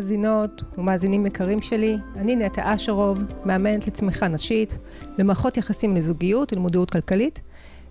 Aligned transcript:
מאזינות 0.00 0.62
ומאזינים 0.78 1.26
יקרים 1.26 1.62
שלי, 1.62 1.96
אני 2.16 2.36
נטע 2.36 2.74
אשרוב, 2.74 3.18
מאמנת 3.44 3.86
לצמיחה 3.86 4.28
נשית, 4.28 4.78
למערכות 5.18 5.56
יחסים 5.56 5.96
לזוגיות 5.96 6.52
ולמודעות 6.52 6.90
כלכלית. 6.90 7.40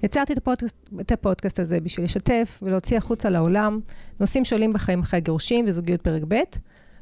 יצרתי 0.04 0.34
את 0.34 0.38
הפודקאסט, 0.38 0.76
את 1.02 1.12
הפודקאסט 1.12 1.60
הזה 1.60 1.80
בשביל 1.80 2.06
לשתף 2.06 2.60
ולהוציא 2.62 2.98
החוצה 2.98 3.30
לעולם 3.30 3.80
נושאים 4.20 4.46
שעולים 4.46 4.74
בחיים 4.74 5.00
אחרי 5.00 5.22
גירושים 5.22 5.66
וזוגיות 5.68 6.02
פרק 6.02 6.22
ב', 6.28 6.36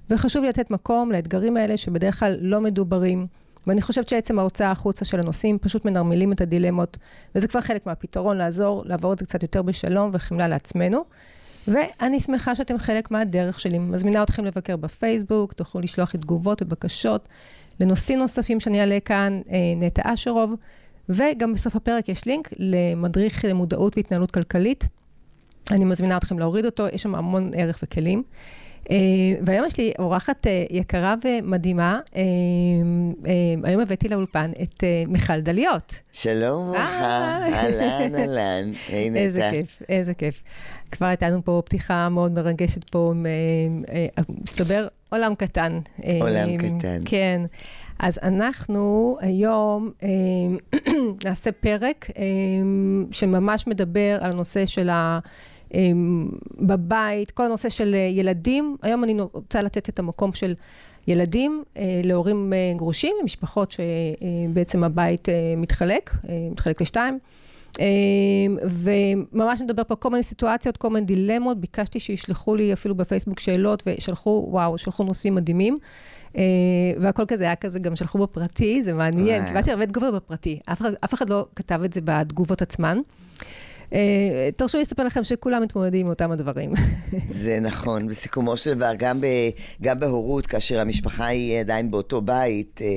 וחשוב 0.10 0.44
לי 0.44 0.50
לתת 0.50 0.72
מקום 0.72 1.12
לאתגרים 1.12 1.58
האלה 1.58 1.78
שבדרך 1.78 2.20
כלל 2.20 2.38
לא 2.40 2.62
מדוברים, 2.62 3.28
ואני 3.68 3.82
חושבת 3.82 4.10
שעצם 4.10 4.40
ההוצאה 4.40 4.72
החוצה 4.72 5.06
של 5.06 5.20
הנושאים 5.20 5.58
פשוט 5.60 5.86
מנרמלים 5.86 6.32
את 6.32 6.42
הדילמות, 6.42 6.98
וזה 7.36 7.48
כבר 7.48 7.62
חלק 7.62 7.86
מהפתרון 7.86 8.38
לעזור, 8.38 8.84
לעבור 8.86 9.14
את 9.14 9.20
זה 9.20 9.26
קצת 9.26 9.44
יותר 9.44 9.62
בשלום 9.62 10.10
וחמלה 10.14 10.48
לעצמנו. 10.48 11.04
ואני 11.68 12.20
שמחה 12.20 12.56
שאתם 12.56 12.78
חלק 12.78 13.12
מהדרך 13.12 13.60
שלי. 13.60 13.80
מזמינה 13.80 14.24
אתכם 14.24 14.46
לבקר 14.46 14.78
בפייסבוק, 14.78 15.54
תוכלו 15.54 15.82
לשלוח 15.82 16.14
לי 16.14 16.20
תגובות 16.20 16.62
ובקשות 16.62 17.28
לנושאים 17.80 18.20
נוספים 18.20 18.60
שאני 18.60 18.82
אעלה 18.82 19.00
כאן, 19.00 19.42
אה, 19.52 19.58
נטע 19.78 20.14
אשרוב, 20.14 20.54
וגם 21.10 21.54
בסוף 21.54 21.76
הפרק 21.76 22.10
יש 22.10 22.26
לינק 22.26 22.50
למדריך 22.58 23.46
למודעות 23.46 23.98
והתנהלות 23.98 24.32
כלכלית. 24.32 24.88
אני 25.72 25.86
מזמינה 25.86 26.18
אתכם 26.18 26.40
להוריד 26.40 26.66
אותו, 26.66 26.88
יש 26.94 27.04
שם 27.04 27.16
המון 27.16 27.52
ערך 27.56 27.80
וכלים. 27.84 28.24
Uh, 28.84 28.90
והיום 29.46 29.66
יש 29.66 29.78
לי 29.78 29.94
אורחת 30.00 30.46
uh, 30.46 30.50
יקרה 30.76 31.16
ומדהימה. 31.24 32.00
היום 33.64 33.82
הבאתי 33.82 34.10
לאולפן 34.10 34.52
את 34.64 34.84
מיכל 35.08 35.42
דליות. 35.42 35.94
שלום 36.12 36.70
וברכה, 36.70 37.40
אהלן, 37.54 38.16
אהלן, 38.16 38.72
איזה 39.16 39.50
כיף, 39.52 39.82
איזה 39.90 40.14
כיף. 40.14 40.44
כבר 40.92 41.06
הייתה 41.06 41.30
לנו 41.30 41.44
פה 41.44 41.62
פתיחה 41.66 42.10
מאוד 42.10 42.32
מרגשת 42.32 42.90
פה, 42.90 43.14
מסתבר 44.44 44.88
עולם 45.10 45.36
קטן. 45.36 45.80
עולם 46.22 46.58
קטן. 46.58 47.02
כן. 47.06 47.42
אז 48.00 48.20
אנחנו 48.24 49.18
היום 49.22 49.92
נעשה 51.26 51.52
פרק 51.52 52.08
שממש 53.12 53.68
מדבר 53.68 54.18
על 54.22 54.32
הנושא 54.32 54.66
של 54.66 54.90
ה... 54.90 55.20
בבית, 56.60 57.32
כל 57.32 57.46
הנושא 57.46 57.70
של 57.70 57.96
ילדים. 58.10 58.78
היום 58.82 59.04
אני 59.04 59.22
רוצה 59.34 59.62
לתת 59.62 59.90
את 59.90 60.00
המקום 60.00 60.34
של 60.34 60.54
ילדים 61.08 61.64
להורים 62.04 62.54
גרושים, 62.76 63.16
משפחות 63.24 63.72
שבעצם 63.72 64.84
הבית 64.84 65.28
מתחלק, 65.58 66.12
מתחלק 66.52 66.82
לשתיים. 66.82 67.20
וממש 68.64 69.62
נדבר 69.62 69.84
פה 69.88 69.96
כל 69.96 70.10
מיני 70.10 70.24
סיטואציות, 70.24 70.78
כל 70.78 70.90
מיני 70.90 71.06
דילמות. 71.06 71.60
ביקשתי 71.60 72.00
שישלחו 72.00 72.56
לי 72.56 72.74
אפילו 72.74 72.96
בפייסבוק 72.96 73.40
שאלות, 73.40 73.84
ושלחו, 73.88 74.48
וואו, 74.50 74.78
שלחו 74.78 75.04
נושאים 75.04 75.36
מדהימים. 75.36 75.78
והכל 77.00 77.26
כזה 77.28 77.44
היה 77.44 77.56
כזה, 77.56 77.80
גם 77.80 77.96
שלחו 77.96 78.18
בפרטי, 78.18 78.84
זה 78.84 78.94
מעניין. 78.94 79.46
קיבלתי 79.46 79.72
הרבה 79.72 79.86
תגובות 79.86 80.14
בפרטי. 80.14 80.60
אף 81.04 81.14
אחד 81.14 81.30
לא 81.30 81.46
כתב 81.56 81.82
את 81.86 81.94
זה 81.94 82.00
בתגובות 82.04 82.62
עצמן. 82.62 82.98
אה, 83.94 84.50
תרשו 84.56 84.78
לי 84.78 84.82
לספר 84.82 85.04
לכם 85.04 85.24
שכולם 85.24 85.62
מתמודדים 85.62 86.06
עם 86.06 86.10
אותם 86.10 86.32
הדברים. 86.32 86.72
זה 87.26 87.60
נכון, 87.60 88.08
בסיכומו 88.08 88.58
של 88.58 88.74
דבר, 88.74 88.92
גם, 88.98 89.22
ב, 89.22 89.26
גם 89.82 90.00
בהורות, 90.00 90.48
כאשר 90.48 90.80
המשפחה 90.80 91.26
היא 91.26 91.60
עדיין 91.60 91.92
באותו 91.92 92.22
בית, 92.22 92.82
אה, 92.82 92.88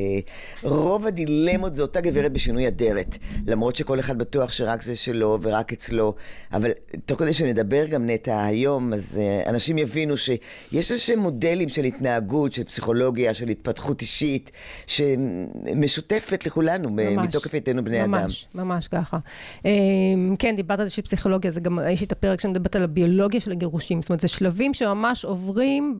רוב 0.62 1.06
הדילמות 1.06 1.74
זה 1.74 1.82
אותה 1.82 2.00
גברת 2.00 2.32
בשינוי 2.32 2.68
אדרת. 2.68 3.18
למרות 3.46 3.76
שכל 3.76 4.00
אחד 4.00 4.18
בטוח 4.18 4.52
שרק 4.52 4.82
זה 4.82 4.96
שלו 4.96 5.38
ורק 5.42 5.72
אצלו, 5.72 6.14
אבל 6.52 6.70
תוך 7.04 7.18
כדי 7.18 7.32
שנדבר 7.32 7.86
גם 7.86 8.06
נטע 8.06 8.44
היום, 8.44 8.92
אז 8.92 9.20
אה, 9.22 9.50
אנשים 9.50 9.78
יבינו 9.78 10.16
שיש 10.16 10.92
איזה 10.92 11.16
מודלים 11.16 11.68
של 11.68 11.84
התנהגות, 11.84 12.52
של 12.52 12.64
פסיכולוגיה, 12.64 13.34
של 13.34 13.48
התפתחות 13.48 14.00
אישית, 14.00 14.50
שמשותפת 14.86 16.46
לכולנו, 16.46 16.90
ממש, 16.90 17.28
מתוקף 17.28 17.54
היותנו 17.54 17.84
בני 17.84 17.98
ממש, 17.98 18.08
אדם. 18.08 18.22
ממש, 18.22 18.46
ממש 18.54 18.88
ככה. 18.88 19.18
כן, 20.38 20.56
דיברת 20.56 20.79
על 20.80 20.86
זה 20.86 20.92
של 20.92 21.02
פסיכולוגיה, 21.02 21.50
זה 21.50 21.60
גם, 21.60 21.78
יש 21.90 22.00
לי 22.00 22.06
את 22.06 22.12
הפרק 22.12 22.40
שאני 22.40 22.50
מדברת 22.50 22.76
על 22.76 22.84
הביולוגיה 22.84 23.40
של 23.40 23.52
הגירושים. 23.52 24.02
זאת 24.02 24.08
אומרת, 24.08 24.20
זה 24.20 24.28
שלבים 24.28 24.74
שממש 24.74 25.24
עוברים 25.24 25.98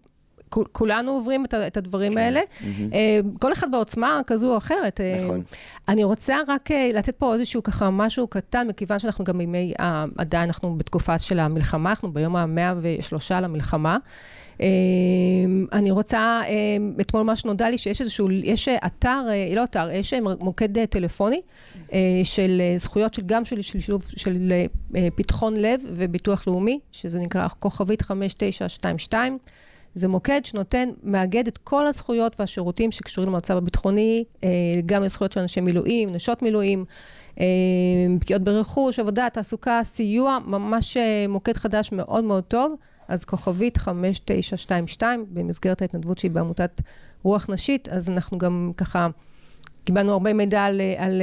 כולנו 0.73 1.13
עוברים 1.13 1.45
את, 1.45 1.55
את 1.55 1.77
הדברים 1.77 2.13
כן. 2.13 2.19
האלה, 2.19 2.41
mm-hmm. 2.41 3.39
כל 3.41 3.53
אחד 3.53 3.71
בעוצמה 3.71 4.21
כזו 4.27 4.53
או 4.53 4.57
אחרת. 4.57 5.01
אה, 5.01 5.21
נכון. 5.25 5.43
אני 5.89 6.05
רוצה 6.05 6.37
רק 6.49 6.71
אה, 6.71 6.91
לתת 6.95 7.17
פה 7.17 7.35
איזשהו 7.35 7.63
ככה 7.63 7.91
משהו 7.91 8.27
קטן, 8.27 8.67
מכיוון 8.69 8.99
שאנחנו 8.99 9.25
גם 9.25 9.39
בימי, 9.39 9.75
עדיין 10.19 10.49
אנחנו 10.49 10.79
בתקופה 10.79 11.19
של 11.19 11.39
המלחמה, 11.39 11.91
אנחנו 11.91 12.13
ביום 12.13 12.37
המאה 12.37 12.75
ושלושה 12.81 13.41
למלחמה. 13.41 13.99
אני 15.73 15.91
רוצה, 15.91 16.43
אתמול 17.01 17.23
ממש 17.23 17.45
נודע 17.45 17.71
לי 17.71 17.79
שיש 17.79 18.01
איזשהו, 18.01 18.31
יש 18.31 18.69
אתר, 18.69 19.23
לא 19.55 19.65
אתר, 19.65 19.91
יש 19.93 20.15
מוקד 20.41 20.85
טלפוני 20.85 21.41
של 22.25 22.63
זכויות 22.77 23.15
של 23.15 23.23
גם 23.27 23.45
של 23.45 23.63
שילוב 23.63 24.05
של 24.17 24.53
פתחון 25.15 25.57
לב 25.57 25.81
וביטוח 25.87 26.47
לאומי, 26.47 26.81
שזה 26.93 27.19
נקרא 27.19 27.49
כוכבית 27.59 28.03
5922. 28.03 29.39
זה 29.95 30.09
מוקד 30.09 30.41
שנותן, 30.45 30.89
מאגד 31.03 31.47
את 31.47 31.59
כל 31.59 31.87
הזכויות 31.87 32.41
והשירותים 32.41 32.93
שקשורים 32.93 33.31
למצב 33.31 33.57
הביטחוני, 33.57 34.25
גם 34.87 35.03
לזכויות 35.03 35.33
של 35.33 35.41
אנשי 35.41 35.61
מילואים, 35.61 36.11
נשות 36.11 36.43
מילואים, 36.43 36.85
פגיעות 38.21 38.43
ברכוש, 38.43 38.99
עבודה, 38.99 39.29
תעסוקה, 39.33 39.81
סיוע, 39.85 40.39
ממש 40.47 40.97
מוקד 41.29 41.57
חדש 41.57 41.93
מאוד 41.93 42.25
מאוד 42.25 42.45
טוב. 42.45 42.75
אז 43.11 43.25
כוכבית 43.25 43.77
5922, 43.77 45.27
במסגרת 45.33 45.83
ההתנדבות 45.83 46.19
שהיא 46.19 46.31
בעמותת 46.31 46.81
רוח 47.23 47.47
נשית, 47.51 47.89
אז 47.89 48.09
אנחנו 48.09 48.39
גם 48.39 48.73
ככה 48.77 49.09
קיבלנו 49.85 50.13
הרבה 50.13 50.33
מידע 50.33 50.65
על, 50.65 50.81
על 50.97 51.23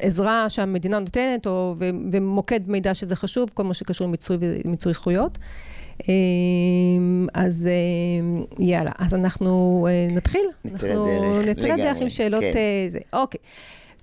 עזרה 0.00 0.50
שהמדינה 0.50 0.98
נותנת, 0.98 1.46
או, 1.46 1.74
ומוקד 2.12 2.60
מידע 2.66 2.94
שזה 2.94 3.16
חשוב, 3.16 3.50
כל 3.54 3.64
מה 3.64 3.74
שקשור 3.74 4.06
למיצוי 4.64 4.92
זכויות. 4.92 5.38
אז 7.34 7.68
יאללה, 8.58 8.92
אז 8.98 9.14
אנחנו 9.14 9.86
נתחיל. 10.10 10.46
נצא 10.64 10.86
לדרך, 10.86 11.48
נצא 11.48 11.74
לדרך 11.74 12.00
עם 12.00 12.08
שאלות, 12.08 12.40
כן. 12.40 12.52
זה, 12.90 12.98
אוקיי. 13.12 13.40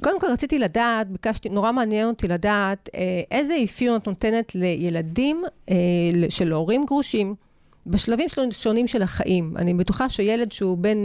קודם 0.03 0.19
כל 0.19 0.27
רציתי 0.27 0.59
לדעת, 0.59 1.07
ביקשתי, 1.07 1.49
נורא 1.49 1.71
מעניין 1.71 2.07
אותי 2.07 2.27
לדעת 2.27 2.89
איזה 3.31 3.53
אפיון 3.63 3.95
את 3.95 4.07
נותנת 4.07 4.55
לילדים 4.55 5.43
של 6.29 6.51
הורים 6.51 6.85
גרושים 6.85 7.35
בשלבים 7.87 8.27
שונים 8.51 8.87
של 8.87 9.01
החיים. 9.01 9.53
אני 9.57 9.73
בטוחה 9.73 10.09
שילד 10.09 10.51
שהוא 10.51 10.77
בן 10.77 11.01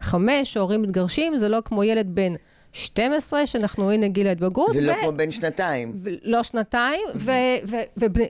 חמש, 0.00 0.52
שהורים 0.52 0.82
מתגרשים, 0.82 1.36
זה 1.36 1.48
לא 1.48 1.58
כמו 1.64 1.84
ילד 1.84 2.06
בן 2.14 2.32
12, 2.72 3.46
שאנחנו 3.46 3.90
הנה 3.90 4.08
גיל 4.08 4.26
ההתבגרות. 4.26 4.70
ולא 4.74 4.92
כמו 5.00 5.12
בן 5.12 5.30
שנתיים. 5.30 5.92
לא 6.22 6.42
שנתיים, 6.42 7.00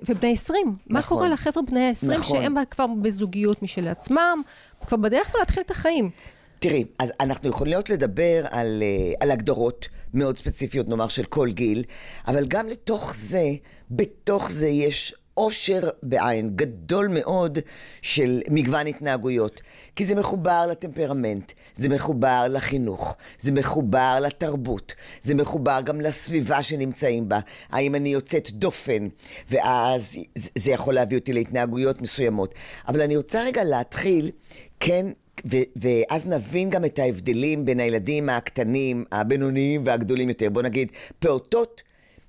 ובני 0.09 0.33
20. 0.33 0.77
מה 0.87 1.03
קורה 1.03 1.29
לחבר'ה 1.29 1.63
בני 1.63 1.89
20 1.89 2.21
שהם 2.23 2.55
כבר 2.71 2.87
בזוגיות 3.03 3.63
משל 3.63 3.89
עצמם, 3.89 4.43
כבר 4.87 4.97
בדרך 4.97 5.33
כלל 5.33 5.39
להתחיל 5.41 5.63
את 5.63 5.71
החיים. 5.71 6.11
תראי, 6.63 6.85
אז 6.99 7.13
אנחנו 7.21 7.49
יכולות 7.49 7.91
לדבר 7.91 8.45
על, 8.51 8.83
על 9.21 9.31
הגדרות 9.31 9.89
מאוד 10.15 10.37
ספציפיות, 10.37 10.89
נאמר, 10.89 11.09
של 11.09 11.25
כל 11.25 11.51
גיל, 11.51 11.85
אבל 12.27 12.47
גם 12.49 12.69
לתוך 12.69 13.15
זה, 13.15 13.45
בתוך 13.91 14.51
זה 14.51 14.69
יש 14.69 15.15
עושר 15.35 15.89
בעין 16.03 16.51
גדול 16.57 17.09
מאוד 17.09 17.59
של 18.03 18.41
מגוון 18.51 18.87
התנהגויות. 18.87 19.61
כי 19.97 20.05
זה 20.05 20.15
מחובר 20.15 20.67
לטמפרמנט, 20.71 21.53
זה 21.75 21.89
מחובר 21.89 22.47
לחינוך, 22.51 23.17
זה 23.39 23.53
מחובר 23.53 24.19
לתרבות, 24.23 24.95
זה 25.21 25.35
מחובר 25.35 25.81
גם 25.85 26.01
לסביבה 26.01 26.63
שנמצאים 26.63 27.29
בה. 27.29 27.41
האם 27.71 27.95
אני 27.95 28.09
יוצאת 28.09 28.51
דופן, 28.51 29.09
ואז 29.49 30.17
זה 30.59 30.71
יכול 30.71 30.95
להביא 30.95 31.19
אותי 31.19 31.33
להתנהגויות 31.33 32.03
מסוימות. 32.03 32.55
אבל 32.89 33.01
אני 33.03 33.17
רוצה 33.17 33.45
רגע 33.45 33.65
להתחיל, 33.65 34.31
כן, 34.81 35.07
ו- 35.45 35.57
ואז 35.77 36.29
נבין 36.29 36.71
גם 36.71 36.85
את 36.85 36.99
ההבדלים 36.99 37.65
בין 37.65 37.81
הילדים 37.81 38.29
הקטנים, 38.29 39.05
הבינוניים 39.13 39.83
והגדולים 39.87 40.29
יותר. 40.29 40.49
בוא 40.49 40.63
נגיד, 40.63 40.93
פעוטות 41.19 41.83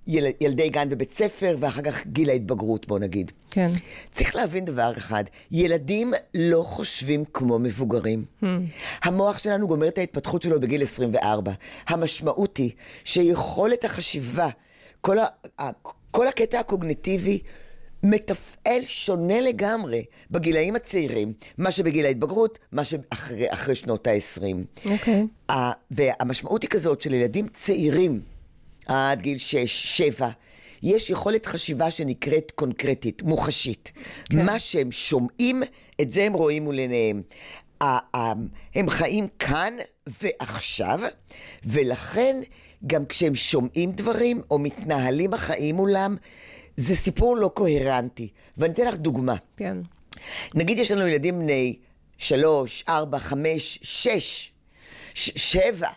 יל, 0.07 0.25
ילדי 0.41 0.69
גן 0.69 0.87
ובית 0.91 1.11
ספר, 1.11 1.55
ואחר 1.59 1.81
כך 1.81 2.07
גיל 2.07 2.29
ההתבגרות, 2.29 2.87
בוא 2.87 2.99
נגיד. 2.99 3.31
כן. 3.51 3.71
צריך 4.11 4.35
להבין 4.35 4.65
דבר 4.65 4.93
אחד, 4.97 5.23
ילדים 5.51 6.13
לא 6.33 6.63
חושבים 6.65 7.23
כמו 7.33 7.59
מבוגרים. 7.59 8.25
Hmm. 8.43 8.45
המוח 9.03 9.37
שלנו 9.37 9.67
גומר 9.67 9.87
את 9.87 9.97
ההתפתחות 9.97 10.41
שלו 10.41 10.59
בגיל 10.59 10.83
24. 10.83 11.51
המשמעות 11.87 12.57
היא 12.57 12.71
שיכולת 13.03 13.85
החשיבה, 13.85 14.49
כל, 15.01 15.17
ה, 15.19 15.25
כל 16.11 16.27
הקטע 16.27 16.59
הקוגניטיבי, 16.59 17.39
מתפעל 18.03 18.85
שונה 18.85 19.41
לגמרי 19.41 20.03
בגילאים 20.31 20.75
הצעירים, 20.75 21.33
מה 21.57 21.71
שבגיל 21.71 22.05
ההתבגרות, 22.05 22.59
מה 22.71 22.83
שאחרי 22.83 23.75
שנות 23.75 24.07
ה-20. 24.07 24.43
אוקיי. 24.91 25.25
Okay. 25.51 25.53
והמשמעות 25.91 26.61
היא 26.61 26.69
כזאת 26.69 27.01
של 27.01 27.13
ילדים 27.13 27.47
צעירים, 27.47 28.21
עד 28.87 29.21
גיל 29.21 29.37
6, 29.37 29.97
7, 29.97 30.29
יש 30.83 31.09
יכולת 31.09 31.45
חשיבה 31.45 31.91
שנקראת 31.91 32.51
קונקרטית, 32.55 33.21
מוחשית. 33.21 33.91
כן. 34.29 34.45
מה 34.45 34.59
שהם 34.59 34.91
שומעים, 34.91 35.63
את 36.01 36.11
זה 36.11 36.23
הם 36.23 36.33
רואים 36.33 36.63
מול 36.63 36.77
עיניהם. 36.77 37.21
הם 38.75 38.89
חיים 38.89 39.27
כאן 39.39 39.73
ועכשיו, 40.21 40.99
ולכן 41.65 42.41
גם 42.87 43.05
כשהם 43.05 43.35
שומעים 43.35 43.91
דברים 43.91 44.41
או 44.51 44.59
מתנהלים 44.59 45.33
החיים 45.33 45.75
מולם, 45.75 46.15
זה 46.77 46.95
סיפור 46.95 47.37
לא 47.37 47.51
קוהרנטי. 47.53 48.29
ואני 48.57 48.73
אתן 48.73 48.87
לך 48.87 48.95
דוגמה. 48.95 49.35
כן. 49.57 49.77
נגיד 50.55 50.79
יש 50.79 50.91
לנו 50.91 51.07
ילדים 51.07 51.39
בני 51.39 51.75
שלוש, 52.17 52.83
ארבע, 52.89 53.19
חמש, 53.19 53.79
שש, 53.81 54.51
ש- 55.13 55.31
שבע, 55.53 55.89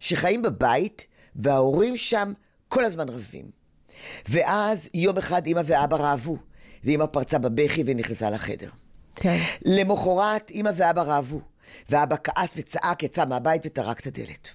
שחיים 0.00 0.42
בבית, 0.42 1.06
וההורים 1.36 1.96
שם 1.96 2.32
כל 2.68 2.84
הזמן 2.84 3.08
רבים. 3.08 3.50
ואז 4.28 4.88
יום 4.94 5.18
אחד 5.18 5.46
אמא 5.46 5.60
ואבא 5.64 5.96
רבו, 6.00 6.36
ואמא 6.84 7.06
פרצה 7.06 7.38
בבכי 7.38 7.82
ונכנסה 7.86 8.30
לחדר. 8.30 8.70
כן. 9.14 9.38
למחרת 9.64 10.50
אמא 10.50 10.70
ואבא 10.76 11.02
רבו, 11.06 11.40
ואבא 11.90 12.16
כעס 12.24 12.52
וצעק, 12.56 13.02
יצא 13.02 13.24
מהבית 13.24 13.62
וטרק 13.66 14.00
את 14.00 14.06
הדלת. 14.06 14.48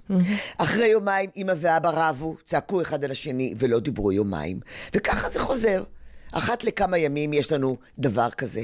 אחרי 0.57 0.87
יומיים 0.87 1.29
אמא 1.37 1.53
ואבא 1.57 1.89
רבו, 1.93 2.35
צעקו 2.45 2.81
אחד 2.81 3.03
על 3.03 3.11
השני 3.11 3.53
ולא 3.57 3.79
דיברו 3.79 4.11
יומיים. 4.11 4.59
וככה 4.95 5.29
זה 5.29 5.39
חוזר. 5.39 5.83
אחת 6.31 6.63
לכמה 6.63 6.97
ימים 6.97 7.33
יש 7.33 7.51
לנו 7.51 7.77
דבר 7.99 8.29
כזה. 8.29 8.63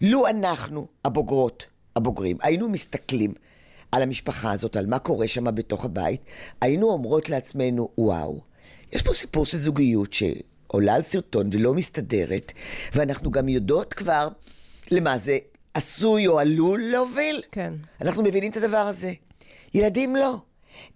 לו 0.00 0.26
אנחנו, 0.26 0.86
הבוגרות, 1.04 1.66
הבוגרים, 1.96 2.36
היינו 2.42 2.68
מסתכלים 2.68 3.34
על 3.92 4.02
המשפחה 4.02 4.52
הזאת, 4.52 4.76
על 4.76 4.86
מה 4.86 4.98
קורה 4.98 5.28
שם 5.28 5.54
בתוך 5.54 5.84
הבית, 5.84 6.20
היינו 6.60 6.90
אומרות 6.90 7.28
לעצמנו, 7.28 7.88
וואו, 7.98 8.40
יש 8.92 9.02
פה 9.02 9.12
סיפור 9.12 9.46
של 9.46 9.58
זוגיות 9.58 10.12
שעולה 10.12 10.94
על 10.94 11.02
סרטון 11.02 11.48
ולא 11.52 11.74
מסתדרת, 11.74 12.52
ואנחנו 12.94 13.30
גם 13.30 13.48
יודעות 13.48 13.94
כבר 13.94 14.28
למה 14.90 15.18
זה 15.18 15.38
עשוי 15.74 16.26
או 16.26 16.38
עלול 16.40 16.82
להוביל. 16.82 17.42
כן. 17.52 17.72
אנחנו 18.00 18.22
מבינים 18.22 18.50
את 18.50 18.56
הדבר 18.56 18.76
הזה. 18.76 19.12
ילדים 19.74 20.16
לא. 20.16 20.36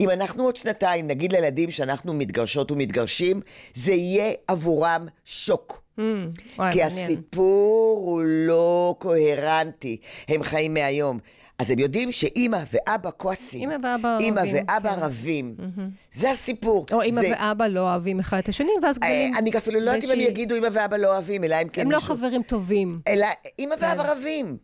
אם 0.00 0.10
אנחנו 0.10 0.44
עוד 0.44 0.56
שנתיים 0.56 1.06
נגיד 1.06 1.32
לילדים 1.32 1.70
שאנחנו 1.70 2.14
מתגרשות 2.14 2.70
ומתגרשים, 2.70 3.40
זה 3.74 3.92
יהיה 3.92 4.32
עבורם 4.48 5.06
שוק. 5.24 5.82
Mm, 5.98 6.00
וואי, 6.56 6.72
כי 6.72 6.82
מעניין. 6.82 7.04
הסיפור 7.04 8.02
הוא 8.06 8.22
לא 8.24 8.94
קוהרנטי. 8.98 9.96
הם 10.28 10.42
חיים 10.42 10.74
מהיום. 10.74 11.18
אז 11.58 11.70
הם 11.70 11.78
יודעים 11.78 12.12
שאימא 12.12 12.58
ואבא 12.72 13.10
כועסים. 13.16 13.70
אמא 13.70 13.86
ואבא 13.86 14.18
אימא 14.20 14.40
רבים, 14.40 14.54
ואבא 14.68 14.94
כן. 14.96 15.00
רבים. 15.02 15.54
זה 16.12 16.30
הסיפור. 16.30 16.86
או 16.92 17.02
אמא 17.02 17.20
זה- 17.20 17.30
ואבא 17.30 17.66
לא 17.66 17.80
אוהבים 17.80 18.20
אחד 18.20 18.38
את 18.38 18.48
השני, 18.48 18.70
ואז 18.82 18.96
אה, 19.02 19.08
גדלים... 19.08 19.34
אני 19.38 19.50
אפילו 19.58 19.80
לא 19.80 19.90
יודעת 19.90 20.04
אם 20.04 20.10
הם 20.10 20.20
יגידו 20.20 20.56
אמא 20.56 20.68
ואבא 20.72 20.96
לא 20.96 21.12
אוהבים, 21.14 21.44
אלא 21.44 21.56
אם 21.62 21.68
כן 21.68 21.82
הם 21.82 21.90
לא 21.90 22.00
חברים 22.00 22.42
טובים. 22.42 23.00
אלא 23.08 23.26
אימא 23.58 23.76
כן. 23.76 23.86
ואבא 23.86 24.12
רבים. 24.12 24.56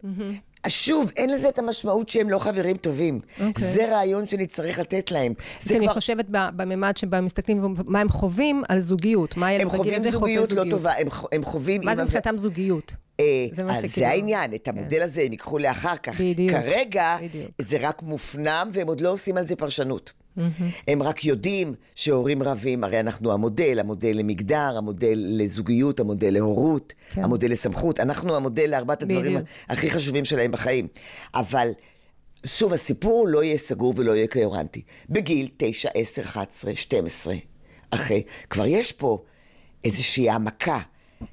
שוב, 0.69 1.13
אין 1.17 1.31
לזה 1.31 1.49
את 1.49 1.59
המשמעות 1.59 2.09
שהם 2.09 2.31
לא 2.31 2.39
חברים 2.39 2.77
טובים. 2.77 3.21
אוקיי. 3.47 3.65
זה 3.69 3.93
רעיון 3.93 4.27
שאני 4.27 4.47
צריך 4.47 4.79
לתת 4.79 5.11
להם. 5.11 5.33
זה 5.61 5.69
כי 5.69 5.77
אני 5.77 5.85
כבר... 5.87 5.95
חושבת 5.95 6.27
בממד 6.31 6.97
שבה 6.97 7.21
מסתכלים 7.21 7.63
מה 7.87 8.01
הם 8.01 8.09
חווים 8.09 8.63
על 8.69 8.81
זוגיות. 8.81 9.37
מה 9.37 9.49
הם 9.49 9.71
חווים 9.71 10.11
זוגיות 10.11 10.51
לא 10.51 10.65
טובה, 10.71 10.93
הם 11.33 11.45
חווים... 11.45 11.81
מה 11.85 11.97
זה 11.97 12.03
אימא 12.03 12.05
מבחינתם 12.05 12.39
זוגיות? 12.39 12.95
אה, 13.21 13.47
זה 13.57 13.63
מה 13.63 13.71
אז 13.73 13.77
שכאילו- 13.77 13.93
זה 13.95 14.09
העניין, 14.09 14.55
את 14.55 14.69
המודל 14.69 15.03
הזה 15.03 15.23
הם 15.23 15.33
ייקחו 15.33 15.59
לאחר 15.59 15.97
כך. 15.97 16.21
בדיוק, 16.21 16.51
כרגע 16.51 17.17
בדיוק. 17.23 17.51
זה 17.61 17.77
רק 17.81 18.03
מופנם 18.03 18.71
והם 18.73 18.87
עוד 18.87 19.01
לא 19.01 19.13
עושים 19.13 19.37
על 19.37 19.45
זה 19.45 19.57
פרשנות. 19.57 20.13
הם 20.89 21.03
רק 21.03 21.25
יודעים 21.25 21.75
שהורים 21.95 22.43
רבים, 22.43 22.85
הרי 22.85 23.01
אנחנו 23.01 23.33
המודל, 23.33 23.79
המודל 23.81 24.13
למגדר, 24.15 24.75
המודל 24.79 25.15
לזוגיות, 25.17 26.01
המודל 26.01 26.31
להורות, 26.35 26.93
כן. 27.11 27.25
המודל 27.25 27.51
לסמכות, 27.53 28.01
אנחנו 28.01 28.37
המודל 28.37 28.71
לארבעת 28.71 29.03
הדברים 29.03 29.35
בדיוק. 29.35 29.49
הכי 29.69 29.91
חשובים 29.91 30.25
שלהם 30.25 30.53
בחיים. 30.53 30.89
אבל 31.35 31.69
שוב, 32.47 32.73
הסיפור 32.73 33.29
לא 33.29 33.45
יהיה 33.45 33.59
סגור 33.59 33.93
ולא 33.97 34.13
יהיה 34.17 34.27
קוהרנטי. 34.27 34.83
בגיל 35.11 35.49
9, 35.57 35.89
10, 35.95 36.23
11, 36.23 36.75
12, 36.77 37.35
אחרי, 37.91 38.23
כבר 38.51 38.67
יש 38.67 38.93
פה 38.93 39.23
איזושהי 39.85 40.31
העמקה, 40.31 40.81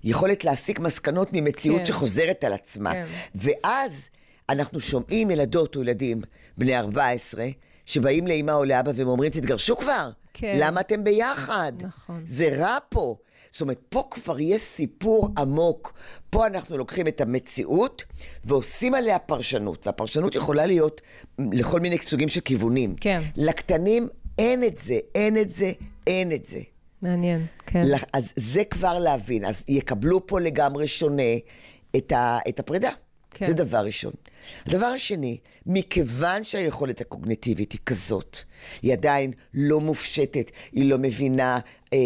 יכולת 0.03 0.45
להסיק 0.45 0.79
מסקנות 0.79 1.29
ממציאות 1.33 1.79
כן. 1.79 1.85
שחוזרת 1.85 2.43
על 2.43 2.53
עצמה. 2.53 2.93
כן. 2.93 3.05
ואז 3.35 4.09
אנחנו 4.49 4.79
שומעים 4.79 5.31
ילדות 5.31 5.75
או 5.75 5.81
ילדים 5.81 6.21
בני 6.57 6.77
14, 6.79 7.47
שבאים 7.85 8.27
לאמא 8.27 8.51
או 8.51 8.65
לאבא 8.65 8.91
והם 8.95 9.07
אומרים, 9.07 9.31
תתגרשו 9.31 9.77
כבר. 9.77 10.09
כן. 10.33 10.57
למה 10.59 10.81
אתם 10.81 11.03
ביחד? 11.03 11.73
נכון. 11.81 12.21
זה 12.25 12.49
רע 12.57 12.77
פה. 12.89 13.15
זאת 13.51 13.61
אומרת, 13.61 13.79
פה 13.89 14.07
כבר 14.11 14.39
יש 14.39 14.61
סיפור 14.61 15.29
עמוק. 15.37 15.93
פה 16.29 16.47
אנחנו 16.47 16.77
לוקחים 16.77 17.07
את 17.07 17.21
המציאות 17.21 18.03
ועושים 18.43 18.93
עליה 18.93 19.19
פרשנות. 19.19 19.87
והפרשנות 19.87 20.35
יכולה 20.35 20.65
להיות 20.65 21.01
לכל 21.39 21.79
מיני 21.79 21.97
סוגים 21.97 22.27
של 22.27 22.41
כיוונים. 22.41 22.95
כן. 23.01 23.21
לקטנים 23.35 24.07
אין 24.37 24.63
את 24.63 24.77
זה, 24.77 24.99
אין 25.15 25.37
את 25.37 25.49
זה, 25.49 25.71
אין 26.07 26.31
את 26.31 26.45
זה. 26.45 26.59
מעניין, 27.01 27.45
כן. 27.65 27.83
אז 28.13 28.33
זה 28.35 28.63
כבר 28.63 28.99
להבין. 28.99 29.45
אז 29.45 29.65
יקבלו 29.67 30.27
פה 30.27 30.39
לגמרי 30.39 30.87
שונה 30.87 31.33
את, 31.95 32.11
ה, 32.11 32.39
את 32.49 32.59
הפרידה. 32.59 32.91
כן. 33.33 33.47
זה 33.47 33.53
דבר 33.53 33.77
ראשון. 33.77 34.11
הדבר 34.65 34.85
השני, 34.85 35.37
מכיוון 35.65 36.43
שהיכולת 36.43 37.01
הקוגניטיבית 37.01 37.71
היא 37.71 37.79
כזאת, 37.85 38.37
היא 38.81 38.93
עדיין 38.93 39.31
לא 39.53 39.81
מופשטת, 39.81 40.51
היא 40.71 40.89
לא 40.89 40.97
מבינה 40.97 41.59
אה, 41.93 41.99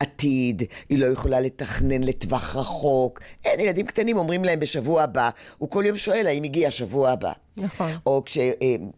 עתיד, 0.00 0.62
היא 0.88 0.98
לא 0.98 1.06
יכולה 1.06 1.40
לתכנן 1.40 2.02
לטווח 2.02 2.56
רחוק. 2.56 3.20
אין, 3.44 3.60
ילדים 3.60 3.86
קטנים 3.86 4.16
אומרים 4.16 4.44
להם 4.44 4.60
בשבוע 4.60 5.02
הבא, 5.02 5.30
הוא 5.58 5.70
כל 5.70 5.84
יום 5.86 5.96
שואל 5.96 6.26
האם 6.26 6.42
הגיע 6.42 6.68
השבוע 6.68 7.10
הבא. 7.10 7.32
נכון. 7.56 7.90
או 8.06 8.22
כש... 8.26 8.38
אה, 8.38 8.52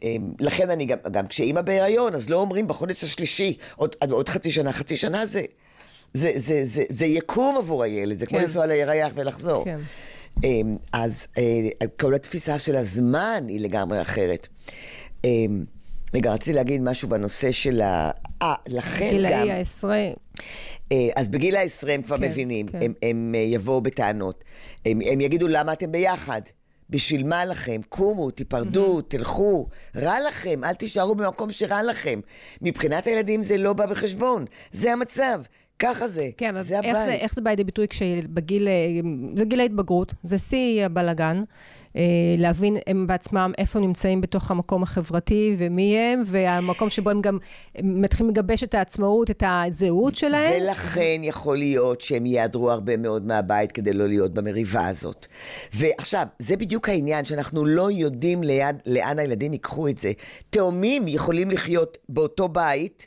אה, 0.05 0.17
לכן 0.41 0.71
אני 0.71 0.85
גם, 0.85 0.99
גם 1.11 1.27
כשאימא 1.27 1.61
בהיריון, 1.61 2.15
אז 2.15 2.31
לא 2.31 2.37
אומרים 2.37 2.69
בחודש 2.69 3.05
השלישי, 3.05 3.57
עוד, 3.77 3.97
עוד 4.11 4.29
חצי 4.29 4.51
שנה, 4.51 4.73
חצי 4.73 4.97
שנה 4.97 5.27
זה... 5.27 5.43
זה, 6.15 6.33
זה, 6.37 6.61
זה, 6.65 6.85
זה 6.89 7.07
יקום 7.07 7.57
עבור 7.57 7.83
הילד, 7.83 8.19
זה 8.19 8.27
כמו 8.27 8.39
כן. 8.39 8.45
לנסוע 8.45 8.67
לירח 8.67 9.13
ולחזור. 9.15 9.65
כן. 9.65 9.79
אמ, 10.45 10.77
אז 10.93 11.27
אה, 11.39 11.87
כל 12.01 12.15
התפיסה 12.15 12.59
של 12.59 12.77
הזמן 12.77 13.45
היא 13.49 13.61
לגמרי 13.61 14.01
אחרת. 14.01 14.49
אמ, 15.25 15.65
רגע, 16.15 16.33
רציתי 16.33 16.53
להגיד 16.53 16.83
משהו 16.83 17.09
בנושא 17.09 17.53
של 17.53 17.81
ה... 17.81 18.11
אה, 18.43 18.55
לכן 18.67 19.05
גם... 19.05 19.11
גילאי 19.11 19.51
העשרה, 19.51 19.99
אה, 20.93 21.09
אז 21.17 21.29
בגיל 21.29 21.57
העשרה 21.57 21.93
הם 21.93 22.03
כבר 22.03 22.17
כן, 22.17 22.23
מבינים, 22.25 22.69
כן. 22.69 22.79
הם, 22.83 22.93
הם 23.03 23.35
אה, 23.37 23.41
יבואו 23.41 23.81
בטענות. 23.81 24.45
הם, 24.87 25.01
הם 25.11 25.21
יגידו, 25.21 25.49
למה 25.49 25.73
אתם 25.73 25.93
ביחד? 25.93 26.41
בשביל 26.91 27.27
מה 27.27 27.45
לכם? 27.45 27.81
קומו, 27.89 28.31
תיפרדו, 28.31 29.01
תלכו. 29.01 29.69
רע 29.97 30.17
לכם, 30.29 30.65
אל 30.65 30.75
תישארו 30.75 31.15
במקום 31.15 31.51
שרע 31.51 31.83
לכם. 31.83 32.21
מבחינת 32.63 33.07
הילדים 33.07 33.43
זה 33.43 33.57
לא 33.57 33.73
בא 33.73 33.87
בחשבון, 33.87 34.45
זה 34.73 34.93
המצב. 34.93 35.43
ככה 35.83 36.09
זה, 36.09 36.29
כן, 36.37 36.59
זה 36.59 36.81
איך 36.81 36.97
זה, 36.97 37.05
הבית. 37.05 37.21
איך 37.21 37.35
זה 37.35 37.41
בא 37.41 37.51
לידי 37.51 37.65
ביטוי 37.65 37.89
כשבגיל, 37.89 38.69
אה, 38.69 38.73
זה 39.37 39.45
גיל 39.45 39.61
ההתבגרות, 39.61 40.15
זה 40.23 40.39
שיא 40.39 40.85
הבלגן. 40.85 41.43
אה, 41.97 42.03
להבין 42.39 42.77
הם 42.87 43.07
בעצמם 43.07 43.53
איפה 43.59 43.79
נמצאים 43.79 44.21
בתוך 44.21 44.51
המקום 44.51 44.83
החברתי 44.83 45.57
ומי 45.59 45.99
הם, 45.99 46.23
והמקום 46.27 46.91
שבו 46.91 47.11
הם 47.11 47.21
גם 47.21 47.39
מתחילים 47.83 48.31
לגבש 48.31 48.65
את 48.65 48.75
העצמאות, 48.75 49.31
את 49.31 49.43
הזהות 49.47 50.17
שלהם. 50.17 50.63
ולכן 50.63 51.21
יכול 51.23 51.59
להיות 51.59 52.01
שהם 52.01 52.27
ייעדרו 52.27 52.71
הרבה 52.71 52.97
מאוד 52.97 53.27
מהבית 53.27 53.73
כדי 53.73 53.93
לא 53.93 54.09
להיות 54.09 54.35
במריבה 54.35 54.87
הזאת. 54.87 55.27
ועכשיו, 55.75 56.27
זה 56.39 56.57
בדיוק 56.57 56.89
העניין, 56.89 57.25
שאנחנו 57.25 57.65
לא 57.65 57.91
יודעים 57.91 58.43
ליד, 58.43 58.77
לאן 58.87 59.19
הילדים 59.19 59.53
ייקחו 59.53 59.89
את 59.89 59.99
זה. 59.99 60.13
תאומים 60.51 61.09
יכולים 61.09 61.51
לחיות 61.51 61.99
באותו 62.09 62.49
בית, 62.49 63.07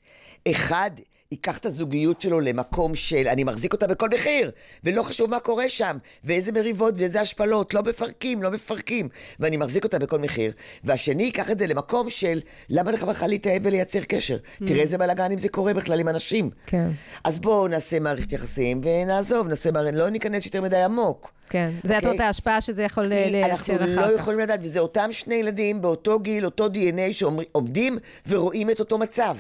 אחד... 0.52 0.92
ייקח 1.32 1.58
את 1.58 1.66
הזוגיות 1.66 2.22
שלו 2.22 2.40
למקום 2.40 2.96
של 2.96 3.28
אני 3.28 3.44
מחזיק 3.44 3.74
אותה 3.74 3.88
בכל 3.88 4.10
מחיר, 4.10 4.52
ולא 4.84 5.04
חשוב 5.04 5.30
מה 5.30 5.40
קורה 5.40 5.70
שם, 5.70 5.98
ואיזה 6.24 6.52
מריבות 6.52 6.94
ואיזה 6.98 7.22
השפלות, 7.22 7.74
לא 7.74 7.84
מפרקים, 7.84 8.44
לא 8.44 8.52
מפרקים, 8.52 9.10
ואני 9.40 9.58
מחזיק 9.58 9.84
אותה 9.84 10.00
בכל 10.00 10.20
מחיר. 10.20 10.52
והשני 10.84 11.24
ייקח 11.24 11.52
את 11.52 11.60
זה 11.60 11.68
למקום 11.68 12.10
של 12.10 12.42
למה 12.70 12.92
לך 12.92 13.04
בכלל 13.04 13.30
להתאהב 13.30 13.62
ולייצר 13.66 14.00
קשר? 14.00 14.38
תראה 14.66 14.82
איזה 14.82 14.98
בלאגן 14.98 15.32
אם 15.32 15.38
זה 15.38 15.50
קורה 15.50 15.74
בכלל 15.74 16.00
עם 16.00 16.10
אנשים. 16.10 16.50
כן. 16.66 16.90
אז 17.24 17.40
בואו 17.40 17.68
נעשה 17.68 18.00
מערכת 18.00 18.32
יחסים 18.32 18.82
ונעזוב, 18.84 19.48
נעשה 19.48 19.72
מערכת, 19.72 19.96
לא 19.96 20.10
ניכנס 20.10 20.46
יותר 20.46 20.62
מדי 20.62 20.82
עמוק. 20.82 21.32
כן, 21.50 21.72
זה 21.84 21.96
אוקיי? 21.98 22.16
את 22.16 22.20
ההשפעה 22.20 22.62
שזה 22.62 22.84
יכול 22.84 23.04
לייצר 23.04 23.52
אנחנו 23.52 23.76
אחר 23.76 23.86
לא 23.86 24.02
כך. 24.02 24.22
יכולים 24.22 24.40
לדעת, 24.40 24.60
וזה 24.64 24.80
אותם 24.80 25.12
שני 25.12 25.36
ילדים 25.36 25.82
באותו 25.82 26.20
גיל, 26.20 26.46
אותו 26.46 26.68
DNA, 26.68 27.12
שעומדים 27.12 27.98
ורואים 28.28 28.70
את 28.70 28.80
אותו 28.80 28.98
מצב. 28.98 29.38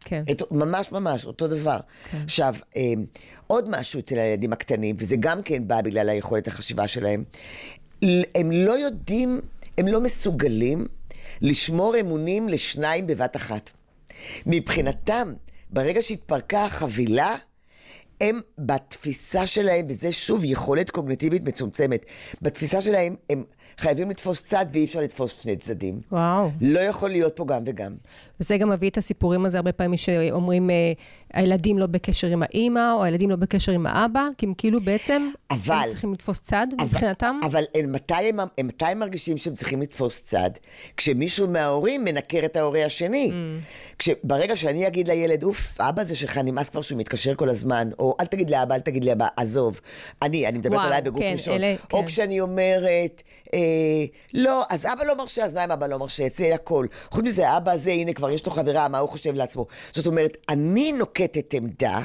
כן. 0.00 0.24
את, 0.30 0.42
ממש 0.50 0.92
ממש, 0.92 1.24
אותו 1.24 1.48
דבר. 1.48 1.78
כן. 2.10 2.18
עכשיו, 2.24 2.54
אה, 2.76 2.82
עוד 3.46 3.68
משהו 3.68 4.00
אצל 4.00 4.18
הילדים 4.18 4.52
הקטנים, 4.52 4.96
וזה 4.98 5.16
גם 5.20 5.42
כן 5.42 5.68
בא 5.68 5.80
בגלל 5.80 6.08
היכולת 6.08 6.48
החשיבה 6.48 6.88
שלהם, 6.88 7.24
הם 8.34 8.52
לא 8.52 8.78
יודעים, 8.78 9.40
הם 9.78 9.86
לא 9.88 10.00
מסוגלים 10.00 10.86
לשמור 11.40 12.00
אמונים 12.00 12.48
לשניים 12.48 13.06
בבת 13.06 13.36
אחת. 13.36 13.70
מבחינתם, 14.46 15.32
ברגע 15.70 16.02
שהתפרקה 16.02 16.64
החבילה, 16.64 17.36
הם 18.20 18.40
בתפיסה 18.58 19.46
שלהם, 19.46 19.86
וזה 19.88 20.12
שוב 20.12 20.44
יכולת 20.44 20.90
קוגניטיבית 20.90 21.44
מצומצמת, 21.44 22.06
בתפיסה 22.42 22.82
שלהם 22.82 23.14
הם 23.30 23.44
חייבים 23.78 24.10
לתפוס 24.10 24.42
צד 24.42 24.66
ואי 24.72 24.84
אפשר 24.84 25.00
לתפוס 25.00 25.42
שני 25.42 25.56
צדדים. 25.56 26.00
וואו. 26.12 26.50
לא 26.60 26.80
יכול 26.80 27.10
להיות 27.10 27.36
פה 27.36 27.44
גם 27.46 27.62
וגם. 27.66 27.94
וזה 28.40 28.56
גם 28.56 28.70
מביא 28.70 28.90
את 28.90 28.98
הסיפורים 28.98 29.46
הזה 29.46 29.56
הרבה 29.56 29.72
פעמים 29.72 29.96
שאומרים, 29.96 30.70
אה, 30.70 30.92
הילדים 31.34 31.78
לא 31.78 31.86
בקשר 31.86 32.26
עם 32.26 32.42
האימא, 32.42 32.92
או 32.94 33.04
הילדים 33.04 33.30
לא 33.30 33.36
בקשר 33.36 33.72
עם 33.72 33.86
האבא, 33.86 34.28
כי 34.38 34.46
הם 34.46 34.54
כאילו 34.58 34.80
בעצם, 34.80 35.30
אבל- 35.50 35.74
הם 35.74 35.88
צריכים 35.88 36.12
לתפוס 36.12 36.40
צד 36.40 36.66
אבל- 36.78 36.84
מבחינתם. 36.86 37.40
אבל 37.44 37.64
מתי, 37.88 38.14
הם, 38.14 38.40
הם, 38.40 38.66
מתי 38.66 38.84
הם 38.84 38.98
מרגישים 38.98 39.38
שהם 39.38 39.54
צריכים 39.54 39.82
לתפוס 39.82 40.22
צד? 40.22 40.50
כשמישהו 40.96 41.48
מההורים 41.48 42.04
מנקר 42.04 42.44
את 42.44 42.56
ההורה 42.56 42.84
השני. 42.84 43.32
Mm. 43.32 44.08
ברגע 44.24 44.56
שאני 44.56 44.86
אגיד 44.86 45.08
לילד, 45.08 45.42
אוף, 45.42 45.80
אבא 45.80 46.02
זה 46.04 46.14
שלך 46.16 46.38
נמאס 46.38 46.68
כבר 46.70 46.80
שהוא 46.80 46.98
מתקשר 46.98 47.34
כל 47.34 47.48
הזמן, 47.48 47.90
או 47.98 48.16
אל 48.20 48.26
תגיד 48.26 48.50
לאבא, 48.50 48.74
אל 48.74 48.80
תגיד 48.80 49.04
לאבא, 49.04 49.26
עזוב. 49.36 49.80
אני, 50.22 50.46
אני 50.46 50.58
מדברת 50.58 50.72
וואו, 50.74 50.86
עליי 50.86 51.02
בגוף 51.02 51.22
כן, 51.22 51.32
ראשון. 51.32 51.54
אלה- 51.54 51.74
או 51.92 51.98
כן. 51.98 52.06
כשאני 52.06 52.40
אומרת, 52.40 53.22
אה, 53.54 53.58
לא, 54.34 54.64
אז 54.70 54.86
אבא 54.86 55.04
לא 55.04 55.16
מרשה, 55.16 55.44
אז 55.44 55.54
מה 55.54 55.64
אם 55.64 55.70
אבא 55.72 55.86
לא 55.86 55.98
מרשה? 55.98 56.26
אצלי 56.26 56.52
הכל. 56.52 56.86
חוץ 57.10 57.24
מזה, 57.24 57.48
האבא 57.50 57.72
הזה, 57.72 57.90
הנה 57.90 58.12
כבר 58.12 58.27
יש 58.30 58.46
לו 58.46 58.52
חברה, 58.52 58.88
מה 58.88 58.98
הוא 58.98 59.08
חושב 59.08 59.34
לעצמו? 59.34 59.66
זאת 59.92 60.06
אומרת, 60.06 60.36
אני 60.48 60.92
נוקטת 60.92 61.54
עמדה, 61.54 62.00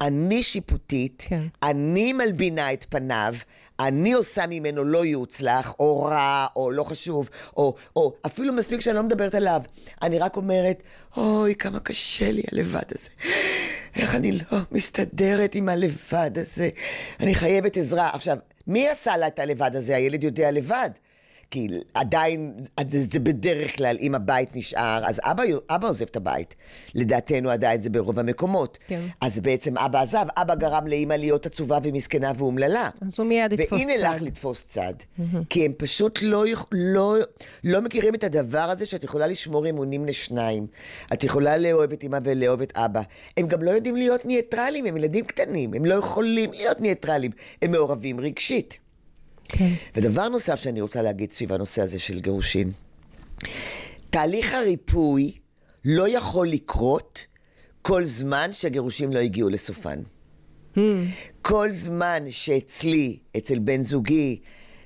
אני 0.00 0.42
שיפוטית, 0.42 1.24
כן. 1.28 1.42
אני 1.62 2.12
מלבינה 2.12 2.72
את 2.72 2.86
פניו, 2.88 3.34
אני 3.80 4.12
עושה 4.12 4.44
ממנו 4.48 4.84
לא 4.84 5.04
יוצלח, 5.04 5.74
או 5.78 6.02
רע, 6.02 6.46
או 6.56 6.70
לא 6.70 6.84
חשוב, 6.84 7.30
או, 7.56 7.74
או 7.96 8.12
אפילו 8.26 8.52
מספיק 8.52 8.80
שאני 8.80 8.96
לא 8.96 9.02
מדברת 9.02 9.34
עליו. 9.34 9.62
אני 10.02 10.18
רק 10.18 10.36
אומרת, 10.36 10.82
אוי, 11.16 11.54
כמה 11.54 11.80
קשה 11.80 12.30
לי 12.30 12.42
הלבד 12.52 12.82
הזה. 12.94 13.10
איך 13.96 14.14
אני 14.14 14.32
לא 14.32 14.58
מסתדרת 14.72 15.54
עם 15.54 15.68
הלבד 15.68 16.30
הזה. 16.36 16.68
אני 17.20 17.34
חייבת 17.34 17.76
עזרה. 17.76 18.10
עכשיו, 18.12 18.36
מי 18.66 18.88
עשה 18.88 19.16
לה 19.16 19.26
את 19.26 19.38
הלבד 19.38 19.76
הזה? 19.76 19.96
הילד 19.96 20.24
יודע 20.24 20.50
לבד. 20.50 20.90
כי 21.52 21.68
עדיין, 21.94 22.54
זה, 22.88 23.02
זה 23.12 23.20
בדרך 23.20 23.76
כלל, 23.76 23.96
אם 24.00 24.14
הבית 24.14 24.56
נשאר, 24.56 25.02
אז 25.06 25.20
אבא, 25.24 25.42
אבא 25.70 25.88
עוזב 25.88 26.04
את 26.04 26.16
הבית. 26.16 26.54
לדעתנו 26.94 27.50
עדיין 27.50 27.80
זה 27.80 27.90
ברוב 27.90 28.18
המקומות. 28.18 28.78
כן. 28.86 29.00
אז 29.20 29.38
בעצם 29.38 29.78
אבא 29.78 30.00
עזב, 30.00 30.26
אבא 30.36 30.54
גרם 30.54 30.86
לאימא 30.86 31.14
להיות 31.14 31.46
עצובה 31.46 31.78
ומסכנה 31.82 32.32
ואומללה. 32.36 32.90
אז 33.06 33.18
הוא 33.18 33.26
מיד 33.26 33.52
יתפוס 33.52 33.78
והנה 33.78 33.92
צד. 33.98 34.02
לך 34.02 34.22
לתפוס 34.22 34.64
צד. 34.66 34.94
כי 35.50 35.64
הם 35.64 35.72
פשוט 35.76 36.18
לא, 36.22 36.44
לא, 36.72 37.16
לא 37.64 37.80
מכירים 37.80 38.14
את 38.14 38.24
הדבר 38.24 38.58
הזה 38.70 38.86
שאת 38.86 39.04
יכולה 39.04 39.26
לשמור 39.26 39.68
אמונים 39.68 40.04
לשניים. 40.04 40.66
את 41.12 41.24
יכולה 41.24 41.56
לאהוב 41.56 41.92
את 41.92 42.04
אמא 42.04 42.18
ולאהוב 42.24 42.62
את 42.62 42.76
אבא. 42.76 43.00
הם 43.36 43.46
גם 43.46 43.62
לא 43.62 43.70
יודעים 43.70 43.96
להיות 43.96 44.26
ניטרלים, 44.26 44.86
הם 44.86 44.96
ילדים 44.96 45.24
קטנים, 45.24 45.74
הם 45.74 45.84
לא 45.84 45.94
יכולים 45.94 46.52
להיות 46.52 46.80
ניטרלים. 46.80 47.30
הם 47.62 47.70
מעורבים 47.70 48.20
רגשית. 48.20 48.81
כן. 49.48 49.72
ודבר 49.94 50.28
נוסף 50.28 50.60
שאני 50.60 50.80
רוצה 50.80 51.02
להגיד 51.02 51.32
סביב 51.32 51.52
הנושא 51.52 51.82
הזה 51.82 51.98
של 51.98 52.20
גירושין. 52.20 52.72
תהליך 54.10 54.54
הריפוי 54.54 55.32
לא 55.84 56.08
יכול 56.08 56.48
לקרות 56.48 57.26
כל 57.82 58.04
זמן 58.04 58.48
שהגירושים 58.52 59.12
לא 59.12 59.18
הגיעו 59.18 59.48
לסופן. 59.48 59.98
כל 61.42 61.68
זמן 61.72 62.24
שאצלי, 62.30 63.18
אצל 63.36 63.58
בן 63.58 63.82
זוגי, 63.84 64.38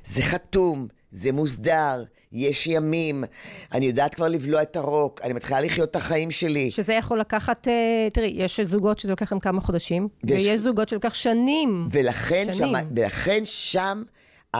זה 0.04 0.22
חתום, 0.22 0.88
זה 1.10 1.32
מוסדר, 1.32 2.04
יש 2.32 2.66
ימים, 2.66 3.24
אני 3.72 3.86
יודעת 3.86 4.14
כבר 4.14 4.28
לבלוע 4.28 4.62
את 4.62 4.76
הרוק, 4.76 5.20
אני 5.22 5.32
מתחילה 5.32 5.60
לחיות 5.60 5.90
את 5.90 5.96
החיים 5.96 6.30
שלי. 6.30 6.70
שזה 6.70 6.92
יכול 6.94 7.20
לקחת, 7.20 7.68
אה, 7.68 7.72
תראי, 8.12 8.32
יש 8.36 8.60
זוגות 8.60 8.98
שזה 8.98 9.10
לוקח 9.10 9.32
להם 9.32 9.40
כמה 9.40 9.60
חודשים, 9.60 10.08
ויש- 10.24 10.42
ויש 10.46 10.60
זוגות 10.60 10.88
שלוקח 10.88 11.14
שנים. 11.14 11.88
ולכן 11.90 12.44
שם, 12.46 12.52
שנים. 12.52 12.74
ולכן 12.96 13.40
שם 13.44 14.02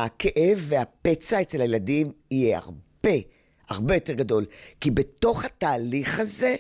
הכאב 0.05 0.65
והפצע 0.69 1.41
אצל 1.41 1.61
הילדים 1.61 2.13
יהיה 2.31 2.59
הרבה, 2.59 3.19
הרבה 3.71 3.95
יותר 3.95 4.13
גדול. 4.13 4.45
כי 4.81 4.91
בתוך 4.91 5.45
התהליך 5.45 6.21
הזה 6.21 6.55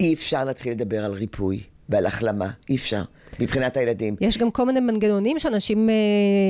אי 0.00 0.14
אפשר 0.14 0.44
להתחיל 0.44 0.72
לדבר 0.72 1.04
על 1.04 1.12
ריפוי 1.12 1.60
ועל 1.88 2.06
החלמה, 2.06 2.50
אי 2.68 2.76
אפשר, 2.76 3.02
מבחינת 3.40 3.76
הילדים. 3.76 4.16
יש 4.20 4.38
גם 4.38 4.50
כל 4.50 4.66
מיני 4.66 4.80
מנגנונים 4.80 5.38
שאנשים 5.38 5.90
אה, 5.90 5.94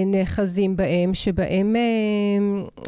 נאחזים 0.06 0.76
בהם, 0.76 1.14
שבהם 1.14 1.76
אה, 1.76 1.80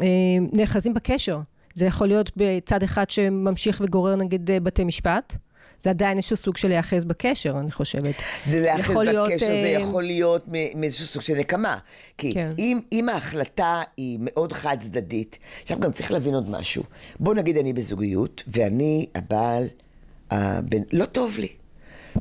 אה, 0.01 0.07
נאחזים 0.53 0.93
בקשר. 0.93 1.39
זה 1.75 1.85
יכול 1.85 2.07
להיות 2.07 2.31
בצד 2.37 2.83
אחד 2.83 3.09
שממשיך 3.09 3.81
וגורר 3.85 4.15
נגיד 4.15 4.51
אה, 4.51 4.59
בתי 4.59 4.83
משפט. 4.83 5.35
זה 5.83 5.89
עדיין 5.89 6.17
איזשהו 6.17 6.37
סוג 6.37 6.57
של 6.57 6.67
להיאחז 6.67 7.03
בקשר, 7.03 7.59
אני 7.59 7.71
חושבת. 7.71 8.15
זה 8.45 8.59
להיאחז 8.59 8.89
יכול 8.91 9.05
להיות, 9.05 9.27
בקשר, 9.31 9.45
זה 9.45 9.51
אה, 9.51 9.67
יכול 9.69 10.03
להיות 10.03 10.45
מ- 10.47 10.79
מאיזשהו 10.81 11.05
סוג 11.05 11.21
של 11.21 11.33
נקמה. 11.33 11.77
כי 12.17 12.33
כן. 12.33 12.51
אם, 12.59 12.79
אם 12.91 13.09
ההחלטה 13.09 13.81
היא 13.97 14.17
מאוד 14.21 14.53
חד 14.53 14.77
צדדית, 14.79 15.39
עכשיו 15.61 15.79
גם 15.79 15.91
צריך 15.91 16.11
להבין 16.11 16.33
עוד 16.33 16.49
משהו. 16.49 16.83
בוא 17.19 17.33
נגיד 17.33 17.57
אני 17.57 17.73
בזוגיות, 17.73 18.43
ואני 18.47 19.05
הבעל, 19.15 19.67
הבן, 20.31 20.79
לא 20.91 21.05
טוב 21.05 21.37
לי. 21.39 21.47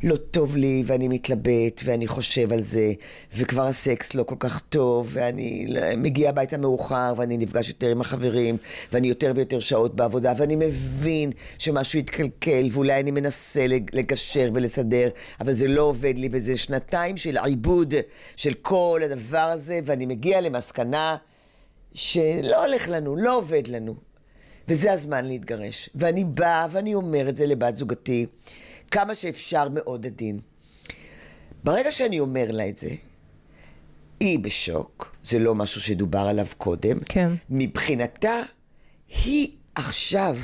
לא 0.03 0.17
טוב 0.17 0.57
לי, 0.57 0.83
ואני 0.87 1.09
מתלבט, 1.09 1.81
ואני 1.85 2.07
חושב 2.07 2.53
על 2.53 2.63
זה, 2.63 2.93
וכבר 3.37 3.63
הסקס 3.67 4.15
לא 4.15 4.23
כל 4.23 4.35
כך 4.39 4.61
טוב, 4.69 5.09
ואני 5.13 5.67
לא- 5.69 5.81
מגיע 5.97 6.29
הביתה 6.29 6.59
מאוחר, 6.59 7.13
ואני 7.17 7.37
נפגש 7.37 7.69
יותר 7.69 7.91
עם 7.91 8.01
החברים, 8.01 8.57
ואני 8.93 9.09
יותר 9.09 9.33
ויותר 9.37 9.61
שעות 9.61 9.97
בעבודה, 9.97 10.33
ואני 10.37 10.57
מבין 10.57 11.31
שמשהו 11.59 11.99
התקלקל, 11.99 12.69
ואולי 12.73 13.01
אני 13.01 13.11
מנסה 13.11 13.67
לג- 13.67 13.91
לגשר 13.97 14.51
ולסדר, 14.55 15.09
אבל 15.41 15.53
זה 15.55 15.67
לא 15.69 15.83
עובד 15.83 16.19
לי, 16.19 16.29
וזה 16.33 16.57
שנתיים 16.57 17.17
של 17.17 17.37
עיבוד 17.45 17.95
של 18.37 18.55
כל 18.55 19.01
הדבר 19.05 19.39
הזה, 19.39 19.81
ואני 19.85 20.07
מגיע 20.07 20.41
למסקנה 20.41 21.17
שלא 21.95 22.65
הולך 22.67 22.89
לנו, 22.89 23.17
לא 23.17 23.37
עובד 23.37 23.67
לנו. 23.67 23.95
וזה 24.69 24.93
הזמן 24.93 25.25
להתגרש. 25.25 25.91
ואני 25.95 26.25
באה 26.25 26.67
ואני 26.71 26.95
אומר 26.95 27.29
את 27.29 27.37
זה 27.37 27.47
לבת 27.47 27.77
זוגתי, 27.77 28.27
כמה 28.91 29.15
שאפשר 29.15 29.69
מאוד 29.69 30.07
עדין. 30.07 30.41
ברגע 31.65 31.93
שאני 31.93 32.21
אומר 32.21 32.47
לה 32.51 32.69
את 32.69 32.77
זה, 32.77 32.91
היא 34.21 34.39
בשוק, 34.39 35.17
זה 35.23 35.39
לא 35.39 35.55
משהו 35.55 35.81
שדובר 35.81 36.19
עליו 36.19 36.47
קודם. 36.59 36.97
כן. 37.07 37.33
מבחינתה, 37.51 38.41
היא 39.09 39.57
עכשיו 39.75 40.37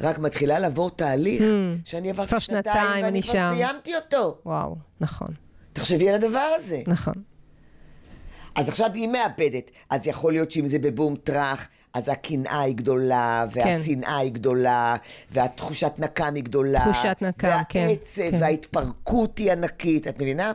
רק 0.00 0.18
מתחילה 0.18 0.58
לעבור 0.58 0.90
תהליך 0.90 1.42
שאני 1.84 2.10
עברתי 2.10 2.40
שנתיים, 2.40 2.64
שנתיים, 2.64 3.04
ואני 3.04 3.08
אני 3.08 3.22
כבר 3.22 3.32
שם. 3.32 3.52
סיימתי 3.54 3.96
אותו. 3.96 4.38
וואו, 4.46 4.76
נכון, 5.00 5.28
תחשבי 5.72 6.08
על 6.08 6.14
הדבר 6.14 6.48
הזה. 6.56 6.82
נכון. 6.86 7.14
אז 8.54 8.68
עכשיו 8.68 8.90
היא 8.94 9.08
מאבדת, 9.08 9.70
אז 9.90 10.06
יכול 10.06 10.32
להיות 10.32 10.50
שאם 10.50 10.66
זה 10.66 10.78
בבום 10.78 11.16
טראח, 11.16 11.68
אז 11.94 12.08
הקנאה 12.08 12.60
היא 12.60 12.74
גדולה, 12.74 13.44
כן. 13.52 13.60
והשנאה 13.60 14.16
היא 14.18 14.32
גדולה, 14.32 14.96
והתחושת 15.30 15.92
נקם 15.98 16.34
היא 16.34 16.44
גדולה. 16.44 16.80
תחושת 16.92 17.16
נקם, 17.20 17.48
כן, 17.68 17.86
והעצב, 17.88 18.30
כן. 18.30 18.36
וההתפרקות 18.40 19.38
היא 19.38 19.52
ענקית, 19.52 20.08
את 20.08 20.20
מבינה? 20.20 20.52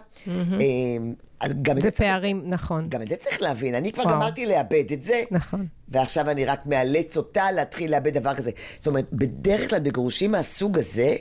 אז 1.40 1.54
גם 1.62 1.76
זה 1.76 1.82
זה 1.82 1.92
צריך- 1.92 2.10
פערים, 2.10 2.42
נכון. 2.46 2.86
גם 2.90 3.02
את 3.02 3.08
זה 3.10 3.16
צריך 3.16 3.42
להבין. 3.42 3.76
אני 3.76 3.92
כבר 3.92 4.04
וואו. 4.04 4.16
גמרתי 4.16 4.46
לאבד 4.46 4.92
את 4.94 5.02
זה. 5.02 5.24
נכון. 5.32 5.66
ועכשיו 5.90 6.30
אני 6.30 6.46
רק 6.46 6.66
מאלץ 6.66 7.18
אותה 7.18 7.52
להתחיל 7.52 7.92
לאבד 7.92 8.14
דבר 8.18 8.34
כזה. 8.36 8.52
זאת 8.80 8.88
אומרת, 8.88 9.08
בדרך 9.14 9.70
כלל 9.70 9.80
בגירושים 9.80 10.32
מהסוג 10.32 10.78
הזה, 10.78 11.16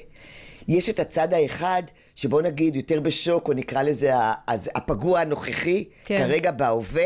יש 0.69 0.89
את 0.89 0.99
הצד 1.01 1.35
האחד, 1.35 1.83
שבוא 2.15 2.43
נגיד 2.43 2.77
יותר 2.77 3.01
בשוק, 3.01 3.49
או 3.49 3.53
נקרא 3.53 3.83
לזה 3.83 4.11
הפגוע 4.75 5.21
הנוכחי, 5.21 5.85
כן. 6.05 6.17
כרגע 6.19 6.51
בהווה, 6.51 7.05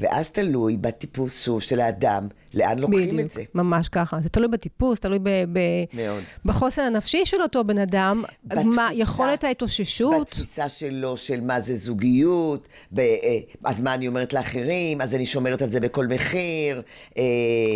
ואז 0.00 0.30
תלוי 0.30 0.76
בטיפוס 0.76 1.44
שוב 1.44 1.62
של 1.62 1.80
האדם, 1.80 2.28
לאן 2.54 2.78
לוקחים 2.78 3.20
את 3.20 3.30
זה. 3.30 3.40
בדיוק, 3.40 3.54
ממש 3.54 3.88
ככה. 3.88 4.20
זה 4.22 4.28
תלוי 4.28 4.48
בטיפוס, 4.48 5.00
תלוי 5.00 5.18
ב, 5.18 5.28
ב, 5.52 5.58
מאוד. 5.92 6.22
בחוסן 6.44 6.82
הנפשי 6.82 7.20
של 7.24 7.42
אותו 7.42 7.64
בן 7.64 7.78
אדם, 7.78 8.24
בתפיסה- 8.44 8.62
מה 8.76 8.90
יכולת 8.94 9.44
ההתאוששות. 9.44 10.20
בתפיסה 10.20 10.68
שלו 10.68 11.16
של 11.16 11.40
מה 11.40 11.60
זה 11.60 11.74
זוגיות, 11.76 12.68
ב, 12.92 12.98
אה, 13.00 13.38
אז 13.64 13.80
מה 13.80 13.94
אני 13.94 14.08
אומרת 14.08 14.32
לאחרים, 14.32 15.00
אז 15.00 15.14
אני 15.14 15.26
שומרת 15.26 15.62
על 15.62 15.68
זה 15.68 15.80
בכל 15.80 16.06
מחיר. 16.06 16.82
אה, 17.18 17.22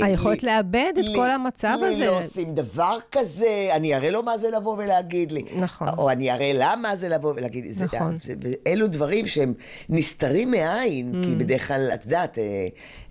היכולת 0.02 0.42
לי- 0.42 0.48
לאבד 0.48 0.92
את 1.00 1.04
לי- 1.04 1.14
כל 1.16 1.30
המצב 1.30 1.76
לי 1.80 1.94
הזה. 1.94 2.06
לא 2.06 2.18
עושים 2.18 2.54
דבר 2.54 2.98
כזה, 3.12 3.68
אני 3.72 3.94
אראה 3.94 4.10
לו 4.10 4.22
מה 4.22 4.38
זה 4.38 4.50
לבוא 4.50 4.76
ולהגיד 4.78 5.32
לי. 5.32 5.42
נכון. 5.60 5.88
או 5.98 6.10
אני 6.10 6.32
אראה 6.32 6.52
לה 6.52 6.74
מה 6.82 6.96
זה 6.96 7.08
לבוא 7.08 7.32
ולהגיד 7.36 7.64
לי. 7.64 7.72
זה- 7.72 7.84
נכון. 7.84 8.18
זה, 8.22 8.34
אלו 8.66 8.86
דברים 8.86 9.26
שהם 9.26 9.54
נסתרים 9.88 10.50
מעין, 10.50 11.12
Mm. 11.14 11.26
כי 11.26 11.36
בדרך 11.36 11.68
כלל, 11.68 11.90
את 11.94 12.04
יודעת, 12.04 12.38
אה, 12.38 12.66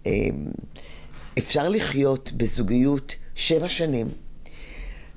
אה, 0.07 0.11
אפשר 1.37 1.69
לחיות 1.69 2.31
בזוגיות 2.31 3.15
שבע 3.35 3.67
שנים. 3.67 4.09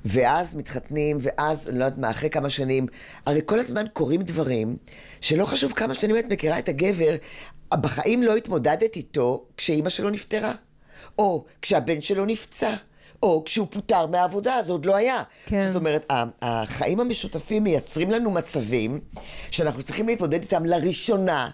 ואז 0.05 0.55
מתחתנים, 0.55 1.17
ואז, 1.21 1.69
אני 1.69 1.79
לא 1.79 1.85
יודעת 1.85 1.99
מה, 1.99 2.09
אחרי 2.09 2.29
כמה 2.29 2.49
שנים, 2.49 2.87
הרי 3.25 3.41
כל 3.45 3.59
הזמן 3.59 3.85
קורים 3.93 4.21
דברים 4.21 4.77
שלא 5.21 5.45
חשוב 5.45 5.73
כמה 5.73 5.93
שנים 5.93 6.17
את 6.17 6.25
מכירה 6.29 6.59
את 6.59 6.69
הגבר, 6.69 7.15
בחיים 7.73 8.23
לא 8.23 8.35
התמודדת 8.35 8.95
איתו 8.95 9.45
כשאימא 9.57 9.89
שלו 9.89 10.09
נפטרה, 10.09 10.53
או 11.17 11.45
כשהבן 11.61 12.01
שלו 12.01 12.25
נפצע, 12.25 12.75
או 13.23 13.43
כשהוא 13.45 13.67
פוטר 13.69 14.05
מהעבודה, 14.05 14.55
זה 14.63 14.71
עוד 14.71 14.85
לא 14.85 14.95
היה. 14.95 15.23
כן. 15.45 15.67
זאת 15.67 15.75
אומרת, 15.75 16.05
החיים 16.41 16.99
המשותפים 16.99 17.63
מייצרים 17.63 18.11
לנו 18.11 18.31
מצבים 18.31 18.99
שאנחנו 19.51 19.83
צריכים 19.83 20.07
להתמודד 20.07 20.41
איתם 20.41 20.65
לראשונה. 20.65 21.47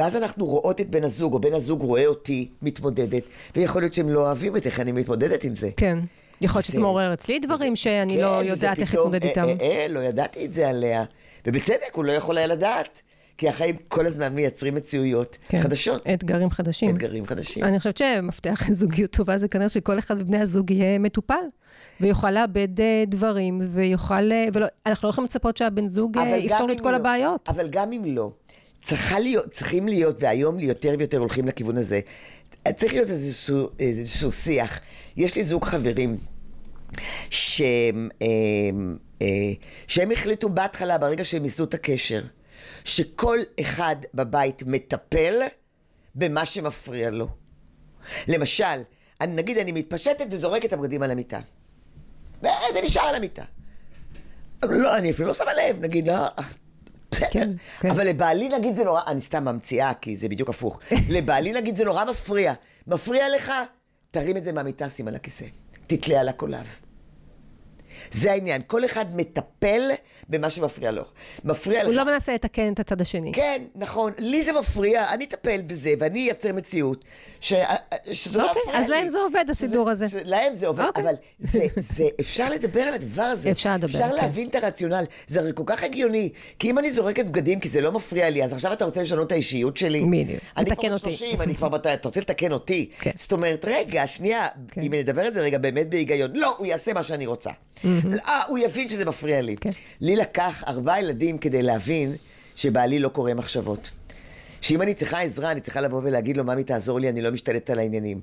ואז 0.00 0.16
אנחנו 0.16 0.46
רואות 0.46 0.80
את 0.80 0.90
בן 0.90 1.04
הזוג, 1.04 1.32
או 1.32 1.38
בן 1.38 1.54
הזוג 1.54 1.82
רואה 1.82 2.06
אותי 2.06 2.48
מתמודדת, 2.62 3.22
ויכול 3.56 3.82
להיות 3.82 3.94
שהם 3.94 4.08
לא 4.08 4.20
אוהבים 4.20 4.56
את 4.56 4.66
איך 4.66 4.80
אני 4.80 4.92
מתמודדת 4.92 5.44
עם 5.44 5.56
זה. 5.56 5.70
כן. 5.76 5.98
יכול 6.40 6.58
להיות 6.58 6.66
שזה 6.66 6.74
זה- 6.76 6.80
מעורר 6.82 7.12
אצלי 7.12 7.38
דברים 7.38 7.76
שאני 7.76 8.14
כן, 8.16 8.20
לא 8.20 8.42
יודעת 8.44 8.78
איך 8.78 8.94
להתמודד 8.94 9.22
אה, 9.24 9.28
איתם. 9.28 9.42
אה, 9.42 9.54
אה, 9.60 9.86
לא 9.88 10.00
ידעתי 10.00 10.44
את 10.46 10.52
זה 10.52 10.68
עליה. 10.68 11.04
ובצדק, 11.46 11.94
הוא 11.94 12.04
לא 12.04 12.12
יכול 12.12 12.38
היה 12.38 12.46
לדעת. 12.46 13.02
כי 13.38 13.48
החיים 13.48 13.76
כל 13.88 14.06
הזמן 14.06 14.34
מייצרים 14.34 14.74
מציאויות 14.74 15.38
כן. 15.48 15.58
חדשות, 15.60 16.06
אתגרים 16.14 16.50
חדשים. 16.50 16.90
אתגרים 16.90 17.26
חדשים. 17.26 17.64
אני 17.64 17.78
חושבת 17.78 17.96
שמפתח 17.96 18.62
לזוגיות 18.70 19.10
טובה 19.10 19.38
זה 19.38 19.48
כנראה 19.48 19.68
שכל 19.68 19.98
אחד 19.98 20.18
מבני 20.18 20.38
הזוג 20.38 20.70
יהיה 20.70 20.98
מטופל, 20.98 21.34
ויוכל 22.00 22.30
לאבד 22.30 22.80
אה, 22.80 23.04
דברים, 23.06 23.60
ויוכל... 23.70 24.32
אה, 24.32 24.46
ולא, 24.52 24.66
אנחנו 24.86 25.06
לא 25.06 25.10
יכולים 25.10 25.24
לצפות 25.26 25.56
שהבן 25.56 25.88
זוג 25.88 26.18
אה, 26.18 26.36
יפתור 26.36 26.66
לי 26.66 26.74
את 26.74 26.80
כל 26.80 26.90
לא- 26.90 26.96
הבעיות. 26.96 27.40
אבל 27.48 27.68
גם 27.68 27.92
אם 27.92 28.02
לא, 28.06 28.30
צריכה 28.80 29.18
להיות, 29.18 29.52
צריכים 29.52 29.88
להיות, 29.88 30.22
והיום 30.22 30.60
יותר 30.60 30.94
ויותר 30.98 31.18
הולכים 31.18 31.46
לכיוון 31.46 31.76
הזה, 31.76 32.00
צריך 32.76 32.92
להיות 32.92 33.08
איזשהו, 33.08 33.68
איזשהו 33.78 34.32
שיח. 34.32 34.80
יש 35.16 35.36
לי 35.36 35.42
זוג 35.44 35.64
חברים 35.64 36.16
שהם, 37.30 38.08
הם, 38.20 38.96
אה, 39.22 39.26
שהם 39.86 40.10
החליטו 40.10 40.48
בהתחלה, 40.48 40.98
ברגע 40.98 41.24
שהם 41.24 41.44
ייסדו 41.44 41.64
את 41.64 41.74
הקשר, 41.74 42.20
שכל 42.84 43.38
אחד 43.60 43.96
בבית 44.14 44.62
מטפל 44.66 45.42
במה 46.14 46.46
שמפריע 46.46 47.10
לו. 47.10 47.28
למשל, 48.28 48.64
אני, 49.20 49.34
נגיד 49.34 49.58
אני 49.58 49.72
מתפשטת 49.72 50.26
וזורקת 50.30 50.64
את 50.64 50.72
הבגדים 50.72 51.02
על 51.02 51.10
המיטה. 51.10 51.40
וזה 52.40 52.80
נשאר 52.84 53.02
על 53.02 53.14
המיטה. 53.14 53.44
לא, 54.62 54.96
אני 54.96 55.10
אפילו 55.10 55.28
לא 55.28 55.34
שמה 55.34 55.54
לב, 55.54 55.80
נגיד, 55.80 56.06
לא, 56.06 56.14
בסדר. 57.10 57.28
כן, 57.30 57.52
כן. 57.80 57.90
אבל 57.90 58.08
לבעלי 58.08 58.48
נגיד 58.48 58.74
זה 58.74 58.84
נורא, 58.84 59.00
אני 59.06 59.20
סתם 59.20 59.44
ממציאה, 59.44 59.94
כי 59.94 60.16
זה 60.16 60.28
בדיוק 60.28 60.48
הפוך. 60.48 60.80
לבעלי 61.14 61.52
נגיד 61.52 61.76
זה 61.76 61.84
נורא 61.84 62.04
מפריע. 62.04 62.52
מפריע 62.86 63.28
לך? 63.36 63.52
תרים 64.10 64.36
את 64.36 64.44
זה 64.44 64.52
מהמיטה, 64.52 64.88
שים 64.88 65.08
על 65.08 65.14
הכיסא. 65.14 65.44
תתלה 65.86 66.20
על 66.20 66.28
הקולב. 66.28 66.66
זה 68.12 68.32
העניין, 68.32 68.62
כל 68.66 68.84
אחד 68.84 69.16
מטפל 69.16 69.90
במה 70.30 70.50
שמפריע 70.50 70.90
לו. 70.90 71.02
מפריע 71.44 71.82
הוא 71.82 71.90
לך. 71.92 71.96
לא 71.98 72.04
מנסה 72.04 72.34
לתקן 72.34 72.72
את 72.72 72.80
הצד 72.80 73.00
השני. 73.00 73.32
כן, 73.32 73.62
נכון, 73.74 74.12
לי 74.18 74.42
זה 74.44 74.52
מפריע, 74.52 75.14
אני 75.14 75.24
אטפל 75.24 75.60
בזה, 75.66 75.92
ואני 75.98 76.20
אייצר 76.20 76.52
מציאות 76.52 77.04
ש... 77.40 77.52
שזה 78.12 78.38
לא 78.38 78.48
אוקיי, 78.48 78.62
מפריע 78.62 78.78
אז 78.78 78.84
לי. 78.84 78.90
להם 78.90 79.08
זה 79.08 79.18
עובד, 79.18 79.44
הסידור 79.50 79.84
שזה- 79.84 79.92
הזה. 79.92 80.08
שזה- 80.08 80.20
להם 80.24 80.54
זה 80.54 80.66
עובד, 80.66 80.84
אוקיי. 80.84 81.04
אבל 81.04 81.14
זה, 81.38 81.66
זה, 81.76 82.04
אפשר 82.20 82.48
לדבר 82.50 82.80
על 82.82 82.94
הדבר 82.94 83.22
הזה. 83.22 83.50
אפשר 83.50 83.74
לדבר, 83.74 83.86
אפשר 83.86 84.08
כן. 84.08 84.14
להבין 84.14 84.48
את 84.48 84.54
הרציונל. 84.54 85.04
זה 85.26 85.40
הרי 85.40 85.50
כל 85.54 85.62
כך 85.66 85.82
הגיוני. 85.82 86.28
כי 86.58 86.70
אם 86.70 86.78
אני 86.78 86.90
זורקת 86.90 87.26
בגדים 87.26 87.60
כי 87.60 87.68
זה 87.68 87.80
לא 87.80 87.92
מפריע 87.92 88.30
לי, 88.30 88.44
אז 88.44 88.52
עכשיו 88.52 88.72
אתה 88.72 88.84
רוצה 88.84 89.02
לשנות 89.02 89.26
את 89.26 89.32
האישיות 89.32 89.76
שלי? 89.76 90.00
בדיוק. 90.10 90.40
בת 90.58 90.78
אותי. 90.92 91.12
30, 91.16 91.40
אני 91.42 91.54
כבר 91.54 91.68
בת... 91.68 91.86
אתה 91.86 92.08
רוצה 92.08 92.20
לתקן 92.20 92.52
אותי? 92.52 92.90
כן. 93.00 93.10
זאת 93.14 93.32
אומרת, 93.32 93.64
רגע, 93.68 94.06
שנייה, 94.06 94.46
כן. 94.70 94.80
אם 94.82 94.94
נדבר 94.94 95.22
על 95.22 95.32
זה 95.32 95.40
רגע 95.40 95.58
באמת 95.58 95.90
בהיגיון. 95.90 96.30
לא, 96.34 96.54
הוא 96.58 96.66
יעשה 96.66 96.92
מה 96.92 97.02
שאני 97.02 97.26
רוצה. 97.26 97.50
אה, 97.84 98.40
הוא 98.48 98.58
יבין 98.58 98.88
שזה 98.88 99.04
מפריע 99.04 99.40
לי. 99.40 99.56
כן. 99.56 99.70
לי 100.00 100.16
לקח 100.20 100.64
ארבעה 100.66 101.00
ילדים 101.00 101.38
כדי 101.38 101.62
להבין 101.62 102.14
שבעלי 102.56 102.98
לא 102.98 103.08
קורא 103.08 103.34
מחשבות. 103.34 103.90
שאם 104.60 104.82
אני 104.82 104.94
צריכה 104.94 105.20
עזרה, 105.20 105.52
אני 105.52 105.60
צריכה 105.60 105.80
לבוא 105.80 106.00
ולהגיד 106.04 106.36
לו, 106.36 106.44
ממי 106.44 106.64
תעזור 106.64 107.00
לי, 107.00 107.08
אני 107.08 107.22
לא 107.22 107.30
משתלטת 107.30 107.70
על 107.70 107.78
העניינים. 107.78 108.20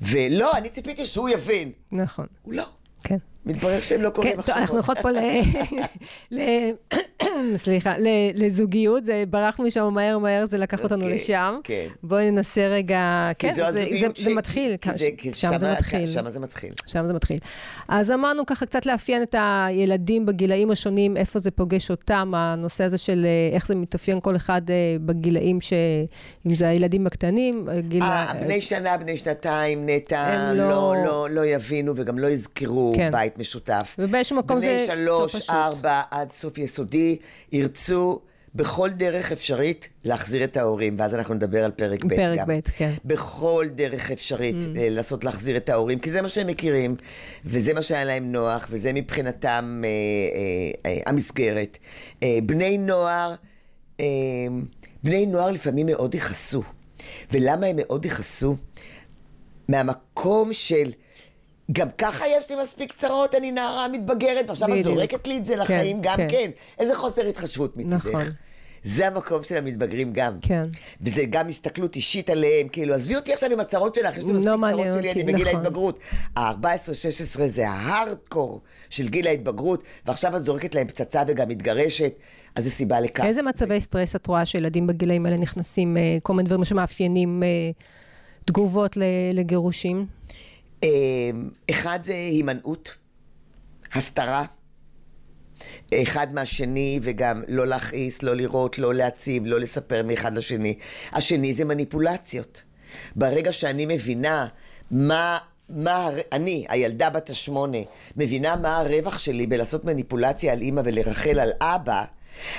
ולא, 0.00 0.56
אני 0.56 0.68
ציפיתי 0.68 1.06
שהוא 1.06 1.28
יבין. 1.28 1.72
נכון, 1.92 2.26
הוא 2.42 2.54
לא. 2.54 2.64
כן. 3.02 3.18
מתברר 3.46 3.80
שהם 3.80 4.02
לא 4.02 4.10
קוראים 4.10 4.32
כן, 4.32 4.38
מחשבות. 4.38 4.54
טוב, 4.54 4.60
אנחנו 4.60 4.74
הולכות 4.76 4.98
פה 4.98 5.10
ל... 6.30 6.38
סליחה, 7.64 7.94
לזוגיות, 8.34 9.04
זה 9.04 9.24
ברחנו 9.30 9.64
משם 9.64 9.88
מהר 9.94 10.18
מהר, 10.18 10.46
זה 10.46 10.58
לקח 10.58 10.82
אותנו 10.84 11.02
אוקיי, 11.04 11.14
לשם. 11.16 11.58
כן. 11.64 11.86
בואי 12.02 12.30
ננסה 12.30 12.66
רגע, 12.66 13.30
כן, 13.38 13.52
זה- 13.52 13.84
מתחיל, 14.34 14.76
שם 15.32 15.58
זה 15.58 15.72
מתחיל. 15.72 16.06
שמה 16.10 16.30
זה 16.30 16.40
מתחיל. 16.40 16.72
שם 16.86 17.06
זה 17.06 17.12
מתחיל. 17.12 17.38
אז 17.88 18.10
אמרנו 18.10 18.46
ככה 18.46 18.66
קצת 18.66 18.86
לאפיין 18.86 19.22
את 19.22 19.34
הילדים 19.38 20.26
בגילאים 20.26 20.70
השונים, 20.70 21.16
איפה 21.16 21.38
זה 21.38 21.50
פוגש 21.50 21.90
אותם, 21.90 22.32
הנושא 22.36 22.84
הזה 22.84 22.98
של 22.98 23.24
אה, 23.26 23.54
איך 23.56 23.66
זה 23.66 23.74
מתאפיין 23.74 24.20
כל 24.20 24.36
אחד 24.36 24.62
אה, 24.70 24.74
בגילאים. 25.00 25.58
אם 26.46 26.54
זה 26.56 26.68
הילדים 26.68 27.06
הקטנים, 27.06 27.68
אה, 27.68 27.80
גיל... 27.80 28.02
בני 28.40 28.60
שנה, 28.60 28.96
בני 28.96 29.16
שנתיים, 29.16 29.82
נטע, 29.88 30.52
לא, 30.52 30.68
לא- 30.68 30.94
לא, 31.04 31.30
לא 31.30 31.46
יבינו 31.46 31.92
וגם 31.96 32.18
לא 32.18 32.26
יזכרו 32.26 32.92
כן. 32.96 33.10
בית 33.36 33.40
משותף. 33.40 33.96
ובאיזשהו 33.98 34.36
מקום 34.36 34.60
זה 34.60 34.66
בני 34.66 34.86
שלוש. 34.86 35.50
ארבע, 35.50 36.02
עד 36.10 36.32
סוף 36.32 36.58
יסודי, 36.58 37.16
ירצו 37.52 38.20
בכל 38.54 38.90
דרך 38.90 39.32
אפשרית 39.32 39.88
להחזיר 40.04 40.44
את 40.44 40.56
ההורים, 40.56 40.94
ואז 40.98 41.14
אנחנו 41.14 41.34
נדבר 41.34 41.64
על 41.64 41.70
פרק 41.70 42.04
ב' 42.04 42.16
פרק 42.16 42.38
גם. 42.38 42.46
ב', 42.48 42.60
כן. 42.76 42.92
בכל 43.04 43.66
דרך 43.74 44.10
אפשרית 44.10 44.56
Mm. 44.62 44.78
אה, 44.78 44.88
לעשות 44.90 45.24
להחזיר 45.24 45.56
את 45.56 45.68
ההורים, 45.68 45.98
כי 45.98 46.10
זה 46.10 46.22
מה 46.22 46.28
שהם 46.28 46.46
מכירים, 46.46 46.96
וזה 47.44 47.74
מה 47.74 47.82
שהיה 47.82 48.04
להם 48.04 48.32
נוח, 48.32 48.66
וזה 48.70 48.92
מבחינתם 48.92 49.82
אה, 49.84 49.88
אה, 49.88 50.90
אה, 50.90 51.02
המסגרת. 51.06 51.78
אה, 52.22 52.38
בני 52.42 52.78
נוער, 52.78 53.34
אה, 54.00 54.06
בני 55.04 55.26
נוער 55.26 55.50
לפעמים 55.50 55.86
מאוד 55.86 56.14
יכעסו. 56.14 56.62
ולמה 57.32 57.66
הם 57.66 57.76
מאוד 57.76 58.04
יכעסו? 58.04 58.56
מהמקום 59.68 60.52
של... 60.52 60.92
גם 61.72 61.88
ככה 61.98 62.24
יש 62.28 62.50
לי 62.50 62.56
מספיק 62.62 62.92
צרות, 62.92 63.34
אני 63.34 63.52
נערה 63.52 63.88
מתבגרת, 63.88 64.44
ועכשיו 64.48 64.74
את. 64.78 64.82
זורקת 64.82 65.26
לי 65.26 65.38
את 65.38 65.44
זה 65.44 65.56
לחיים 65.56 65.98
גם 66.02 66.16
כן. 66.16 66.28
כן. 66.30 66.50
איזה 66.78 66.94
חוסר 66.94 67.26
התחשבות 67.26 67.76
מצידך. 67.76 68.06
נכון. 68.06 68.24
זה 68.82 69.06
המקום 69.06 69.42
של 69.42 69.56
המתבגרים 69.56 70.12
גם. 70.12 70.38
כן. 70.42 70.66
וזה 71.00 71.22
גם 71.30 71.48
הסתכלות 71.48 71.96
אישית 71.96 72.30
עליהם, 72.30 72.68
כאילו, 72.68 72.94
עזבי 72.94 73.16
אותי 73.16 73.32
עכשיו 73.32 73.52
עם 73.52 73.60
הצרות 73.60 73.94
שלך, 73.94 74.18
יש 74.18 74.24
לי 74.24 74.30
לא 74.30 74.36
מספיק 74.36 74.52
מעניין 74.52 74.92
צרות 74.92 74.94
שלי, 74.94 75.08
אותי, 75.08 75.22
אני 75.22 75.32
בגיל 75.32 75.46
נכון. 75.46 75.60
ההתבגרות. 75.60 75.98
ה-14-16 76.36 77.40
זה 77.46 77.68
ההארדקור 77.68 78.60
של 78.90 79.08
גיל 79.08 79.26
ההתבגרות, 79.26 79.82
ועכשיו 80.06 80.36
את 80.36 80.42
זורקת 80.42 80.74
להם 80.74 80.88
פצצה 80.88 81.22
וגם 81.26 81.48
מתגרשת, 81.48 82.12
אז 82.54 82.64
זה 82.64 82.70
סיבה 82.70 83.00
לכעס. 83.00 83.26
איזה 83.26 83.42
מצבי 83.42 83.80
סטרס 83.80 84.16
את 84.16 84.26
רואה 84.26 84.44
שילדים 84.44 84.86
בגילאים 84.86 85.26
האלה 85.26 85.36
נכנסים, 85.36 85.96
אה, 85.96 86.18
כל 86.22 86.34
מיני 86.34 86.48
דברים 86.48 86.64
שמאפיינים 86.64 87.42
אה, 87.42 87.48
תגובות 88.44 88.96
לגירושים? 89.32 90.06
אה, 90.84 90.88
אחד 91.70 91.98
זה 92.02 92.14
הימנעות, 92.14 92.94
הסתרה. 93.92 94.44
אחד 95.94 96.34
מהשני, 96.34 97.00
וגם 97.02 97.42
לא 97.48 97.66
להכעיס, 97.66 98.22
לא 98.22 98.36
לראות, 98.36 98.78
לא 98.78 98.94
להציב, 98.94 99.42
לא 99.46 99.60
לספר 99.60 100.02
מאחד 100.02 100.34
לשני. 100.34 100.74
השני 101.12 101.54
זה 101.54 101.64
מניפולציות. 101.64 102.62
ברגע 103.16 103.52
שאני 103.52 103.86
מבינה 103.86 104.46
מה, 104.90 105.38
מה, 105.68 106.10
אני, 106.32 106.66
הילדה 106.68 107.10
בת 107.10 107.30
השמונה, 107.30 107.78
מבינה 108.16 108.56
מה 108.56 108.76
הרווח 108.76 109.18
שלי 109.18 109.46
בלעשות 109.46 109.84
מניפולציה 109.84 110.52
על 110.52 110.60
אימא 110.60 110.82
ולרחל 110.84 111.38
על 111.38 111.50
אבא, 111.60 112.04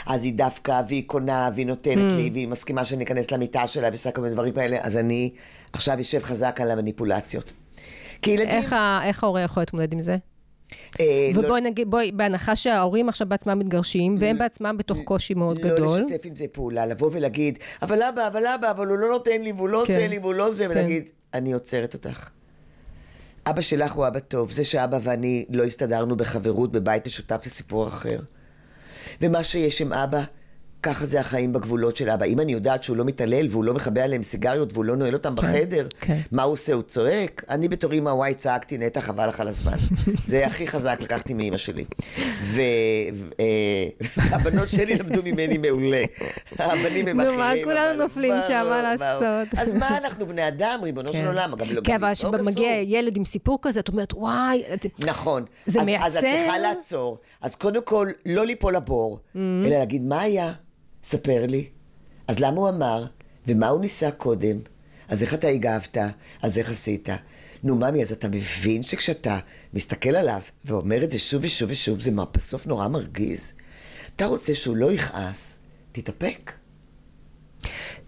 אז 0.06 0.24
היא 0.24 0.34
דווקא, 0.34 0.82
והיא 0.88 1.04
קונה, 1.08 1.50
והיא 1.56 1.68
נותנת 1.68 2.14
לי, 2.14 2.30
והיא 2.34 2.48
מסכימה 2.48 2.86
שאני 2.86 3.04
אכנס 3.04 3.32
למיטה 3.32 3.68
שלה 3.68 3.88
ועושה 3.90 4.12
כל 4.12 4.22
מיני 4.22 4.34
דברים 4.34 4.54
כאלה, 4.54 4.78
אז 4.82 4.98
אני 4.98 5.30
עכשיו 5.74 5.98
יושב 5.98 6.24
חזק 6.24 6.62
על 6.62 6.72
המניפולציות. 6.72 7.52
כי 8.22 8.32
ילדים... 8.32 8.50
איך 8.50 8.74
ה- 8.74 9.02
איך 9.04 9.24
ההורה 9.24 9.42
יכול 9.42 9.62
להתמודד 9.62 9.94
עם 9.94 10.00
זה? 10.00 10.18
אה, 11.00 11.06
לא- 11.36 11.40
ובואי 11.40 11.62
נגיד, 11.62 11.92
בואי, 11.92 12.12
בהנחה 12.12 12.56
שההורים 12.56 13.10
עכשיו 13.10 13.28
בעצמם 13.30 13.60
מתגרשים, 13.60 14.16
והם 14.20 14.38
בעצמם 14.38 14.76
בתוך 14.80 14.98
קושי 15.04 15.34
מאוד 15.34 15.62
לא 15.62 15.76
גדול. 15.76 16.02
לשתף 16.06 16.26
עם 16.26 16.36
זה 16.36 16.46
פעולה, 16.52 16.86
לבוא 16.86 17.10
ולהגיד, 17.14 17.60
אבל 17.82 18.04
אבא, 18.04 18.28
אבל 18.28 18.46
אבא, 18.46 18.72
אבל 18.72 18.88
הוא 18.88 18.98
לא 18.98 19.08
נותן 19.10 19.42
לי, 19.42 19.52
והוא 19.52 19.70
לא 19.70 19.84
כן. 19.88 19.94
עושה 19.94 20.08
לי, 20.08 20.20
והוא 20.20 20.34
לא 20.34 20.52
זה, 20.52 20.64
כן. 20.66 20.72
ולהגיד, 20.72 21.04
אני 21.34 21.52
עוצרת 21.54 21.94
אותך. 21.94 22.30
אבא 23.50 23.62
שלך 23.62 23.92
הוא 23.94 24.08
אבא 24.08 24.20
טוב, 24.20 24.52
זה 24.52 24.66
שאבא 24.66 25.00
ואני 25.02 25.46
לא 25.50 25.64
הסתדרנו 25.64 26.16
בחברות 26.16 26.72
בבית 26.72 27.06
משותף 27.06 27.40
זה 27.44 27.50
סיפור 27.50 27.88
אחר. 27.88 28.20
ומה 29.22 29.44
שיש 29.44 29.82
עם 29.82 29.94
אבא, 29.94 30.24
ככה 30.84 31.06
זה 31.06 31.20
החיים 31.20 31.54
בגבולות 31.54 31.96
של 31.98 32.10
אבא. 32.10 32.26
אם 32.26 32.40
אני 32.40 32.52
יודעת 32.54 32.84
שהוא 32.84 32.98
לא 32.98 33.06
מתעלל 33.06 33.48
והוא 33.50 33.64
לא 33.64 33.74
מכבה 33.74 34.04
עליהם 34.04 34.24
סיגריות 34.24 34.74
והוא 34.74 34.86
לא 34.86 34.96
נועל 34.96 35.14
אותם 35.14 35.36
בחדר, 35.36 35.88
כן. 36.02 36.18
מה 36.32 36.44
הוא 36.44 36.54
עושה? 36.54 36.74
הוא 36.74 36.82
צועק? 36.84 37.44
אני 37.50 37.68
בתור 37.68 37.92
אימא 37.92 38.10
וואי 38.10 38.34
צעקתי, 38.34 38.78
נטע, 38.78 39.02
חבל 39.02 39.28
לך 39.30 39.40
על 39.40 39.48
הזמן. 39.48 39.78
זה 40.26 40.46
הכי 40.48 40.68
חזק 40.68 40.98
לקחתי 41.02 41.34
מאימא 41.34 41.58
שלי. 41.58 41.86
והבנות 44.18 44.70
שלי 44.70 44.96
למדו 44.96 45.22
ממני 45.24 45.58
מעולה. 45.58 46.04
הבנים 46.60 47.08
הם 47.08 47.22
נו, 47.22 47.24
אחרים. 47.24 47.40
מה, 47.68 47.74
כולנו 47.74 48.04
נופלים 48.04 48.34
שם, 48.48 48.66
מה. 48.70 48.82
לעשות? 48.82 49.48
אז 49.58 49.74
מה, 49.74 49.98
אנחנו 49.98 50.26
בני 50.26 50.48
אדם, 50.48 50.80
ריבונו 50.84 51.14
של 51.14 51.20
כן. 51.20 51.28
עולם, 51.28 51.52
לא 51.72 51.82
כן, 51.84 51.94
אבל 51.96 52.14
כשמגיע. 52.14 52.72
ילד 52.82 53.18
עם 53.18 53.26
סיפור 53.26 53.60
כזה, 53.62 53.80
את 53.80 53.88
אומרת, 53.88 54.14
וואי, 54.14 54.64
נכון. 55.06 55.46
זה 55.68 55.82
מייצר- 55.82 56.06
אז 56.06 56.16
את 56.16 56.22
צריכה 56.22 56.58
לעצור. 56.60 57.18
אז 57.42 57.56
קודם 57.56 57.82
כל, 57.84 58.08
לא 58.26 58.46
ליפול 58.46 58.76
לבור, 58.76 59.18
Mm-hmm. 59.18 59.38
אלא 59.68 59.78
להגיד, 59.78 60.04
מה 60.04 60.22
היה? 60.22 60.52
ספר 61.08 61.46
לי. 61.46 61.68
אז 62.28 62.40
למה 62.40 62.58
הוא 62.58 62.70
אמר? 62.70 63.06
ומה 63.48 63.68
הוא 63.68 63.82
ניסה 63.82 64.12
קודם? 64.12 64.58
אז 65.10 65.24
איך 65.24 65.34
אתה 65.34 65.48
הגבת? 65.48 65.98
אז 66.42 66.58
איך 66.58 66.70
עשית? 66.70 67.10
נו, 67.64 67.76
ממי, 67.76 68.02
אז 68.02 68.12
אתה 68.12 68.28
מבין 68.28 68.84
שכשאתה 68.84 69.40
מסתכל 69.74 70.16
עליו 70.16 70.42
ואומר 70.66 71.04
את 71.04 71.10
זה 71.10 71.20
שוב 71.20 71.44
ושוב 71.44 71.72
ושוב, 71.72 72.00
זה 72.00 72.12
בסוף 72.34 72.68
נורא 72.68 72.88
מרגיז? 72.88 73.54
אתה 74.16 74.26
רוצה 74.26 74.56
שהוא 74.56 74.76
לא 74.76 74.92
יכעס, 74.92 75.60
תתאפק. 75.92 76.52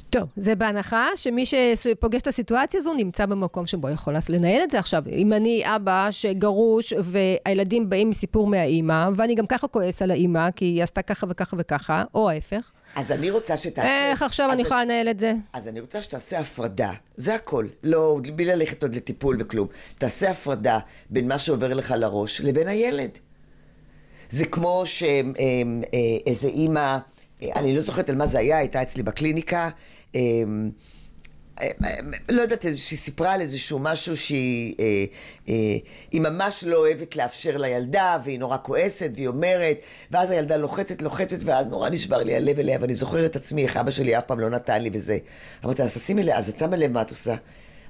טוב, 0.10 0.30
זה 0.38 0.56
בהנחה 0.56 1.08
שמי 1.16 1.44
שפוגש 1.76 2.22
את 2.22 2.28
הסיטואציה 2.28 2.78
הזו 2.78 2.94
נמצא 2.94 3.26
במקום 3.26 3.66
שבו 3.66 3.90
יכול 3.90 4.16
לנהל 4.30 4.64
את 4.64 4.72
זה 4.72 4.80
עכשיו. 4.80 5.04
אם 5.12 5.34
אני 5.34 5.64
אבא 5.66 6.08
שגרוש 6.12 6.94
והילדים 7.04 7.90
באים 7.90 8.10
מסיפור 8.10 8.48
מהאימא, 8.48 9.10
ואני 9.16 9.36
גם 9.36 9.48
ככה 9.48 9.68
כועס 9.68 10.02
על 10.02 10.12
האימא, 10.12 10.52
כי 10.52 10.66
היא 10.66 10.84
עשתה 10.84 11.02
ככה 11.02 11.28
וככה 11.30 11.56
וככה, 11.60 12.04
או 12.14 12.30
ההפך. 12.30 12.72
אז 12.96 13.12
אני 13.12 13.30
רוצה 13.30 13.58
שתעשה... 13.58 14.12
איך 14.12 14.22
עכשיו 14.22 14.52
אני 14.52 14.62
יכולה 14.62 14.84
לנהל 14.84 15.10
את 15.10 15.20
זה? 15.20 15.34
אז 15.54 15.68
אני 15.68 15.80
רוצה 15.80 16.02
שתעשה 16.02 16.40
הפרדה, 16.40 16.92
זה 17.18 17.36
הכל. 17.36 17.68
לא, 17.84 18.20
בלי 18.36 18.46
ללכת 18.46 18.84
עוד 18.84 18.96
לטיפול 18.96 19.38
וכלום. 19.40 19.68
תעשה 19.98 20.32
הפרדה 20.32 20.80
בין 21.10 21.28
מה 21.28 21.40
שעובר 21.40 21.74
לך 21.74 21.94
לראש 21.98 22.42
לבין 22.42 22.68
הילד. 22.68 23.10
זה 24.30 24.46
כמו 24.46 24.84
שאיזה 24.86 26.48
אה, 26.48 26.54
אימא, 26.54 26.98
אה, 27.44 27.50
אני 27.56 27.76
לא 27.76 27.82
זוכרת 27.82 28.10
על 28.10 28.16
מה 28.16 28.28
זה 28.28 28.40
היה, 28.40 28.58
הייתה 28.58 28.82
אצלי 28.82 29.04
בקליניקה, 29.04 29.70
אה, 30.16 30.22
לא 32.30 32.42
יודעת, 32.42 32.62
שהיא 32.62 33.00
סיפרה 33.00 33.34
על 33.34 33.42
איזשהו 33.42 33.80
משהו 33.80 34.18
שהיא 34.18 34.76
אה, 34.80 34.86
אה, 35.50 35.78
היא 36.12 36.22
ממש 36.22 36.64
לא 36.64 36.78
אוהבת 36.78 37.16
לאפשר 37.16 37.58
לילדה, 37.58 38.18
והיא 38.24 38.40
נורא 38.40 38.58
כועסת, 38.64 39.12
והיא 39.16 39.28
אומרת, 39.28 39.78
ואז 40.12 40.32
הילדה 40.32 40.58
לוחצת, 40.58 41.02
לוחצת, 41.02 41.38
ואז 41.44 41.68
נורא 41.68 41.90
נשבר 41.90 42.24
לי 42.24 42.36
הלב 42.36 42.60
אליה, 42.60 42.78
ואני 42.82 42.94
זוכרת 42.94 43.32
את 43.32 43.36
עצמי, 43.36 43.64
איך 43.64 43.78
אבא 43.78 43.92
שלי 43.92 44.18
אף 44.18 44.26
פעם 44.26 44.40
לא 44.40 44.50
נתן 44.50 44.82
לי 44.82 44.90
וזה. 44.94 45.18
אמרתי, 45.66 45.84
אז 45.84 45.94
תשימי 45.94 46.24
לב, 46.24 46.34
אז 46.34 46.50
את 46.50 46.58
שמה 46.58 46.76
לב 46.76 46.92
מה 46.92 47.02
את 47.02 47.10
עושה. 47.10 47.36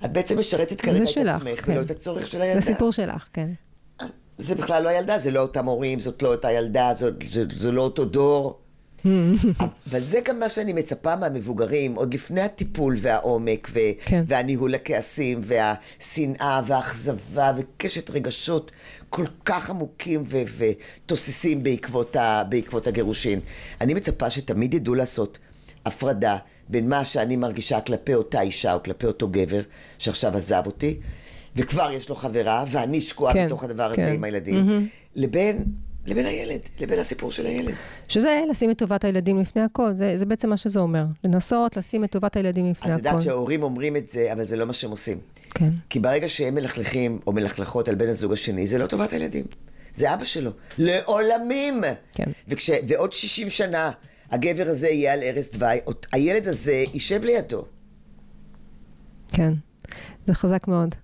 את 0.05 0.13
בעצם 0.13 0.39
משרתת 0.39 0.81
כרגע 0.81 1.03
את 1.03 1.07
שלך, 1.07 1.35
עצמך, 1.35 1.65
כן. 1.65 1.71
ולא 1.71 1.81
את 1.81 1.91
הצורך 1.91 2.27
של 2.27 2.41
הילדה. 2.41 2.61
זה 2.61 2.65
סיפור 2.65 2.91
שלך, 2.91 3.27
כן. 3.33 3.49
זה 4.37 4.55
בכלל 4.55 4.83
לא 4.83 4.89
הילדה, 4.89 5.17
זה 5.17 5.31
לא 5.31 5.41
אותם 5.41 5.65
הורים, 5.65 5.99
זאת 5.99 6.23
לא 6.23 6.31
אותה 6.31 6.51
ילדה, 6.51 6.93
זה, 6.93 7.09
זה, 7.27 7.43
זה 7.51 7.71
לא 7.71 7.81
אותו 7.81 8.05
דור. 8.05 8.59
אבל 9.89 10.03
זה 10.03 10.19
גם 10.25 10.39
מה 10.39 10.49
שאני 10.49 10.73
מצפה 10.73 11.15
מהמבוגרים, 11.15 11.95
עוד 11.95 12.13
לפני 12.13 12.41
הטיפול 12.41 12.95
והעומק, 12.97 13.69
ו- 13.73 13.79
כן. 14.05 14.23
והניהול 14.27 14.75
הכעסים, 14.75 15.41
והשנאה, 15.43 16.61
והאכזבה, 16.65 17.51
וקשת 17.57 18.09
רגשות 18.09 18.71
כל 19.09 19.25
כך 19.45 19.69
עמוקים 19.69 20.23
ו- 20.27 20.41
ותוססים 20.57 21.63
בעקבות, 21.63 22.15
ה- 22.15 22.43
בעקבות 22.49 22.87
הגירושין. 22.87 23.39
אני 23.81 23.93
מצפה 23.93 24.29
שתמיד 24.29 24.73
ידעו 24.73 24.95
לעשות 24.95 25.39
הפרדה 25.85 26.37
בין 26.69 26.89
מה 26.89 27.05
שאני 27.05 27.35
מרגישה 27.35 27.81
כלפי 27.81 28.13
אותה 28.13 28.41
אישה 28.41 28.73
או 28.73 28.83
כלפי 28.83 29.05
אותו 29.05 29.27
גבר 29.27 29.61
שעכשיו 29.97 30.37
עזב 30.37 30.63
אותי, 30.65 30.99
וכבר 31.55 31.91
יש 31.91 32.09
לו 32.09 32.15
חברה, 32.15 32.63
ואני 32.67 33.01
שקועה 33.01 33.33
כן, 33.33 33.45
בתוך 33.45 33.63
הדבר 33.63 33.95
כן. 33.95 34.01
הזה 34.01 34.11
עם 34.11 34.23
הילדים, 34.23 34.69
mm-hmm. 34.69 34.83
לבין 35.15 35.65
לבין 36.05 36.25
הילד, 36.25 36.59
לבין 36.79 36.99
הסיפור 36.99 37.31
של 37.31 37.45
הילד. 37.45 37.73
שזה 38.07 38.41
לשים 38.49 38.71
את 38.71 38.77
טובת 38.77 39.03
הילדים 39.03 39.39
לפני 39.39 39.61
הכל, 39.61 39.93
זה, 39.93 40.17
זה 40.17 40.25
בעצם 40.25 40.49
מה 40.49 40.57
שזה 40.57 40.79
אומר. 40.79 41.05
לנסות 41.23 41.77
לשים 41.77 42.03
את 42.03 42.11
טובת 42.11 42.35
הילדים 42.35 42.65
לפני 42.65 42.91
הכל. 42.91 42.99
את 42.99 43.05
יודעת 43.05 43.21
שההורים 43.21 43.63
אומרים 43.63 43.95
את 43.95 44.09
זה, 44.09 44.33
אבל 44.33 44.45
זה 44.45 44.55
לא 44.55 44.65
מה 44.65 44.73
שהם 44.73 44.91
עושים. 44.91 45.17
כן. 45.49 45.69
כי 45.89 45.99
ברגע 45.99 46.29
שהם 46.29 46.55
מלכלכים 46.55 47.19
או 47.27 47.31
מלכלכות 47.31 47.87
על 47.87 47.95
בן 47.95 48.07
הזוג 48.07 48.33
השני, 48.33 48.67
זה 48.67 48.77
לא 48.77 48.87
טובת 48.87 49.13
הילדים. 49.13 49.45
זה 49.93 50.13
אבא 50.13 50.25
שלו. 50.25 50.51
לעולמים! 50.77 51.83
כן. 52.13 52.31
וכש, 52.47 52.69
ועוד 52.87 53.13
60 53.13 53.49
שנה 53.49 53.91
הגבר 54.31 54.67
הזה 54.67 54.89
יהיה 54.89 55.13
על 55.13 55.19
ערש 55.23 55.45
דווי, 55.51 55.79
הילד 56.13 56.47
הזה 56.47 56.83
יישב 56.93 57.23
לידו. 57.23 57.65
כן, 59.27 59.53
זה 60.27 60.33
חזק 60.33 60.67
מאוד. 60.67 60.95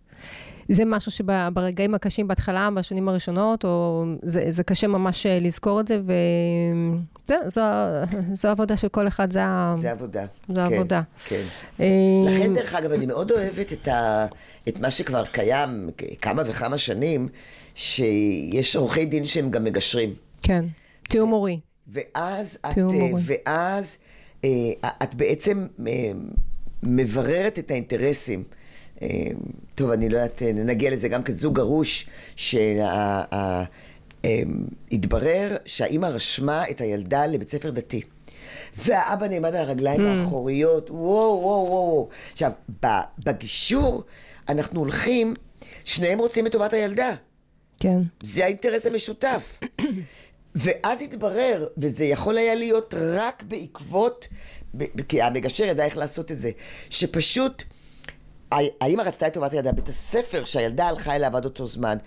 זה 0.69 0.85
משהו 0.85 1.11
שברגעים 1.11 1.95
הקשים 1.95 2.27
בהתחלה, 2.27 2.69
בשנים 2.75 3.09
הראשונות, 3.09 3.65
או 3.65 4.03
זה, 4.23 4.45
זה 4.49 4.63
קשה 4.63 4.87
ממש 4.87 5.25
אה, 5.25 5.39
לזכור 5.39 5.79
את 5.79 5.87
זה, 5.87 5.99
וזו 7.25 7.61
זו 8.33 8.47
עבודה 8.47 8.77
של 8.77 8.87
כל 8.87 9.07
אחד, 9.07 9.33
זה, 9.33 9.39
זה 9.77 9.91
עבודה. 9.91 10.25
זו 10.47 10.61
כן, 10.69 10.75
עבודה. 10.75 11.01
כן. 11.25 11.41
אה, 11.79 11.85
לכן, 12.27 12.53
דרך 12.53 12.75
אגב, 12.75 12.91
אני 12.91 13.05
מאוד 13.05 13.31
אוהבת 13.31 13.73
את, 13.73 13.87
ה, 13.87 14.25
את 14.67 14.79
מה 14.79 14.91
שכבר 14.91 15.25
קיים 15.25 15.89
כמה 16.21 16.43
וכמה 16.45 16.77
שנים, 16.77 17.27
שיש 17.75 18.75
עורכי 18.75 19.05
דין 19.05 19.25
שהם 19.25 19.51
גם 19.51 19.63
מגשרים. 19.63 20.13
כן, 20.41 20.65
תיאום 21.09 21.29
מורי. 21.29 21.59
ואז 21.87 22.57
את, 22.65 22.77
ואז 23.25 23.97
את 25.03 25.15
בעצם 25.15 25.67
מבררת 26.83 27.59
את 27.59 27.71
האינטרסים. 27.71 28.43
אה, 29.01 29.07
טוב, 29.75 29.91
אני 29.91 30.09
לא 30.09 30.17
יודעת, 30.17 30.41
נגיע 30.55 30.91
לזה 30.91 31.07
גם 31.07 31.23
כזוג 31.23 31.55
גרוש, 31.55 32.07
שהתברר 34.25 35.55
שהאימא 35.65 36.05
רשמה 36.05 36.69
את 36.69 36.81
הילדה 36.81 37.25
לבית 37.25 37.49
ספר 37.49 37.69
דתי. 37.69 38.01
והאבא 38.77 39.27
נעמד 39.27 39.55
על 39.55 39.55
הרגליים 39.55 40.01
mm. 40.01 40.09
האחוריות, 40.09 40.89
וואו, 40.91 41.39
וואו, 41.41 41.67
וואו. 41.69 42.09
עכשיו, 42.31 42.51
בגישור 43.25 44.03
אנחנו 44.49 44.79
הולכים, 44.79 45.33
שניהם 45.85 46.19
רוצים 46.19 46.47
את 46.47 46.51
טובת 46.51 46.73
הילדה. 46.73 47.15
כן. 47.79 47.97
זה 48.23 48.45
האינטרס 48.45 48.85
המשותף. 48.85 49.59
ואז 50.55 51.01
התברר, 51.01 51.67
וזה 51.77 52.05
יכול 52.05 52.37
היה 52.37 52.55
להיות 52.55 52.93
רק 52.97 53.43
בעקבות, 53.43 54.27
כי 55.07 55.21
המגשר 55.21 55.63
ידע 55.63 55.85
איך 55.85 55.97
לעשות 55.97 56.31
את 56.31 56.37
זה, 56.37 56.51
שפשוט... 56.89 57.63
האמא 58.51 59.01
רצתה 59.01 59.27
את 59.27 59.33
טובת 59.33 59.53
הילדה, 59.53 59.71
בית 59.71 59.89
הספר 59.89 60.43
שהילדה 60.43 60.87
הלכה 60.87 61.15
אליו 61.15 61.37
עד 61.37 61.45
אותו 61.45 61.67
זמן, 61.67 61.97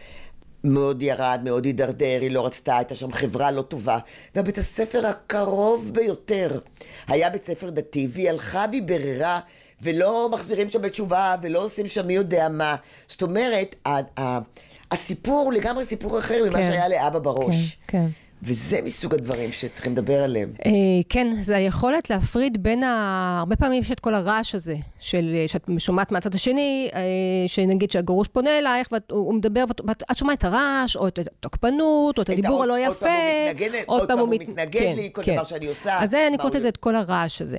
מאוד 0.65 1.03
ירד, 1.03 1.41
מאוד 1.45 1.65
הידרדר, 1.65 2.19
היא 2.21 2.31
לא 2.31 2.47
רצתה, 2.47 2.77
הייתה 2.77 2.95
שם 2.95 3.13
חברה 3.13 3.51
לא 3.51 3.63
טובה. 3.63 3.99
והבית 4.35 4.59
הספר 4.59 5.07
הקרוב 5.07 5.91
ביותר 5.95 6.61
היה 7.07 7.31
בית 7.31 7.45
ספר 7.45 7.71
דתי, 7.71 8.09
והיא 8.11 8.31
הלכה 8.31 8.65
והיא 8.71 8.83
ביררה, 8.83 9.41
ולא 9.83 10.29
מחזירים 10.33 10.71
שם 10.71 10.83
בתשובה, 10.83 11.37
ולא 11.43 11.65
עושים 11.65 11.89
שם 11.89 12.07
מי 12.07 12.13
יודע 12.13 12.49
מה. 12.49 12.77
זאת 13.07 13.23
אומרת, 13.23 13.75
הסיפור 14.91 15.45
הוא 15.45 15.53
לגמרי 15.53 15.85
סיפור 15.85 16.19
אחר 16.19 16.45
ממה 16.49 16.59
כן. 16.59 16.71
שהיה 16.71 16.89
לאבא 16.89 17.19
בראש. 17.19 17.79
כן, 17.87 17.99
כן. 17.99 18.09
וזה 18.43 18.79
מסוג 18.85 19.15
הדברים 19.15 19.53
שצריכים 19.53 19.93
לדבר 19.93 20.23
עליהם. 20.23 20.53
אה, 20.67 20.71
כן, 21.09 21.43
זה 21.43 21.57
היכולת 21.57 22.11
להפריד 22.11 22.63
בין 22.63 22.83
ה... 22.83 23.37
הרבה 23.39 23.57
פעמים 23.57 23.83
יש 23.83 23.93
את 23.93 24.01
כל 24.01 24.15
הרעש 24.15 24.55
הזה, 24.55 24.77
של, 25.01 25.45
שאת 25.47 25.69
שומעת 25.79 26.13
מהצד 26.13 26.35
השני, 26.35 26.89
אה, 26.95 27.01
שנגיד 27.47 27.91
שהגרוש 27.91 28.29
פונה 28.29 28.59
אלייך, 28.59 28.89
והוא 29.11 29.35
מדבר, 29.35 29.65
ואת 29.87 30.03
שומעת 30.19 30.39
את 30.39 30.45
הרעש, 30.45 30.97
או 30.97 31.09
את 31.09 31.19
התוקפנות, 31.19 32.19
או 32.19 32.23
את 32.23 32.31
הדיבור 32.31 32.63
הלא 32.63 32.79
יפה. 32.79 33.07
עוד 33.87 34.09
פעם 34.09 34.19
הוא 34.19 34.29
מתנגד 34.29 34.95
לי, 34.97 35.11
כל 35.13 35.23
כן. 35.23 35.35
דבר 35.35 35.45
שאני 35.45 35.67
עושה. 35.67 36.03
אז 36.03 36.15
אני 36.15 36.39
קוראת 36.39 36.55
לזה 36.55 36.69
את 36.69 36.77
כל 36.77 36.97
הרעש 36.97 37.43
הזה. 37.43 37.59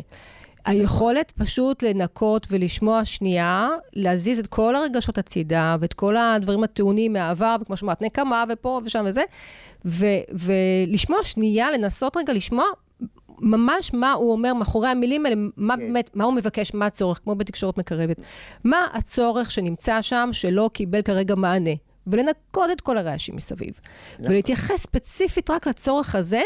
היכולת 0.70 1.32
פשוט 1.32 1.84
לנקות 1.84 2.48
ולשמוע 2.50 3.06
שנייה, 3.06 3.70
להזיז 3.94 4.40
את 4.40 4.48
כל 4.48 4.76
הרגשות 4.76 5.18
הצידה, 5.18 5.76
ואת 5.80 5.94
כל 5.94 6.18
הדברים 6.18 6.64
הטעונים 6.64 7.14
מהעבר, 7.14 7.56
וכמו 7.62 7.78
שאמרת, 7.78 8.02
נקמה 8.02 8.44
ופה 8.50 8.82
ושם 8.86 9.06
וזה, 9.08 9.22
ו, 9.86 10.06
ולשמוע 10.32 11.24
שנייה, 11.24 11.72
לנסות 11.72 12.18
רגע 12.18 12.34
לשמוע 12.34 12.66
ממש 13.42 13.94
מה 13.94 14.14
הוא 14.14 14.32
אומר 14.32 14.54
מאחורי 14.54 14.88
המילים 14.88 15.26
האלה, 15.26 15.36
מה 15.58 15.78
כן. 15.78 15.80
באמת, 15.80 16.10
מה 16.16 16.24
הוא 16.24 16.34
מבקש, 16.34 16.74
מה 16.74 16.86
הצורך, 16.86 17.20
כמו 17.24 17.36
בתקשורת 17.36 17.78
מקרבת. 17.78 18.18
מה 18.64 18.88
הצורך 18.94 19.52
שנמצא 19.52 20.02
שם 20.02 20.30
שלא 20.32 20.70
קיבל 20.74 21.02
כרגע 21.02 21.36
מענה, 21.36 21.72
ולנקות 22.08 22.72
את 22.72 22.82
כל 22.82 22.98
הרעשים 22.98 23.36
מסביב. 23.36 23.80
נכון. 24.20 24.32
ולהתייחס 24.32 24.82
ספציפית 24.82 25.50
רק 25.50 25.68
לצורך 25.68 26.16
הזה, 26.16 26.42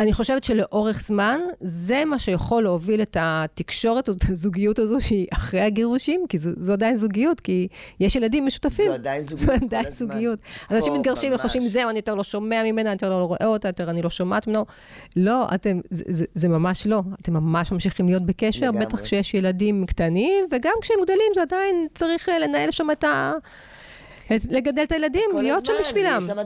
אני 0.00 0.12
חושבת 0.12 0.44
שלאורך 0.44 1.00
זמן, 1.00 1.40
זה 1.60 2.04
מה 2.04 2.18
שיכול 2.18 2.62
להוביל 2.62 3.02
את 3.02 3.16
התקשורת, 3.20 4.08
את 4.08 4.24
הזוגיות 4.28 4.78
הזו 4.78 5.00
שהיא 5.00 5.26
אחרי 5.32 5.60
הגירושים, 5.60 6.24
כי 6.28 6.38
זו, 6.38 6.50
זו 6.60 6.72
עדיין 6.72 6.96
זוגיות, 6.96 7.40
כי 7.40 7.68
יש 8.00 8.16
ילדים 8.16 8.46
משותפים. 8.46 8.86
זו 8.86 8.92
עדיין 8.92 9.22
זוגיות 9.22 9.60
זו 9.60 9.66
עדיין 9.66 9.84
כל 9.84 9.90
זוגיות. 9.90 10.38
הזמן. 10.64 10.76
אנשים 10.76 10.94
מתגרשים 10.94 11.32
וחושבים, 11.34 11.66
זהו, 11.66 11.90
אני 11.90 11.98
יותר 11.98 12.14
לא 12.14 12.24
שומע 12.24 12.62
ממנה, 12.64 12.90
אני 12.90 12.94
יותר 12.94 13.08
לא 13.10 13.24
רואה 13.24 13.46
אותה, 13.46 13.68
יותר 13.68 13.90
אני 13.90 14.02
לא 14.02 14.10
שומעת 14.10 14.46
ממנו. 14.46 14.66
לא, 15.16 15.46
אתם, 15.54 15.80
זה, 15.90 16.04
זה, 16.06 16.24
זה 16.34 16.48
ממש 16.48 16.86
לא. 16.86 17.02
אתם 17.22 17.32
ממש 17.32 17.72
ממשיכים 17.72 18.06
להיות 18.06 18.26
בקשר, 18.26 18.66
לגמרי. 18.66 18.86
בטח 18.86 19.00
כשיש 19.00 19.34
ילדים 19.34 19.86
קטנים, 19.86 20.44
וגם 20.50 20.74
כשהם 20.82 20.96
גדלים, 21.02 21.32
זה 21.34 21.42
עדיין 21.42 21.86
צריך 21.94 22.28
אה, 22.28 22.38
לנהל 22.38 22.70
שם 22.70 22.90
את 22.90 23.04
ה... 23.04 23.32
לגדל 24.50 24.82
את 24.82 24.92
הילדים, 24.92 25.30
להיות 25.42 25.66
שם 25.66 25.72
בשבילם. 25.80 26.22
שם, 26.26 26.36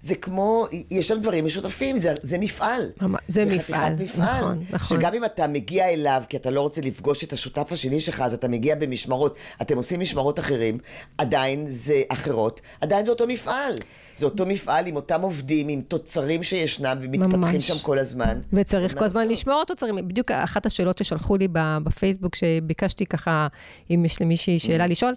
זה 0.00 0.14
כמו, 0.14 0.66
יש 0.90 1.08
שם 1.08 1.20
דברים 1.20 1.44
משותפים, 1.44 1.98
זה, 1.98 2.14
זה 2.22 2.38
מפעל. 2.38 2.90
זה, 3.00 3.06
זה 3.28 3.44
מפעל, 3.44 3.94
מפעל, 3.94 4.24
נכון, 4.24 4.64
נכון. 4.70 4.98
שגם 4.98 5.14
אם 5.14 5.24
אתה 5.24 5.46
מגיע 5.46 5.88
אליו, 5.88 6.22
כי 6.28 6.36
אתה 6.36 6.50
לא 6.50 6.60
רוצה 6.60 6.80
לפגוש 6.80 7.24
את 7.24 7.32
השותף 7.32 7.72
השני 7.72 8.00
שלך, 8.00 8.20
אז 8.20 8.34
אתה 8.34 8.48
מגיע 8.48 8.74
במשמרות, 8.74 9.36
אתם 9.62 9.76
עושים 9.76 10.00
משמרות 10.00 10.38
אחרים, 10.38 10.78
עדיין 11.18 11.64
זה 11.68 12.02
אחרות, 12.08 12.60
עדיין 12.80 13.04
זה 13.04 13.10
אותו 13.10 13.26
מפעל. 13.26 13.78
זה 14.20 14.26
אותו 14.26 14.46
מפעל 14.46 14.86
עם 14.86 14.96
אותם 14.96 15.20
עובדים, 15.22 15.68
עם 15.68 15.80
תוצרים 15.80 16.42
שישנם 16.42 16.98
ומתפתחים 17.00 17.40
ממש. 17.40 17.68
שם 17.68 17.78
כל 17.82 17.98
הזמן. 17.98 18.38
וצריך 18.52 18.98
כל 18.98 19.04
הזמן? 19.04 19.28
לשמור 19.28 19.64
תוצרים. 19.64 20.08
בדיוק 20.08 20.30
אחת 20.30 20.66
השאלות 20.66 20.98
ששלחו 20.98 21.36
לי 21.36 21.48
בפייסבוק, 21.52 22.34
שביקשתי 22.34 23.06
ככה, 23.06 23.46
אם 23.90 24.04
יש 24.04 24.22
למישהי 24.22 24.58
שאלה 24.58 24.86
לשאול, 24.86 25.14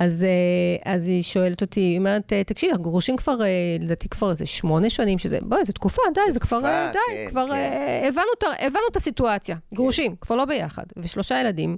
אז, 0.00 0.24
אה, 0.24 0.92
אז 0.92 1.08
היא 1.08 1.22
שואלת 1.22 1.60
אותי, 1.60 1.80
היא 1.80 1.98
אומרת, 1.98 2.32
אה, 2.32 2.44
תקשיבי, 2.44 2.70
אנחנו 2.70 2.84
גרושים 2.84 3.16
כבר, 3.16 3.42
אה, 3.42 3.46
לדעתי 3.80 4.08
כבר 4.08 4.30
איזה 4.30 4.46
שמונה 4.46 4.90
שנים, 4.90 5.18
שזה, 5.18 5.38
בואי, 5.42 5.64
זו 5.64 5.72
תקופה, 5.72 6.02
די, 6.14 6.32
זה 6.32 6.40
כבר, 6.40 6.60
די, 6.60 6.98
כן, 7.10 7.30
כבר 7.30 7.46
כן. 7.48 8.04
הבנו 8.08 8.54
הבנו 8.58 8.82
את 8.90 8.96
הסיטואציה. 8.96 9.56
גרושים, 9.74 10.16
כבר 10.20 10.36
לא 10.36 10.44
ביחד, 10.44 10.84
ושלושה 10.96 11.40
ילדים. 11.40 11.76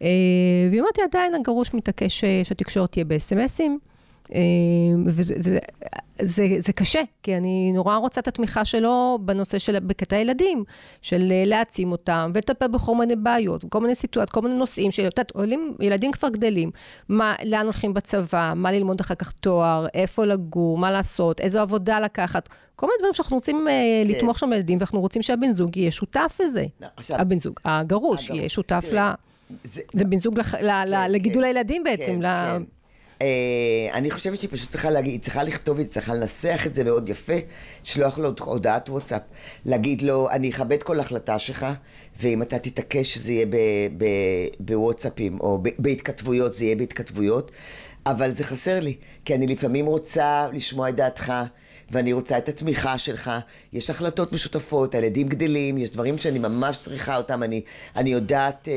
והיא 0.00 0.80
אומרת 0.80 0.98
לי, 0.98 1.04
עדיין 1.04 1.34
הגרוש 1.34 1.74
מתעקש 1.74 2.24
שהתקשורת 2.44 2.92
תהיה 2.92 3.04
בסמסים. 3.04 3.78
אה, 4.34 4.40
וזה 5.06 5.34
זה, 5.38 5.58
זה, 6.22 6.46
זה 6.58 6.72
קשה, 6.72 7.00
כי 7.22 7.36
אני 7.36 7.72
נורא 7.74 7.96
רוצה 7.96 8.20
את 8.20 8.28
התמיכה 8.28 8.64
שלו 8.64 9.18
בנושא 9.22 9.58
של, 9.58 9.78
בקטע 9.80 10.16
הילדים, 10.16 10.64
של 11.02 11.32
אה, 11.32 11.42
להעצים 11.46 11.92
אותם, 11.92 12.30
ולטפל 12.34 12.66
בכל 12.68 12.94
מיני 12.96 13.16
בעיות, 13.16 13.64
כל 13.68 13.80
מיני 13.80 13.94
סיטואציות, 13.94 14.30
כל 14.30 14.42
מיני 14.42 14.54
נושאים, 14.54 14.90
של, 14.90 15.08
את 15.08 15.30
עולים, 15.30 15.74
ילדים 15.80 16.12
כבר 16.12 16.28
גדלים, 16.28 16.70
מה, 17.08 17.34
לאן 17.44 17.64
הולכים 17.64 17.94
בצבא, 17.94 18.52
מה 18.56 18.72
ללמוד 18.72 19.00
אחר 19.00 19.14
כך 19.14 19.32
תואר, 19.32 19.86
איפה 19.94 20.24
לגור, 20.24 20.78
מה 20.78 20.90
לעשות, 20.92 21.40
איזו 21.40 21.60
עבודה 21.60 22.00
לקחת, 22.00 22.48
כל 22.76 22.86
מיני 22.86 22.96
דברים 22.98 23.14
שאנחנו 23.14 23.36
רוצים 23.36 23.68
אה, 23.68 24.02
כן. 24.06 24.10
לתמוך 24.10 24.38
שם 24.38 24.50
בילדים, 24.50 24.78
ואנחנו 24.78 25.00
רוצים 25.00 25.22
שהבן 25.22 25.52
זוג 25.52 25.76
יהיה 25.76 25.90
שותף 25.90 26.38
לזה. 26.44 26.64
לא, 26.80 26.86
עכשיו- 26.96 27.20
הבן 27.20 27.38
זוג, 27.38 27.60
הגרוש 27.64 28.24
הגרוש, 28.24 28.38
יהיה 28.38 28.48
שותף 28.48 28.84
ל... 28.92 28.98
זה- 29.64 29.82
זה 29.92 30.04
בן 30.04 30.18
זוג 30.18 30.38
לח, 30.38 30.54
ל, 30.54 30.58
כן, 30.90 31.10
לגידול 31.12 31.42
כן. 31.42 31.46
הילדים 31.48 31.84
בעצם. 31.84 32.04
כן, 32.06 32.22
ל... 32.22 32.46
כן. 32.58 32.62
אה, 33.22 33.26
אני 33.92 34.10
חושבת 34.10 34.38
שהיא 34.38 34.50
פשוט 34.52 34.70
צריכה 34.70 34.90
להגיד, 34.90 35.12
היא 35.12 35.20
צריכה 35.20 35.42
לכתוב, 35.42 35.78
היא 35.78 35.86
צריכה 35.86 36.14
לנסח 36.14 36.62
את 36.66 36.74
זה 36.74 36.84
מאוד 36.84 37.08
יפה, 37.08 37.32
לשלוח 37.84 38.18
לו 38.18 38.32
הודעת 38.40 38.88
וואטסאפ, 38.88 39.22
להגיד 39.64 40.02
לו, 40.02 40.30
אני 40.30 40.50
אכבד 40.50 40.82
כל 40.82 41.00
החלטה 41.00 41.38
שלך, 41.38 41.66
ואם 42.20 42.42
אתה 42.42 42.58
תתעקש 42.58 43.14
שזה 43.14 43.32
יהיה 43.32 43.46
בוואטסאפים, 44.60 45.40
או 45.40 45.62
בהתכתבויות, 45.78 46.52
זה 46.52 46.64
יהיה 46.64 46.76
בהתכתבויות, 46.76 47.50
אבל 48.06 48.32
זה 48.32 48.44
חסר 48.44 48.80
לי, 48.80 48.96
כי 49.24 49.34
אני 49.34 49.46
לפעמים 49.46 49.86
רוצה 49.86 50.48
לשמוע 50.52 50.88
את 50.88 50.96
דעתך. 50.96 51.32
ואני 51.90 52.12
רוצה 52.12 52.38
את 52.38 52.48
התמיכה 52.48 52.98
שלך. 52.98 53.30
יש 53.72 53.90
החלטות 53.90 54.32
משותפות, 54.32 54.94
הילדים 54.94 55.28
גדלים, 55.28 55.78
יש 55.78 55.90
דברים 55.90 56.18
שאני 56.18 56.38
ממש 56.38 56.78
צריכה 56.78 57.16
אותם. 57.16 57.42
אני, 57.42 57.60
אני 57.96 58.10
יודעת, 58.10 58.68
אה, 58.68 58.74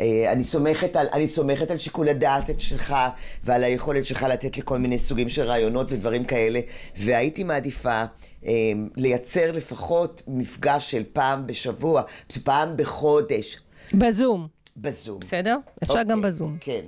אה, 0.00 0.32
אני, 0.32 0.44
סומכת 0.44 0.96
על, 0.96 1.06
אני 1.12 1.26
סומכת 1.26 1.70
על 1.70 1.78
שיקול 1.78 2.08
הדעת 2.08 2.60
שלך 2.60 2.96
ועל 3.44 3.64
היכולת 3.64 4.04
שלך 4.04 4.22
לתת 4.22 4.56
לי 4.56 4.62
כל 4.64 4.78
מיני 4.78 4.98
סוגים 4.98 5.28
של 5.28 5.42
רעיונות 5.42 5.92
ודברים 5.92 6.24
כאלה. 6.24 6.60
והייתי 6.96 7.44
מעדיפה 7.44 8.02
אה, 8.46 8.52
לייצר 8.96 9.52
לפחות 9.52 10.22
מפגש 10.26 10.90
של 10.90 11.02
פעם 11.12 11.46
בשבוע, 11.46 12.02
פעם 12.44 12.76
בחודש, 12.76 13.58
בזום, 13.94 14.48
בזום. 14.76 15.20
בסדר? 15.20 15.56
אפשר 15.82 15.92
אוקיי, 15.92 16.04
גם 16.04 16.22
בזום. 16.22 16.56
כן. 16.60 16.80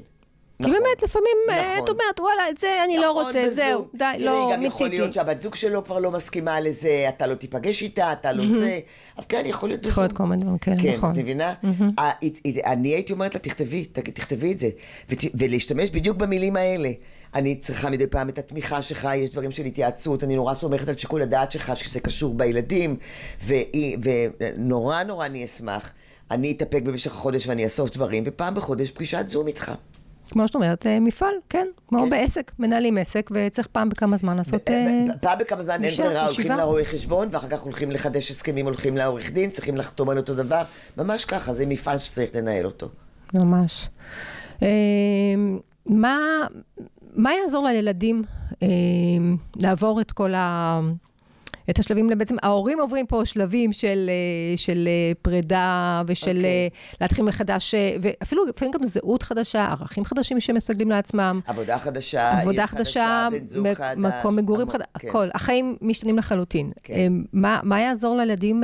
כי 0.64 0.70
באמת, 0.70 1.02
לפעמים 1.02 1.36
אה, 1.50 1.62
נכון. 1.72 1.84
את 1.84 1.88
אומרת, 1.88 2.20
וואלה, 2.20 2.48
את 2.50 2.58
זה 2.58 2.84
אני 2.84 2.96
לא 2.98 3.10
נכון, 3.10 3.24
רוצה, 3.26 3.42
בזום. 3.46 3.54
זהו, 3.56 3.86
די, 3.94 4.04
תראי, 4.14 4.24
לא, 4.24 4.50
גם 4.52 4.62
יכול 4.62 4.86
מיציתי. 4.86 5.02
להיות 5.02 5.12
שהבת 5.12 5.40
זוג 5.40 5.54
שלו 5.54 5.84
כבר 5.84 5.98
לא 5.98 6.10
מסכימה 6.10 6.60
לזה, 6.60 7.04
אתה 7.08 7.26
לא 7.26 7.34
תיפגש 7.34 7.82
איתה, 7.82 8.12
אתה 8.12 8.32
לא 8.32 8.46
זה. 8.46 8.80
אבל 9.16 9.24
כן, 9.28 9.42
יכול 9.46 9.68
להיות 9.68 9.80
בזום. 9.80 9.90
יכול 9.90 10.04
להיות 10.04 10.16
כל 10.16 10.24
מיני 10.24 10.42
דברים 10.42 10.58
כאלה, 10.58 10.76
כן, 10.82 10.94
נכון. 10.96 11.10
את 11.10 11.16
מבינה? 11.16 11.54
אה, 11.98 12.10
אני 12.66 12.88
הייתי 12.88 13.12
אומרת 13.12 13.34
לה, 13.34 13.40
תכתבי, 13.40 13.84
תכתבי 13.84 14.52
את 14.52 14.58
זה. 14.58 14.68
ולהשתמש 15.34 15.90
בדיוק 15.90 16.16
במילים 16.16 16.56
האלה. 16.56 16.90
אני 17.34 17.54
צריכה 17.54 17.90
מדי 17.90 18.06
פעם 18.06 18.28
את 18.28 18.38
התמיכה 18.38 18.82
שלך, 18.82 19.08
יש 19.16 19.30
דברים 19.30 19.50
של 19.50 19.64
התייעצות, 19.64 20.24
אני 20.24 20.36
נורא 20.36 20.54
סומכת 20.54 20.88
על 20.88 20.96
שיקול 20.96 21.22
הדעת 21.22 21.52
שלך, 21.52 21.76
שזה 21.76 22.00
קשור 22.00 22.34
בילדים, 22.34 22.96
ונורא 23.46 25.02
נורא 25.02 25.26
אני 25.26 25.44
אשמח. 25.44 25.92
אני 26.30 26.52
אתאפק 26.52 26.82
במשך 26.82 27.12
החודש 27.12 27.46
ואני 27.46 27.64
אאסוף 27.64 27.90
דברים, 27.90 28.22
ופעם 28.26 28.54
בחודש 28.54 28.90
פגישת 28.90 29.24
זום 29.28 29.46
איתך. 29.46 29.72
כמו 30.32 30.48
שאת 30.48 30.54
אומרת, 30.54 30.86
אה, 30.86 31.00
מפעל, 31.00 31.34
כן, 31.48 31.66
כמו 31.88 31.98
כן. 31.98 32.10
בעסק, 32.10 32.52
מנהלים 32.58 32.98
עסק, 32.98 33.30
וצריך 33.34 33.66
פעם 33.66 33.88
בכמה 33.88 34.16
זמן 34.16 34.36
לעשות... 34.36 34.70
אה, 34.70 35.04
פעם 35.20 35.38
בכמה 35.38 35.64
זמן 35.64 35.84
אין 35.84 35.96
ברירה, 35.96 36.26
הולכים. 36.26 36.52
לרואה 36.52 36.84
חשבון, 36.84 37.28
ואחר 37.30 37.48
כך 37.48 37.60
הולכים 37.60 37.90
לחדש 37.90 38.30
הסכמים, 38.30 38.64
הולכים 38.64 38.96
לעורך 38.96 39.30
דין, 39.30 39.50
צריכים 39.50 39.76
לחתום 39.76 40.08
על 40.08 40.16
אותו 40.16 40.34
דבר. 40.34 40.62
ממש 40.96 41.24
ככה, 41.24 41.54
זה 41.54 41.66
מפעל 41.66 41.98
שצריך 41.98 42.30
לנהל 42.34 42.66
אותו. 42.66 42.88
ממש. 43.34 43.88
אה, 44.62 44.68
מה, 45.86 46.18
מה 47.14 47.30
יעזור 47.34 47.66
לילדים 47.68 48.22
לעבור 49.56 50.00
את 50.00 50.12
כל 50.12 50.34
ה... 50.34 50.80
את 51.70 51.78
השלבים, 51.78 52.08
בעצם 52.18 52.36
ההורים 52.42 52.80
עוברים 52.80 53.06
פה 53.06 53.22
שלבים 53.24 53.72
של, 53.72 54.10
אה, 54.10 54.56
של 54.56 54.88
אה, 54.88 55.12
פרידה 55.22 56.02
ושל 56.06 56.36
אוקיי. 56.36 56.44
אה, 56.44 56.68
להתחיל 57.00 57.24
מחדש, 57.24 57.74
ואפילו 58.00 58.44
לפעמים 58.44 58.72
גם 58.72 58.84
זהות 58.84 59.22
חדשה, 59.22 59.64
ערכים 59.64 60.04
חדשים 60.04 60.40
שמסגלים 60.40 60.90
לעצמם, 60.90 61.40
עבודה 61.46 61.78
חדשה, 61.78 62.40
עבודה 62.40 62.62
עיר 62.62 62.66
חדשה, 62.66 63.28
בן 63.32 63.46
זוג 63.46 63.68
מ- 63.68 63.74
חדש. 63.74 63.96
מקום 63.98 64.36
מגורים 64.36 64.70
חדש, 64.70 64.86
כן. 64.98 65.08
הכל. 65.08 65.28
החיים 65.34 65.76
משתנים 65.80 66.18
לחלוטין. 66.18 66.72
כן. 66.82 67.12
מה, 67.32 67.60
מה 67.62 67.80
יעזור 67.80 68.16
לילדים 68.16 68.62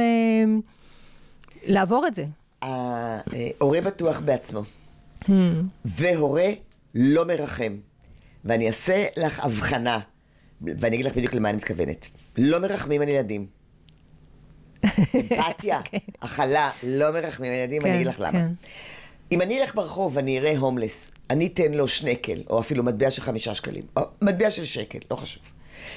לעבור 1.67 2.07
את 2.07 2.15
זה? 2.15 2.25
ההורה 2.63 3.81
בטוח 3.81 4.21
בעצמו, 4.21 4.63
והורה 5.85 6.49
לא 6.95 7.25
מרחם. 7.27 7.77
ואני 8.45 8.67
אעשה 8.67 9.05
לך 9.17 9.45
הבחנה, 9.45 9.99
ואני 10.63 10.97
אגיד 10.97 11.07
לך 11.07 11.17
בדיוק 11.17 11.35
למה 11.35 11.51
אני 11.51 11.57
מתכוונת. 11.57 12.07
לא 12.39 12.59
מרחמים 12.59 13.03
על 13.03 13.09
ילדים. 13.09 13.47
אמפתיה, 14.85 15.81
הכלה, 16.23 16.71
לא 16.83 17.11
מרחמים 17.11 17.53
על 17.53 17.59
ילדים, 17.59 17.83
כן, 17.83 17.89
אני 17.89 17.97
אגיד 17.97 18.07
לך 18.07 18.21
למה. 18.21 18.39
כן. 18.39 18.49
אם 19.33 19.43
אני 19.43 19.61
אלך 19.61 19.75
ברחוב 19.75 20.17
ואני 20.17 20.39
אראה 20.39 20.59
הומלס, 20.59 21.11
אני 21.31 21.47
אתן 21.47 21.73
לו 21.73 21.89
שנקל, 21.89 22.43
או 22.51 22.61
אפילו 22.61 22.83
מטבע 22.83 23.11
של 23.11 23.23
חמישה 23.23 23.55
שקלים, 23.55 23.85
או 23.97 24.03
מטבע 24.23 24.51
של 24.51 24.65
שקל, 24.65 24.99
לא 25.11 25.17
חשוב. 25.17 25.43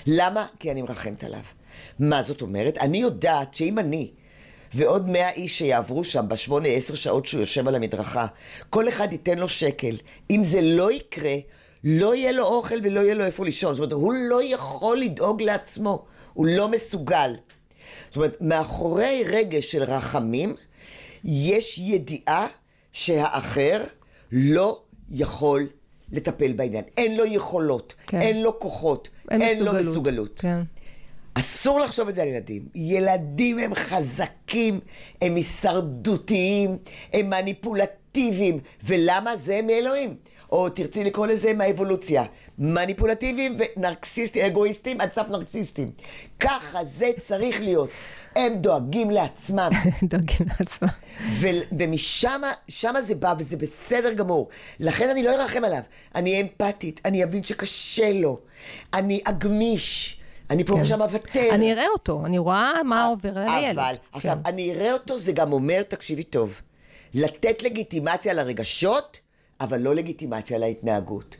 למה? 0.05 0.45
כי 0.59 0.71
אני 0.71 0.81
מרחמת 0.81 1.23
עליו. 1.23 1.41
מה 1.99 2.23
זאת 2.23 2.41
אומרת? 2.41 2.77
אני 2.77 2.97
יודעת 2.97 3.55
שאם 3.55 3.79
אני 3.79 4.11
ועוד 4.73 5.09
מאה 5.09 5.29
איש 5.29 5.57
שיעברו 5.57 6.03
שם 6.03 6.25
בשמונה, 6.27 6.67
עשר 6.67 6.95
שעות 6.95 7.25
שהוא 7.25 7.41
יושב 7.41 7.67
על 7.67 7.75
המדרכה, 7.75 8.25
כל 8.69 8.87
אחד 8.87 9.11
ייתן 9.11 9.39
לו 9.39 9.49
שקל. 9.49 9.97
אם 10.29 10.43
זה 10.43 10.61
לא 10.61 10.91
יקרה, 10.91 11.35
לא 11.83 12.15
יהיה 12.15 12.31
לו 12.31 12.43
אוכל 12.43 12.75
ולא 12.83 12.99
יהיה 12.99 13.13
לו 13.13 13.25
איפה 13.25 13.45
לישון. 13.45 13.73
זאת 13.73 13.79
אומרת, 13.79 13.91
הוא 13.91 14.13
לא 14.29 14.43
יכול 14.43 14.99
לדאוג 14.99 15.41
לעצמו, 15.41 16.05
הוא 16.33 16.47
לא 16.47 16.67
מסוגל. 16.67 17.35
זאת 18.07 18.15
אומרת, 18.15 18.37
מאחורי 18.41 19.23
רגש 19.25 19.71
של 19.71 19.83
רחמים, 19.83 20.55
יש 21.23 21.79
ידיעה 21.79 22.47
שהאחר 22.91 23.83
לא 24.31 24.81
יכול 25.09 25.67
לטפל 26.11 26.51
בעניין. 26.51 26.83
אין 26.97 27.17
לו 27.17 27.25
יכולות, 27.25 27.93
כן. 28.07 28.21
אין 28.21 28.41
לו 28.41 28.59
כוחות, 28.59 29.09
אין, 29.31 29.63
לו 29.63 29.73
מסוגלות. 29.73 30.39
כן. 30.39 30.61
אסור 31.33 31.79
לחשוב 31.79 32.07
את 32.07 32.15
זה 32.15 32.21
על 32.21 32.27
ילדים. 32.27 32.65
ילדים 32.75 33.59
הם 33.59 33.75
חזקים, 33.75 34.79
הם 35.21 35.35
הישרדותיים, 35.35 36.77
הם 37.13 37.29
מניפולטיביים. 37.29 38.59
ולמה? 38.83 39.37
זה 39.37 39.61
מאלוהים. 39.63 40.15
או 40.51 40.69
תרצי 40.69 41.03
לקרוא 41.03 41.27
לזה 41.27 41.53
מהאבולוציה. 41.53 42.23
מניפולטיביים 42.59 43.57
ונרקסיסטים, 43.57 44.45
אגואיסטים 44.45 45.01
עד 45.01 45.11
סף 45.11 45.29
נרקסיסטים. 45.29 45.91
ככה 46.39 46.83
זה 46.83 47.11
צריך 47.19 47.61
להיות. 47.61 47.89
הם 48.35 48.55
דואגים 48.55 49.11
לעצמם. 49.11 49.69
דואגים 50.09 50.47
לעצמם. 50.59 50.87
ו- 51.31 51.75
ומשם 51.79 52.41
שמה 52.67 53.01
זה 53.01 53.15
בא, 53.15 53.33
וזה 53.39 53.57
בסדר 53.57 54.13
גמור. 54.13 54.49
לכן 54.79 55.09
אני 55.09 55.23
לא 55.23 55.41
ארחם 55.41 55.65
עליו. 55.65 55.81
אני 56.15 56.31
אהיה 56.31 56.41
אמפתית, 56.41 57.01
אני 57.05 57.23
אבין 57.23 57.43
שקשה 57.43 58.11
לו. 58.13 58.39
אני 58.93 59.21
אגמיש. 59.25 60.17
אני 60.49 60.63
פה 60.63 60.75
ושם 60.81 61.01
אוותר. 61.01 61.29
כן. 61.33 61.49
אני 61.51 61.73
אראה 61.73 61.87
אותו, 61.93 62.21
אני 62.25 62.37
רואה 62.37 62.83
מה 62.83 63.05
עובר 63.05 63.37
על 63.37 63.47
הילד. 63.47 63.79
אבל, 63.79 63.95
עכשיו, 64.13 64.37
כן. 64.43 64.49
אני 64.49 64.71
אראה 64.71 64.93
אותו, 64.93 65.19
זה 65.19 65.31
גם 65.31 65.53
אומר, 65.53 65.81
תקשיבי 65.81 66.23
טוב, 66.23 66.61
לתת 67.13 67.63
לגיטימציה 67.63 68.33
לרגשות, 68.33 69.19
אבל 69.61 69.81
לא 69.81 69.95
לגיטימציה 69.95 70.57
להתנהגות. 70.57 71.35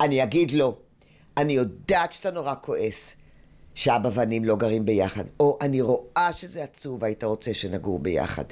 אני 0.00 0.22
אגיד 0.22 0.50
לו, 0.50 0.74
אני 1.36 1.52
יודעת 1.52 2.12
שאתה 2.12 2.30
נורא 2.30 2.54
כועס 2.60 3.16
שאבא 3.74 4.10
ואנים 4.12 4.44
לא 4.44 4.56
גרים 4.56 4.84
ביחד, 4.84 5.24
או 5.40 5.58
אני 5.60 5.80
רואה 5.80 6.32
שזה 6.32 6.62
עצוב 6.62 7.02
והיית 7.02 7.24
רוצה 7.24 7.54
שנגור 7.54 7.98
ביחד. 7.98 8.44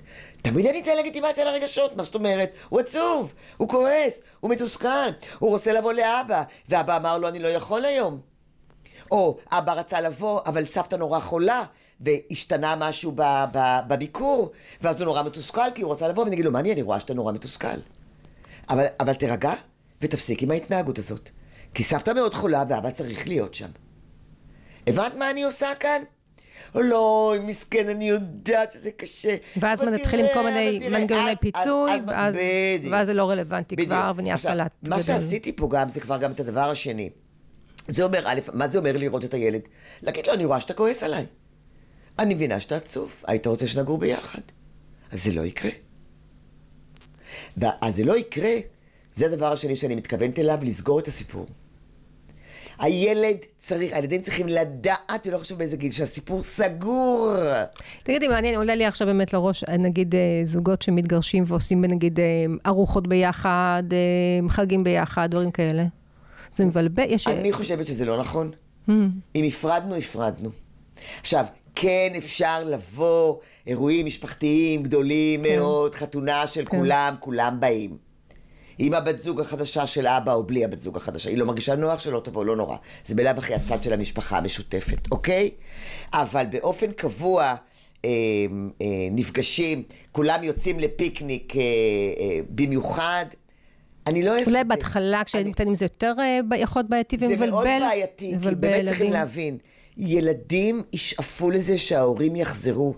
תמיד 0.43 0.67
אני 0.67 0.81
אתן 0.81 0.97
לגיטימציה 0.99 1.45
לרגשות, 1.45 1.97
מה 1.97 2.03
זאת 2.03 2.15
אומרת? 2.15 2.53
הוא 2.69 2.81
עצוב, 2.81 3.35
הוא 3.57 3.69
כועס, 3.69 4.21
הוא 4.41 4.51
מתוסכל, 4.51 5.09
הוא 5.39 5.51
רוצה 5.51 5.73
לבוא 5.73 5.93
לאבא, 5.93 6.43
ואבא 6.69 6.97
אמר 6.97 7.19
לו, 7.19 7.29
אני 7.29 7.39
לא 7.39 7.49
יכול 7.49 7.85
היום. 7.85 8.21
או 9.11 9.39
אבא 9.51 9.73
רצה 9.73 10.01
לבוא, 10.01 10.41
אבל 10.47 10.65
סבתא 10.65 10.97
נורא 10.97 11.21
חולה, 11.21 11.63
והשתנה 12.01 12.77
משהו 12.77 13.13
בביקור, 13.89 14.51
ואז 14.83 15.01
הוא 15.01 15.05
נורא 15.05 15.23
מתוסכל 15.23 15.71
כי 15.75 15.83
הוא 15.83 15.93
רצה 15.93 16.09
לבוא, 16.09 16.25
ואני 16.25 16.35
אגיד 16.35 16.45
לו, 16.45 16.53
ממי, 16.53 16.73
אני 16.73 16.83
רואה 16.83 17.01
שאתה 17.01 17.15
נורא 17.15 17.33
מתוסכל. 17.33 17.79
אבל, 18.71 18.85
אבל 19.01 19.15
תירגע 19.15 19.53
ותפסיק 20.03 20.43
עם 20.43 20.51
ההתנהגות 20.51 20.99
הזאת. 20.99 21.31
כי 21.75 21.83
סבתא 21.83 22.11
מאוד 22.11 22.35
חולה 22.35 22.65
ואבא 22.69 22.91
צריך 22.91 23.29
להיות 23.29 23.55
שם. 23.55 23.69
הבנת 24.87 25.15
מה 25.17 25.31
אני 25.31 25.43
עושה 25.45 25.69
כאן? 25.81 26.03
לא, 26.75 27.35
מסכן, 27.43 27.89
אני 27.89 28.09
יודעת 28.09 28.73
שזה 28.73 28.91
קשה. 28.91 29.37
ואז 29.57 29.81
מתחילים 29.81 30.27
תראה, 30.27 30.35
כל 30.35 30.45
מיני 30.51 30.89
מנגנוני 30.89 31.37
פיצוי, 31.41 31.93
אז- 31.93 32.01
ואז. 32.07 32.35
ואז 32.91 33.07
זה 33.07 33.15
לא 33.15 33.31
רלוונטי 33.31 33.77
בדיוק. 33.77 33.93
כבר, 33.93 34.13
ונהיה 34.17 34.39
סלט. 34.39 34.75
מה 34.83 34.89
גדול. 34.89 35.03
שעשיתי 35.03 35.57
פה 35.57 35.69
גם, 35.71 35.89
זה 35.89 36.01
כבר 36.01 36.17
גם 36.17 36.33
את 36.33 36.41
הדבר 36.41 36.71
השני. 36.71 37.11
זה 37.89 38.03
אומר, 38.05 38.23
א', 38.27 38.41
מה 38.53 38.69
זה 38.69 38.79
אומר 38.79 38.97
לראות 38.97 39.25
את 39.25 39.35
הילד? 39.35 39.61
להגיד 40.03 40.27
לו, 40.27 40.33
אני 40.35 40.45
רואה 40.45 40.61
שאתה 40.61 40.75
כועס 40.75 41.03
עליי. 41.03 41.27
אני 42.19 42.35
מבינה 42.35 42.61
שאתה 42.61 42.77
עצוב, 42.77 43.23
היית 43.27 43.47
רוצה 43.47 43.67
שנגור 43.67 43.99
ביחד. 43.99 44.41
אז 45.13 45.25
זה 45.25 45.33
לא 45.33 45.43
יקרה. 45.43 45.71
אז 47.81 47.97
זה 47.97 48.05
לא 48.05 48.19
יקרה, 48.19 48.53
זה 49.13 49.27
הדבר 49.27 49.53
השני 49.53 49.77
שאני 49.77 49.95
מתכוונת 49.95 50.39
אליו, 50.39 50.59
לסגור 50.63 50.99
את 50.99 51.09
הסיפור. 51.09 51.47
הילד 52.79 53.37
צריך, 53.59 53.93
הילדים 53.93 54.21
צריכים 54.21 54.49
לדעת, 54.49 55.27
ולא 55.27 55.39
חשוב 55.39 55.59
באיזה 55.59 55.77
גיל, 55.77 55.93
שהסיפור 55.93 56.43
סגור. 56.43 57.33
תגידי, 58.03 58.29
מעניין, 58.29 58.55
עולה 58.57 58.75
לי 58.75 58.87
עכשיו 58.87 59.09
באמת 59.09 59.33
לראש, 59.33 59.65
נגיד 59.65 60.15
אה, 60.15 60.21
זוגות 60.45 60.83
שמתגרשים 60.83 61.45
ועושים 61.47 61.85
נגיד 61.85 62.21
אה, 62.21 62.25
ארוחות 62.67 63.07
ביחד, 63.07 63.83
אה, 63.93 64.49
חגים 64.49 64.85
ביחד, 64.85 65.31
דברים 65.31 65.51
כאלה. 65.51 65.85
זה 66.51 66.65
מבלבל, 66.65 67.05
יש... 67.09 67.29
אני 67.29 67.53
חושבת 67.53 67.87
שזה 67.87 68.05
לא 68.05 68.19
נכון. 68.19 68.51
Hmm. 68.89 68.93
אם 69.35 69.45
הפרדנו, 69.49 69.95
הפרדנו. 69.95 70.51
עכשיו, 71.21 71.45
כן 71.75 72.13
אפשר 72.17 72.65
לבוא, 72.65 73.37
אירועים 73.67 74.07
משפחתיים 74.07 74.83
גדולים 74.83 75.45
כן. 75.45 75.57
מאוד, 75.59 75.95
חתונה 75.95 76.47
של 76.47 76.65
כן. 76.67 76.79
כולם, 76.79 77.15
כולם 77.21 77.57
באים. 77.61 77.97
עם 78.79 78.95
הבת 78.95 79.23
זוג 79.23 79.41
החדשה 79.41 79.87
של 79.87 80.07
אבא 80.07 80.33
או 80.33 80.43
בלי 80.43 80.65
הבת 80.65 80.81
זוג 80.81 80.97
החדשה. 80.97 81.31
היא 81.31 81.39
לא 81.39 81.47
מרגישה 81.47 81.75
נוח 81.75 82.01
שלא 82.01 82.21
תבוא, 82.25 82.45
לא 82.45 82.57
נורא. 82.57 82.77
זה 83.05 83.15
בלאו 83.15 83.31
הכי 83.37 83.55
הצד 83.55 83.83
של 83.83 83.93
המשפחה 83.93 84.39
המשותפת, 84.39 84.99
אוקיי? 85.13 85.51
אבל 86.13 86.45
באופן 86.51 86.93
קבוע 86.93 87.55
אה, 88.05 88.11
אה, 88.83 88.87
נפגשים, 89.11 89.83
כולם 90.13 90.45
יוצאים 90.45 90.79
לפיקניק 90.81 91.57
אה, 91.57 91.61
אה, 91.61 92.41
במיוחד. 92.49 93.27
אני 94.07 94.23
לא 94.23 94.31
אוהבת 94.31 94.41
את 94.43 94.47
זה. 94.47 94.51
אולי 94.51 94.65
בהתחלה, 94.65 95.23
כשילדים 95.25 95.47
אני- 95.47 95.55
קטנים 95.55 95.75
זה 95.75 95.85
יותר 95.85 96.13
אה, 96.19 96.57
יכול 96.59 96.81
להיות 96.81 96.91
בעייתי 96.91 97.17
ומבלבל. 97.21 97.45
זה 97.45 97.51
מאוד 97.51 97.65
בעייתי, 97.65 98.35
כי 98.43 98.55
באמת 98.55 98.85
צריכים. 98.87 99.13
להבין. 99.13 99.59
ילדים 99.99 100.83
ישאפו 100.93 101.51
לזה 101.51 101.79
שההורים 101.79 102.37
יחזרו. 102.37 102.95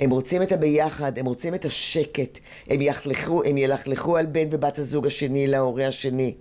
הם 0.00 0.10
רוצים 0.10 0.42
את 0.42 0.52
הביחד, 0.52 1.18
הם 1.18 1.26
רוצים 1.26 1.54
את 1.54 1.64
השקט. 1.64 2.38
הם 2.68 2.80
ילכלכו, 2.80 3.42
הם 3.44 3.58
ילכלכו 3.58 4.16
על 4.16 4.26
בן 4.26 4.46
ובת 4.50 4.78
הזוג 4.78 5.06
השני 5.06 5.46
להורה 5.46 5.86
השני. 5.86 6.34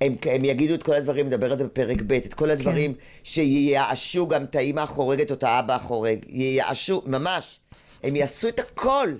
הם, 0.00 0.16
הם 0.30 0.44
יגידו 0.44 0.74
את 0.74 0.82
כל 0.82 0.92
הדברים, 0.94 1.26
נדבר 1.26 1.52
על 1.52 1.58
זה 1.58 1.64
בפרק 1.64 2.02
ב', 2.06 2.12
את 2.12 2.34
כל 2.34 2.50
הדברים 2.50 2.92
כן. 2.92 2.98
שייאשו 3.22 4.28
גם 4.28 4.44
את 4.44 4.56
האימא 4.56 4.80
החורגת 4.80 5.30
או 5.30 5.34
את 5.34 5.42
האבא 5.42 5.74
החורג. 5.74 6.18
ייאשו, 6.28 7.02
ממש. 7.06 7.60
הם 8.02 8.16
יעשו 8.16 8.48
את 8.48 8.60
הכל. 8.60 9.12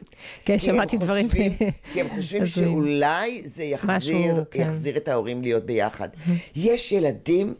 כן, 0.44 0.59
שמעתי 0.59 0.96
דברים 0.98 1.26
חושבים- 1.29 1.52
כי 1.92 2.00
הם 2.00 2.09
חושבים. 2.09 2.46
שאולי 2.46 3.42
זה 3.44 3.64
יחזיר, 3.64 3.96
משהו, 4.33 4.44
כן. 4.50 4.61
יחזיר 4.61 4.96
את 4.96 5.09
ההורים 5.09 5.42
להיות 5.42 5.66
ביחד. 5.66 6.09
יש 6.57 6.92
ילדים 6.92 7.55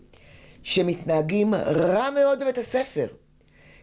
שמתנהגים 0.67 1.55
רע 1.55 2.11
מאוד 2.11 2.41
בבית 2.41 2.59
הספר. 2.59 3.07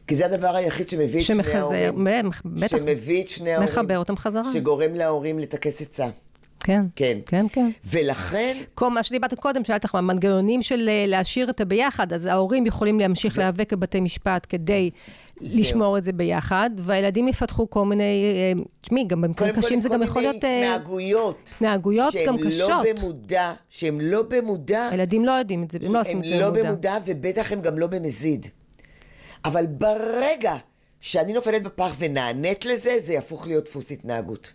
כי 0.07 0.15
זה 0.15 0.25
הדבר 0.25 0.55
היחיד 0.55 0.89
שמביא 0.89 1.19
את 1.21 1.25
שני 1.25 1.35
שמחזר, 1.35 1.57
ההורים. 1.57 2.05
בטח, 2.45 2.77
שמביא 2.77 3.23
את 3.23 3.29
שני 3.29 3.53
ההורים. 3.53 3.69
מחבר 3.69 3.97
אותם 3.97 4.15
חזרה. 4.15 4.53
שגורם 4.53 4.95
להורים 4.95 5.39
לטכס 5.39 5.81
עצה. 5.81 6.07
כן, 6.59 6.81
כן. 6.95 7.17
כן, 7.25 7.45
כן. 7.53 7.69
ולכן, 7.85 8.57
כל 8.73 8.89
מה 8.89 9.03
שדיברת 9.03 9.33
קודם, 9.33 9.63
שאלתי 9.63 9.87
אותך, 9.87 9.95
המנגנונים 9.95 10.61
של 10.61 10.89
אה, 10.89 11.05
להשאיר 11.07 11.49
את 11.49 11.61
הביחד, 11.61 12.13
אז 12.13 12.25
ההורים 12.25 12.65
יכולים 12.65 12.99
להמשיך 12.99 13.37
להיאבק 13.37 13.73
בבתי 13.73 13.99
משפט 13.99 14.45
כדי 14.49 14.89
לשמור 15.41 15.97
את 15.97 16.03
זה 16.03 16.13
ביחד, 16.13 16.69
והילדים 16.77 17.27
יפתחו 17.27 17.69
כל 17.69 17.85
מיני, 17.85 18.03
אה, 18.03 18.63
תשמעי, 18.81 19.03
גם 19.03 19.21
במקרים 19.21 19.49
קודם 19.51 19.61
כל, 19.61 19.67
קשים 19.67 19.81
זה 19.81 19.89
כל 19.89 19.95
גם 19.95 20.03
יכול 20.03 20.21
מיני 20.21 20.31
להיות... 20.31 20.43
אה, 20.43 20.75
התנהגויות. 20.75 21.51
התנהגויות 21.55 22.13
גם 22.27 22.37
שהם 22.37 22.49
קשות. 22.49 22.69
לא 22.69 22.83
במודע, 22.93 23.53
שהם 23.69 24.01
לא 24.01 24.21
במודע. 24.21 24.87
הילדים 24.91 25.25
לא 25.25 25.31
יודעים 25.31 25.63
את 25.63 25.71
זה, 25.71 25.77
הם 25.81 25.93
לא 25.93 26.01
עושים 26.01 26.17
הם 26.17 26.23
את 26.23 26.27
זה 26.29 26.35
לא 26.37 26.49
במודע. 26.49 26.63
במודע, 26.63 26.97
ובטח 27.05 27.51
הם 27.51 27.61
גם 27.61 27.77
לא 27.77 27.87
במזיד. 27.87 28.45
אבל 29.45 29.65
ברגע 29.65 30.55
שאני 30.99 31.33
נופלת 31.33 31.63
בפח 31.63 31.95
ונענית 31.99 32.65
לזה, 32.65 32.99
זה 32.99 33.13
יהפוך 33.13 33.47
להיות 33.47 33.65
דפוס 33.65 33.91
התנהגות. 33.91 34.53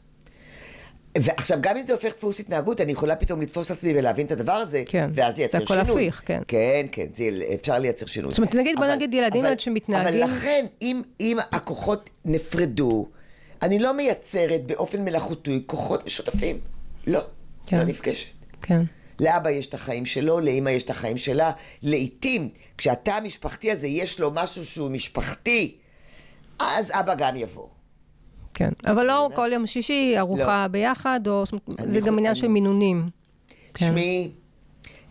ועכשיו, 1.22 1.58
גם 1.60 1.76
אם 1.76 1.82
זה 1.82 1.92
הופך 1.92 2.08
דפוס 2.16 2.40
התנהגות, 2.40 2.80
אני 2.80 2.92
יכולה 2.92 3.16
פתאום 3.16 3.40
לתפוס 3.42 3.70
עצמי 3.70 3.92
ולהבין 3.98 4.26
את 4.26 4.32
הדבר 4.32 4.52
הזה, 4.52 4.82
כן. 4.86 5.10
ואז 5.14 5.36
לייצר 5.36 5.58
זה 5.58 5.64
הכל 5.64 5.74
שינוי. 5.84 6.02
הפיך, 6.08 6.22
כן. 6.26 6.40
כן, 6.48 6.86
כן, 6.92 7.06
זה, 7.12 7.24
אפשר 7.54 7.78
לייצר 7.78 8.06
שינוי. 8.06 8.30
זאת 8.30 8.38
אומרת, 8.38 8.54
נגיד, 8.54 8.76
בוא 8.76 8.86
נגיד 8.86 9.14
ילדים 9.14 9.44
אבל- 9.44 9.54
שמתנהגים- 9.58 10.22
אבל 10.22 10.36
לכן, 10.36 10.66
אם, 10.82 11.02
אם 11.20 11.38
הכוחות 11.52 12.10
נפרדו, 12.24 13.08
אני 13.62 13.78
לא 13.78 13.94
מייצרת 13.94 14.66
באופן 14.66 15.04
מלאכותי 15.04 15.62
כוחות 15.66 16.06
משותפים. 16.06 16.58
לא, 17.06 17.20
כן. 17.66 17.76
לא 17.78 17.84
נפגשת. 17.84 18.26
כן. 18.62 18.82
לאבא 19.20 19.50
יש 19.50 19.66
את 19.66 19.74
החיים 19.74 20.06
שלו, 20.06 20.40
לאמא 20.40 20.70
יש 20.70 20.82
את 20.82 20.90
החיים 20.90 21.16
שלה. 21.16 21.50
לעתים, 21.82 22.48
כשהתא 22.78 23.10
המשפחתי 23.10 23.70
הזה 23.70 23.86
יש 23.86 24.20
לו 24.20 24.30
משהו 24.34 24.66
שהוא 24.66 24.90
משפחתי, 24.90 25.76
אז 26.58 26.90
אבא 26.94 27.14
גם 27.14 27.36
יבוא. 27.36 27.66
כן, 28.58 28.70
אבל 28.86 29.06
לא 29.06 29.30
כל 29.34 29.50
יום 29.52 29.66
שישי 29.66 30.14
ארוחה 30.18 30.66
ביחד, 30.70 31.20
או... 31.26 31.44
זה 31.86 32.00
גם 32.00 32.18
עניין 32.18 32.34
של 32.34 32.48
מינונים. 32.48 33.08
כן. 33.74 33.86
תשמעי, 33.86 34.30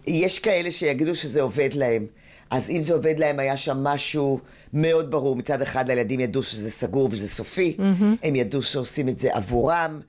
יש 0.07 0.39
כאלה 0.39 0.71
שיגידו 0.71 1.15
שזה 1.15 1.41
עובד 1.41 1.69
להם. 1.73 2.05
אז 2.49 2.69
אם 2.69 2.83
זה 2.83 2.93
עובד 2.93 3.19
להם, 3.19 3.39
היה 3.39 3.57
שם 3.57 3.83
משהו 3.83 4.39
מאוד 4.73 5.11
ברור. 5.11 5.35
מצד 5.35 5.61
אחד, 5.61 5.89
הילדים 5.89 6.19
ידעו 6.19 6.43
שזה 6.43 6.71
סגור 6.71 7.09
וזה 7.11 7.27
סופי. 7.27 7.77
הם 8.23 8.35
ידעו 8.35 8.61
שעושים 8.61 9.09
את 9.09 9.19
זה 9.19 9.35
עבורם. 9.35 9.99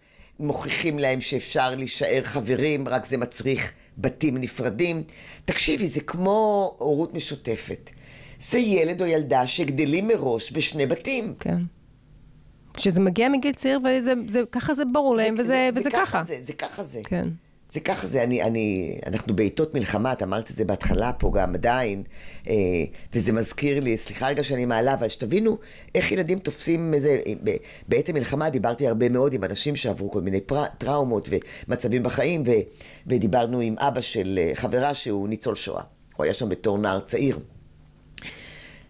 מוכיחים 0.41 0.99
להם 0.99 1.21
שאפשר 1.21 1.75
להישאר 1.75 2.21
חברים, 2.23 2.89
רק 2.89 3.07
זה 3.07 3.17
מצריך 3.17 3.73
בתים 3.99 4.39
נפרדים. 4.39 5.03
תקשיבי, 5.45 5.89
זה 5.89 6.01
כמו 6.01 6.75
הורות 6.79 7.15
משותפת. 7.15 7.91
זה 8.41 8.59
ילד 8.59 9.03
או 9.03 9.07
ילדה 9.07 9.47
שגדלים 9.47 10.09
מראש 10.09 10.53
בשני 10.53 10.87
בתים. 10.87 11.35
כן. 11.41 11.59
כשזה 12.79 13.01
מגיע 13.01 13.29
מגיל 13.29 13.55
צעיר, 13.55 13.79
וזה, 13.79 14.13
זה, 14.29 14.43
ככה 14.53 14.75
זה 14.75 14.83
ברור 14.93 15.17
להם, 15.17 15.35
וזה, 15.39 15.71
וזה 15.75 15.91
ככה. 15.91 16.23
זה, 16.23 16.39
זה 16.41 16.53
ככה 16.53 16.83
זה. 16.83 17.01
כן. 17.05 17.29
זה 17.71 17.81
ככה 17.81 18.07
זה, 18.07 18.23
אני, 18.23 18.43
אני, 18.43 18.99
אנחנו 19.07 19.37
בעיתות 19.37 19.75
מלחמה, 19.75 20.13
את 20.13 20.23
אמרת 20.23 20.51
את 20.51 20.57
זה 20.57 20.65
בהתחלה 20.65 21.13
פה 21.13 21.33
גם 21.35 21.55
עדיין, 21.55 22.03
אה, 22.49 22.55
וזה 23.13 23.33
מזכיר 23.33 23.81
לי, 23.81 23.97
סליחה 23.97 24.29
רגע 24.29 24.45
שאני 24.45 24.65
מעלה, 24.65 24.95
אבל 24.95 25.09
שתבינו 25.09 25.59
איך 25.95 26.13
ילדים 26.13 26.39
תופסים 26.39 26.95
איזה, 26.95 27.19
ב- 27.45 27.57
בעת 27.89 28.09
המלחמה 28.09 28.51
דיברתי 28.51 28.87
הרבה 28.87 29.09
מאוד 29.09 29.33
עם 29.33 29.45
אנשים 29.45 29.77
שעברו 29.77 30.11
כל 30.11 30.21
מיני 30.21 30.41
פר, 30.41 30.65
טראומות 30.79 31.29
ומצבים 31.69 32.03
בחיים, 32.03 32.43
ו, 32.47 32.51
ודיברנו 33.07 33.61
עם 33.61 33.75
אבא 33.79 34.01
של 34.01 34.39
אה, 34.43 34.51
חברה 34.55 34.95
שהוא 34.95 35.29
ניצול 35.29 35.55
שואה. 35.55 35.83
הוא 36.17 36.25
היה 36.25 36.35
שם 36.35 36.49
בתור 36.49 36.79
נער 36.79 37.01
צעיר. 37.01 37.39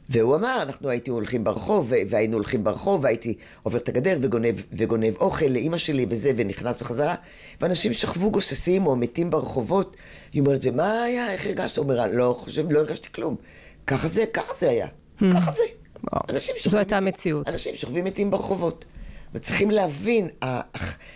והוא 0.08 0.36
אמר, 0.36 0.58
אנחנו 0.62 0.88
הייתי 0.88 1.10
הולכים 1.10 1.44
ברחוב, 1.44 1.92
והיינו 2.08 2.34
הולכים 2.36 2.64
ברחוב, 2.64 3.04
והייתי 3.04 3.34
עובר 3.62 3.78
את 3.78 3.88
הגדר 3.88 4.18
וגונב, 4.20 4.54
וגונב 4.72 5.16
אוכל 5.16 5.44
לאימא 5.46 5.78
שלי 5.78 6.06
וזה, 6.08 6.32
ונכנס 6.36 6.82
בחזרה, 6.82 7.14
ואנשים 7.60 7.92
שכבו 7.92 8.30
גוססים 8.30 8.86
או 8.86 8.96
מתים 8.96 9.30
ברחובות. 9.30 9.96
היא 10.32 10.40
אומרת, 10.42 10.60
ומה 10.62 11.02
היה, 11.02 11.32
איך 11.32 11.46
הרגשת? 11.46 11.76
הוא 11.76 11.82
אומר, 11.84 12.06
לא 12.12 12.36
חושב, 12.38 12.72
לא 12.72 12.78
הרגשתי 12.78 13.08
כלום. 13.12 13.36
ככה 13.86 14.08
זה, 14.08 14.24
ככה 14.32 14.54
זה 14.58 14.70
היה. 14.70 14.86
ככה 15.34 15.52
זה. 15.52 15.62
אנשים 16.30 16.54
זו 16.56 16.62
שוכבים 16.62 16.78
הייתה 16.78 16.96
מתים- 17.00 17.06
המציאות. 17.08 17.48
אנשים 17.48 17.76
שוכבים 17.76 18.04
מתים 18.04 18.30
ברחובות. 18.30 18.84
וצריכים 19.34 19.70
להבין, 19.70 20.28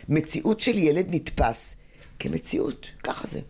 המציאות 0.08 0.60
של 0.60 0.78
ילד 0.78 1.06
נתפס 1.10 1.76
כמציאות, 2.18 2.86
ככה 3.04 3.28
זה. 3.28 3.40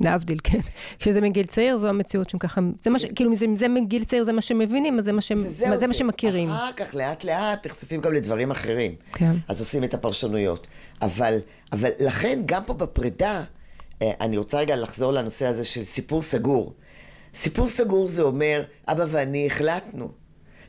להבדיל, 0.00 0.38
כן. 0.44 0.58
כשזה 0.98 1.20
מגיל 1.20 1.46
צעיר, 1.46 1.76
זו 1.76 1.88
המציאות 1.88 2.30
שהם 2.30 2.38
ככה, 2.38 2.60
זה 2.82 2.90
מה 2.90 2.98
ש... 2.98 3.04
כאילו, 3.04 3.34
זה, 3.34 3.46
זה 3.54 3.68
מגיל 3.68 4.04
צעיר, 4.04 4.24
זה 4.24 4.32
מה 4.32 4.40
שמבינים, 4.40 4.98
אז 4.98 5.04
זה 5.04 5.12
מה, 5.12 5.20
שהם, 5.20 5.38
זה 5.38 5.78
זה 5.78 5.86
מה 5.86 5.94
שמכירים. 5.94 6.50
אחר 6.50 6.72
כך, 6.76 6.94
לאט 6.94 7.24
לאט, 7.24 7.66
נחשפים 7.66 8.00
גם 8.00 8.12
לדברים 8.12 8.50
אחרים. 8.50 8.94
כן. 9.12 9.32
אז 9.48 9.60
עושים 9.60 9.84
את 9.84 9.94
הפרשנויות. 9.94 10.66
אבל, 11.02 11.38
אבל 11.72 11.90
לכן, 11.98 12.42
גם 12.46 12.64
פה 12.64 12.74
בפרידה, 12.74 13.44
אה, 14.02 14.10
אני 14.20 14.36
רוצה 14.36 14.58
רגע 14.58 14.76
לחזור 14.76 15.12
לנושא 15.12 15.46
הזה 15.46 15.64
של 15.64 15.84
סיפור 15.84 16.22
סגור. 16.22 16.72
סיפור 17.34 17.68
סגור 17.68 18.08
זה 18.08 18.22
אומר, 18.22 18.62
אבא 18.88 19.04
ואני 19.08 19.46
החלטנו. 19.46 20.08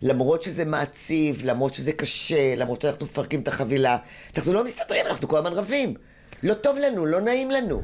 למרות 0.01 0.43
שזה 0.43 0.65
מעציב, 0.65 1.41
למרות 1.45 1.74
שזה 1.74 1.91
קשה, 1.91 2.55
למרות 2.55 2.82
שאנחנו 2.82 3.05
מפרקים 3.05 3.39
את 3.41 3.47
החבילה, 3.47 3.97
אנחנו 4.38 4.53
לא 4.53 4.63
מסתדרים, 4.63 5.05
אנחנו 5.05 5.28
כל 5.28 5.38
הזמן 5.38 5.53
רבים. 5.53 5.93
לא 6.43 6.53
טוב 6.53 6.78
לנו, 6.78 7.05
לא 7.05 7.21
נעים 7.21 7.51
לנו. 7.51 7.82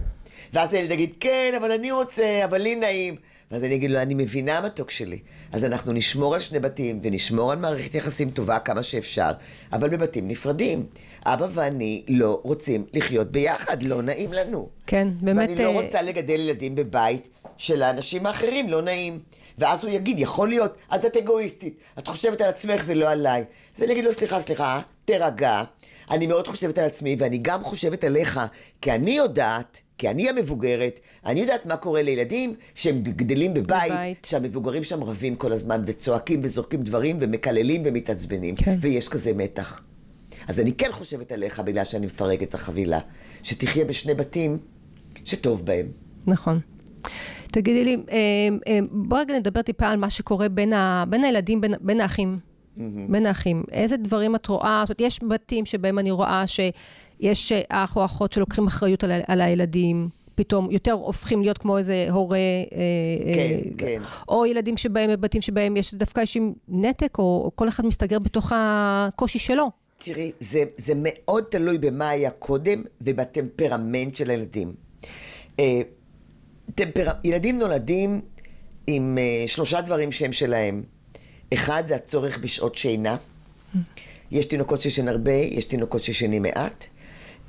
ואז 0.53 0.73
הילד 0.73 0.91
יגיד, 0.91 1.13
כן, 1.19 1.53
אבל 1.57 1.71
אני 1.71 1.91
רוצה, 1.91 2.41
אבל 2.45 2.57
לי 2.57 2.75
נעים. 2.75 3.15
ואז 3.51 3.63
אני 3.63 3.75
אגיד 3.75 3.91
לו, 3.91 4.01
אני 4.01 4.13
מבינה 4.13 4.61
מתוק 4.61 4.91
שלי. 4.91 5.19
אז 5.51 5.65
אנחנו 5.65 5.93
נשמור 5.93 6.33
על 6.33 6.39
שני 6.39 6.59
בתים, 6.59 6.99
ונשמור 7.03 7.51
על 7.51 7.59
מערכת 7.59 7.95
יחסים 7.95 8.29
טובה 8.29 8.59
כמה 8.59 8.83
שאפשר, 8.83 9.31
אבל 9.73 9.89
בבתים 9.89 10.27
נפרדים. 10.27 10.85
אבא 11.25 11.47
ואני 11.51 12.03
לא 12.07 12.39
רוצים 12.43 12.85
לחיות 12.93 13.31
ביחד, 13.31 13.83
לא 13.83 14.01
נעים 14.01 14.33
לנו. 14.33 14.69
כן, 14.87 15.07
באמת... 15.21 15.49
ואני 15.49 15.61
לא 15.63 15.69
אה, 15.69 15.81
רוצה 15.81 16.01
לגדל 16.01 16.39
ילדים 16.39 16.75
בבית 16.75 17.27
שלאנשים 17.57 18.25
האחרים 18.25 18.69
לא 18.69 18.81
נעים. 18.81 19.19
ואז 19.57 19.83
הוא 19.83 19.93
יגיד, 19.93 20.19
יכול 20.19 20.49
להיות, 20.49 20.77
אז 20.89 21.05
את 21.05 21.17
אגואיסטית, 21.17 21.77
את 21.99 22.07
חושבת 22.07 22.41
על 22.41 22.49
עצמך 22.49 22.83
ולא 22.85 23.09
עליי. 23.09 23.43
אז 23.77 23.83
אני 23.83 23.91
אגיד 23.91 24.05
לו, 24.05 24.13
סליחה, 24.13 24.41
סליחה, 24.41 24.81
תירגע, 25.05 25.63
אני 26.11 26.27
מאוד 26.27 26.47
חושבת 26.47 26.77
על 26.77 26.85
עצמי, 26.85 27.15
ואני 27.19 27.37
גם 27.41 27.63
חושבת 27.63 28.03
עליך, 28.03 28.39
כי 28.81 28.91
אני 28.91 29.11
יודעת, 29.11 29.81
כי 29.99 30.09
אני 30.09 30.29
המבוגרת, 30.29 30.99
אני 31.25 31.39
יודעת 31.39 31.65
מה 31.65 31.77
קורה 31.77 32.01
לילדים 32.01 32.55
שהם 32.75 33.01
גדלים 33.03 33.53
בבית, 33.53 33.91
בבית. 33.91 34.25
שהמבוגרים 34.25 34.83
שם 34.83 35.03
רבים 35.03 35.35
כל 35.35 35.51
הזמן, 35.51 35.81
וצועקים 35.85 36.39
וזורקים 36.43 36.81
דברים, 36.83 37.17
ומקללים 37.19 37.81
ומתעצבנים, 37.85 38.55
כן. 38.55 38.77
ויש 38.81 39.09
כזה 39.09 39.33
מתח. 39.33 39.81
אז 40.47 40.59
אני 40.59 40.73
כן 40.73 40.91
חושבת 40.91 41.31
עליך 41.31 41.59
בגלל 41.59 41.83
שאני 41.83 42.05
מפרקת 42.05 42.43
את 42.43 42.53
החבילה, 42.53 42.99
שתחיה 43.43 43.85
בשני 43.85 44.13
בתים 44.13 44.57
שטוב 45.25 45.65
בהם. 45.65 45.85
נכון. 46.27 46.59
תגידי 47.51 47.83
לי, 47.83 47.97
אה, 48.11 48.17
אה, 48.67 48.79
בוא 48.91 49.19
רגע 49.19 49.39
נדבר 49.39 49.61
טיפה 49.61 49.87
על 49.87 49.97
מה 49.97 50.09
שקורה 50.09 50.49
בין, 50.49 50.73
ה, 50.73 51.03
בין 51.09 51.23
הילדים, 51.23 51.61
בין, 51.61 51.73
בין 51.81 52.01
האחים. 52.01 52.39
בין 53.09 53.25
האחים. 53.25 53.63
איזה 53.71 53.97
דברים 53.97 54.35
את 54.35 54.47
רואה? 54.47 54.83
זאת 54.87 54.99
אומרת, 54.99 55.01
יש 55.01 55.19
בתים 55.29 55.65
שבהם 55.65 55.99
אני 55.99 56.11
רואה 56.11 56.47
שיש 56.47 56.71
אה, 57.23 57.61
אח 57.69 57.95
או 57.95 58.05
אחות 58.05 58.33
שלוקחים 58.33 58.67
אחריות 58.67 59.03
על, 59.03 59.11
על 59.27 59.41
הילדים. 59.41 60.09
פתאום 60.35 60.71
יותר 60.71 60.91
הופכים 60.91 61.41
להיות 61.41 61.57
כמו 61.57 61.77
איזה 61.77 62.07
הורה, 62.09 62.37
אה, 62.37 63.33
כן, 63.33 63.39
אה, 63.39 63.59
כן. 63.77 64.01
או 64.29 64.45
ילדים 64.45 64.77
שבהם, 64.77 65.21
בתים 65.21 65.41
שבהם 65.41 65.77
יש 65.77 65.93
דווקא 65.93 66.21
יש 66.21 66.37
עם 66.37 66.53
נתק, 66.67 67.17
או, 67.17 67.41
או 67.45 67.51
כל 67.55 67.67
אחד 67.67 67.85
מסתגר 67.85 68.19
בתוך 68.19 68.51
הקושי 68.55 69.39
שלו. 69.39 69.71
תראי, 69.97 70.31
זה, 70.39 70.63
זה 70.77 70.93
מאוד 70.95 71.43
תלוי 71.43 71.77
במה 71.77 72.09
היה 72.09 72.31
קודם 72.31 72.83
ובטמפרמנט 73.01 74.15
של 74.15 74.29
הילדים. 74.29 74.73
אה, 75.59 75.81
טמפר... 76.75 77.11
ילדים 77.23 77.59
נולדים 77.59 78.21
עם 78.87 79.17
אה, 79.17 79.47
שלושה 79.47 79.81
דברים 79.81 80.11
שהם 80.11 80.33
שלהם. 80.33 80.83
אחד 81.53 81.83
זה 81.85 81.95
הצורך 81.95 82.37
בשעות 82.37 82.75
שינה. 82.75 83.15
יש 84.31 84.45
תינוקות 84.45 84.81
שישן 84.81 85.07
הרבה, 85.07 85.31
יש 85.31 85.65
תינוקות 85.65 86.01
שישנים 86.01 86.41
מעט. 86.41 86.85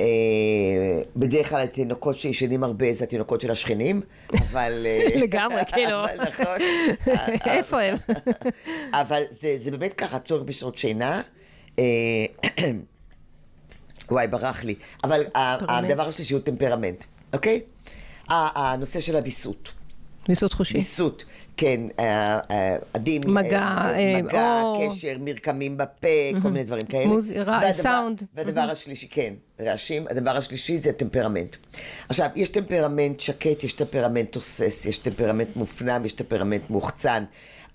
אה, 0.01 1.03
בדרך 1.17 1.49
כלל 1.49 1.61
התינוקות 1.61 2.19
שישנים 2.19 2.65
הרבה 2.65 2.93
זה 2.93 3.05
התינוקות 3.05 3.41
של 3.41 3.51
השכנים, 3.51 4.01
אבל... 4.33 4.87
אה, 4.87 5.21
לגמרי, 5.21 5.63
כאילו. 5.73 6.05
אבל 6.05 6.23
נכון. 6.23 6.59
איפה 7.47 7.81
הם? 7.81 7.97
אבל 8.93 9.23
זה, 9.31 9.55
זה 9.59 9.71
באמת 9.71 9.95
ככה, 9.95 10.19
צורך 10.19 10.43
בשעות 10.43 10.79
שינה. 10.79 11.23
אה, 11.79 11.85
וואי, 14.11 14.27
ברח 14.27 14.65
לי. 14.65 14.75
אבל. 15.05 15.25
הדבר 15.35 16.09
השלישי 16.09 16.35
הוא 16.35 16.43
טמפרמנט, 16.43 17.05
אוקיי? 17.33 17.61
הנושא 18.29 19.01
של 19.01 19.17
הוויסות. 19.17 19.73
ויסות 20.29 20.53
חושי. 20.53 20.75
ויסות, 20.75 21.25
כן, 21.61 21.81
אה, 21.99 22.39
אה, 22.51 22.77
עדים. 22.95 23.23
מגע, 23.27 23.59
אה, 23.59 23.99
אה, 23.99 24.23
מגע, 24.23 24.61
אור. 24.63 24.91
קשר, 24.93 25.17
מרקמים 25.21 25.77
בפה, 25.77 26.09
כל 26.43 26.49
מיני 26.51 26.65
דברים 26.65 26.87
כאלה. 26.87 27.05
מוז- 27.07 27.33
והדבר- 27.37 27.73
סאונד. 27.83 28.23
והדבר 28.35 28.61
השלישי, 28.61 29.09
כן, 29.11 29.35
רעשים. 29.61 30.07
הדבר 30.11 30.37
השלישי 30.37 30.79
זה 30.79 30.93
טמפרמנט. 30.93 31.57
עכשיו, 32.09 32.29
יש 32.37 32.49
טמפרמנט 32.49 33.21
שקט, 33.21 33.65
יש 33.65 33.73
טמפרמנט 33.73 34.33
תוסס, 34.33 34.87
יש 34.87 34.99
טמפרמנט 34.99 35.57
מופנם, 35.57 36.05
יש 36.05 36.13
טמפרמנט 36.13 36.71
מוחצן. 36.71 37.25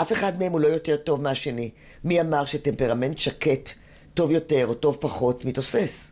אף 0.02 0.12
אחד 0.12 0.40
מהם 0.40 0.52
הוא 0.52 0.60
לא 0.62 0.68
יותר 0.68 0.96
טוב 0.98 1.22
מהשני. 1.22 1.70
מי 2.04 2.22
אמר 2.22 2.46
שטמפרמנט 2.46 3.18
שקט 3.18 3.70
טוב 4.14 4.32
יותר 4.32 4.66
או 4.68 4.74
טוב 4.74 4.98
פחות 5.00 5.46
מתוסס? 5.46 6.12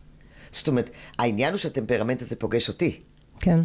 זאת 0.52 0.68
אומרת, 0.68 0.90
העניין 1.20 1.54
הוא 1.54 1.58
שהטמפרמנט 1.58 2.22
הזה 2.22 2.36
פוגש 2.36 2.68
אותי. 2.68 3.00
כן. 3.40 3.60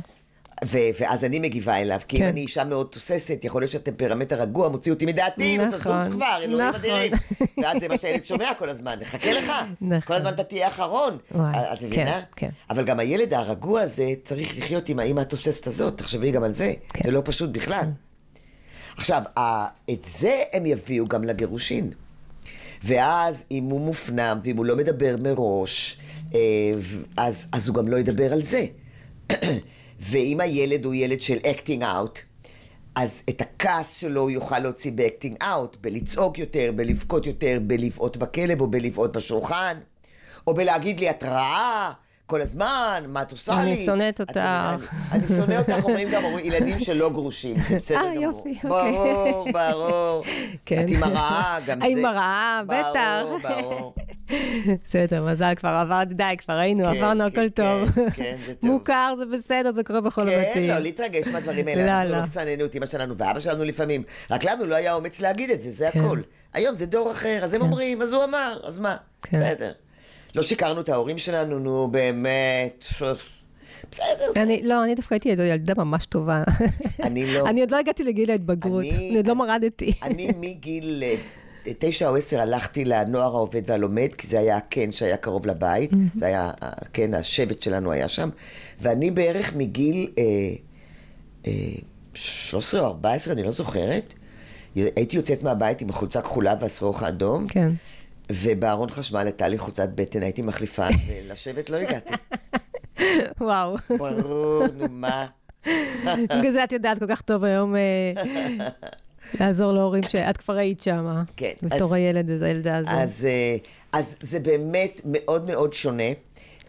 ו- 0.64 0.78
ואז 1.00 1.24
אני 1.24 1.38
מגיבה 1.38 1.76
אליו, 1.80 2.00
כי 2.09 2.16
אם 2.16 2.22
כן. 2.22 2.28
אני 2.28 2.40
אישה 2.40 2.64
מאוד 2.64 2.86
תוססת, 2.90 3.40
יכול 3.44 3.62
להיות 3.62 3.72
שהטמפרמנט 3.72 4.32
הרגוע 4.32 4.68
מוציא 4.68 4.92
אותי 4.92 5.06
מדעתי, 5.06 5.59
נכון, 5.59 5.78
תזוז 5.78 6.09
כבר, 6.09 6.38
אלוהים 6.42 6.68
נכון. 6.68 6.80
אדירים. 6.80 7.12
ואז 7.62 7.80
זה 7.80 7.88
מה 7.88 7.98
שהילד 7.98 8.24
שומע 8.24 8.54
כל 8.59 8.68
הזמן, 8.68 8.96
נחכה 9.00 9.32
לך. 9.32 9.52
נכון. 9.80 10.00
כל 10.00 10.14
הזמן 10.14 10.30
אתה 10.34 10.42
תהיה 10.44 10.68
אחרון. 10.68 11.18
וואי, 11.34 11.72
את 11.72 11.82
מבינה? 11.82 12.04
כן, 12.12 12.20
כן. 12.36 12.48
אבל 12.70 12.84
גם 12.84 12.98
הילד 13.00 13.34
הרגוע 13.34 13.80
הזה 13.80 14.12
צריך 14.24 14.59
לחיות 14.59 14.88
עם 14.88 14.98
האמא 14.98 15.20
התוססת 15.20 15.66
הזאת, 15.66 15.98
תחשבי 15.98 16.30
גם 16.30 16.42
על 16.42 16.52
זה. 16.52 16.72
כן. 16.92 17.00
זה 17.04 17.11
לא 17.11 17.22
פשוט 17.24 17.50
בכלל. 17.50 17.84
עכשיו, 18.96 19.22
ה- 19.38 19.66
את 19.90 20.06
זה 20.18 20.42
הם 20.52 20.66
יביאו 20.66 21.09
גם 21.09 21.24
לגירושין. 21.24 21.90
ואז 22.84 23.44
אם 23.50 23.64
הוא 23.64 23.80
מופנם 23.80 24.40
ואם 24.44 24.56
הוא 24.56 24.66
לא 24.66 24.76
מדבר 24.76 25.16
מראש, 25.22 25.98
אה, 26.34 26.38
אז, 27.16 27.46
אז 27.52 27.68
הוא 27.68 27.74
גם 27.76 27.88
לא 27.88 27.96
ידבר 27.96 28.32
על 28.32 28.42
זה. 28.42 28.64
ואם 30.01 30.40
הילד 30.40 30.84
הוא 30.84 30.94
ילד 30.94 31.20
של 31.20 31.38
acting 31.38 31.82
out, 31.82 32.20
אז 32.94 33.22
את 33.28 33.40
הכעס 33.40 33.96
שלו 33.96 34.20
הוא 34.20 34.30
יוכל 34.30 34.59
להוציא 34.59 34.92
ב-acting 34.94 35.42
out, 35.42 35.76
בלצעוק 35.80 36.38
יותר, 36.38 36.70
בלבכות 36.76 37.26
יותר, 37.26 37.59
בלבעוט 37.66 38.16
בכלב 38.16 38.61
או 38.61 38.66
בלבעוט 38.66 39.16
בשולחן, 39.16 39.78
או 40.46 40.55
בלהגיד 40.55 41.01
לי 41.01 41.11
את 41.11 41.24
רעה 41.24 41.92
כל 42.29 42.43
הזמן, 42.43 43.05
מה 43.09 43.22
את 43.22 43.33
עושה 43.33 43.62
אני 43.62 43.76
לי? 43.76 43.85
שונאת 43.87 44.20
את 44.20 44.31
מבינה? 44.31 44.74
אותך. 44.74 44.95
אני, 45.12 45.18
אני 45.18 45.29
שונא 45.29 45.55
אותך, 45.55 45.85
אומרים 45.85 46.11
גם 46.11 46.22
ילדים 46.43 46.79
שלא 46.79 47.11
גרושים, 47.11 47.57
זה 47.68 47.76
בסדר 47.76 47.99
אה, 47.99 48.14
גמור. 48.14 48.22
יופי, 48.22 48.55
אוקיי. 48.64 48.93
ברור, 48.93 49.49
ברור. 49.53 50.24
כן. 50.66 50.85
את 50.85 50.91
עם 50.91 51.05
הרעה, 51.05 51.59
גם 51.66 51.81
זה. 51.81 51.87
עם 51.87 52.05
הרעה, 52.05 52.62
בטח. 52.66 53.22
ברור, 53.22 53.39
ברור. 53.39 53.95
בסדר, 54.85 55.22
מזל, 55.24 55.55
כבר 55.55 55.68
עברתי, 55.68 56.14
די, 56.14 56.35
כבר 56.39 56.55
היינו, 56.55 56.85
כן, 56.85 56.91
עברנו 56.91 57.24
כן, 57.24 57.26
הכל 57.26 57.49
טוב. 57.49 57.91
כן, 57.91 58.11
כן, 58.14 58.37
זה 58.47 58.55
טוב. 58.55 58.70
מוכר, 58.70 59.14
זה 59.18 59.24
בסדר, 59.39 59.72
זה 59.72 59.85
קורה 59.85 60.01
בכל 60.01 60.26
כן, 60.31 60.43
הבתים. 60.49 60.68
לא, 60.70 60.79
להתרגש 60.79 61.29
מהדברים 61.29 61.68
האלה. 61.68 61.87
לא, 61.87 61.91
אנחנו 61.91 62.12
לא. 62.12 62.18
לא 62.18 62.26
שנאנו 62.26 62.64
את 62.64 62.74
אמא 62.74 62.87
שלנו 62.87 63.18
ואבא 63.18 63.41
שלנו 63.41 63.64
לפעמים. 63.64 64.03
רק 64.31 64.45
לנו 64.45 64.64
לא 64.64 64.74
היה 64.74 64.95
אומץ 64.95 65.20
להגיד 65.20 65.51
את 65.51 65.61
זה, 65.61 65.70
זה 65.70 65.89
כן. 65.93 66.01
הכל. 66.01 66.20
היום 66.55 66.74
זה 66.74 66.87
דור 66.87 67.12
אחר, 67.12 67.39
אז 67.43 67.55
הם 67.55 67.62
אומרים, 67.62 68.03
אז 68.03 68.12
הוא 68.12 68.24
אמר, 68.24 68.61
אז 68.64 68.79
מה? 68.79 68.97
כן. 69.22 69.41
בסדר. 69.41 69.72
לא 70.39 70.43
שיקרנו 70.43 70.80
את 70.80 70.89
ההורים 70.89 71.18
שלנו, 71.18 71.59
נו, 71.59 71.89
באמת. 71.91 72.84
בסדר. 73.91 74.43
אני, 74.43 74.62
לא, 74.64 74.84
אני 74.84 74.95
דווקא 74.95 75.14
הייתי 75.14 75.28
ילדה 75.28 75.74
ממש 75.76 76.07
טובה. 76.07 76.43
אני 77.03 77.34
לא. 77.34 77.49
אני 77.49 77.61
עוד 77.61 77.70
לא 77.70 77.78
הגעתי 77.78 78.05
לגיל 78.05 78.30
ההתבגרות, 78.30 78.84
אני- 78.84 79.09
אני 79.09 79.16
עוד 79.16 79.26
לא 79.26 79.34
מרדתי. 79.34 79.93
אני 80.03 80.30
מגיל 80.41 81.03
אה, 81.07 81.14
תשע 81.78 82.09
או 82.09 82.16
עשר 82.16 82.41
הלכתי 82.41 82.84
לנוער 82.84 83.34
העובד 83.36 83.62
והלומד, 83.66 84.09
כי 84.18 84.26
זה 84.26 84.39
היה 84.39 84.57
הקן 84.57 84.91
שהיה 84.91 85.16
קרוב 85.16 85.47
לבית, 85.47 85.91
זה 86.18 86.26
היה, 86.26 86.51
כן, 86.93 87.14
השבט 87.14 87.62
שלנו 87.62 87.93
היה 87.93 88.09
שם, 88.09 88.28
ואני 88.80 89.11
בערך 89.11 89.53
מגיל 89.57 90.11
אה, 90.18 90.22
אה, 91.47 91.53
13 92.14 92.80
או 92.80 92.86
14, 92.86 93.34
אני 93.34 93.43
לא 93.43 93.51
זוכרת, 93.51 94.14
הייתי 94.76 95.16
יוצאת 95.16 95.43
מהבית 95.43 95.80
עם 95.80 95.91
החולצה 95.91 96.20
כחולה 96.22 96.55
והשרוך 96.61 97.03
האדום, 97.03 97.47
כן. 97.49 97.70
ובארון 98.33 98.91
חשמל 98.91 99.20
הייתה 99.20 99.49
לי 99.49 99.59
חולצת 99.59 99.89
בטן, 99.95 100.22
הייתי 100.22 100.43
מחליפה, 100.43 100.87
ולשבת 101.07 101.70
לא 101.70 101.76
הגעתי. 101.76 102.14
וואו. 103.41 103.76
ברור, 103.99 104.66
נו 104.76 104.87
מה. 104.91 105.26
בגלל 106.39 106.53
זה 106.53 106.64
את 106.64 106.72
יודעת 106.72 106.99
כל 106.99 107.07
כך 107.09 107.20
טוב 107.20 107.45
היום 107.45 107.76
אה, 107.76 108.12
לעזור 109.41 109.72
להורים 109.72 110.03
שאת 110.03 110.37
כבר 110.37 110.55
היית 110.55 110.81
שם. 110.81 111.22
כן, 111.37 111.53
בתור 111.62 111.95
הילד, 111.95 112.43
הילדה 112.43 112.76
הזו. 112.76 112.91
אז, 112.91 113.26
אה, 113.31 113.57
אז 113.93 114.16
זה 114.20 114.41
באמת 114.41 115.01
מאוד 115.05 115.47
מאוד 115.47 115.72
שונה. 115.72 116.12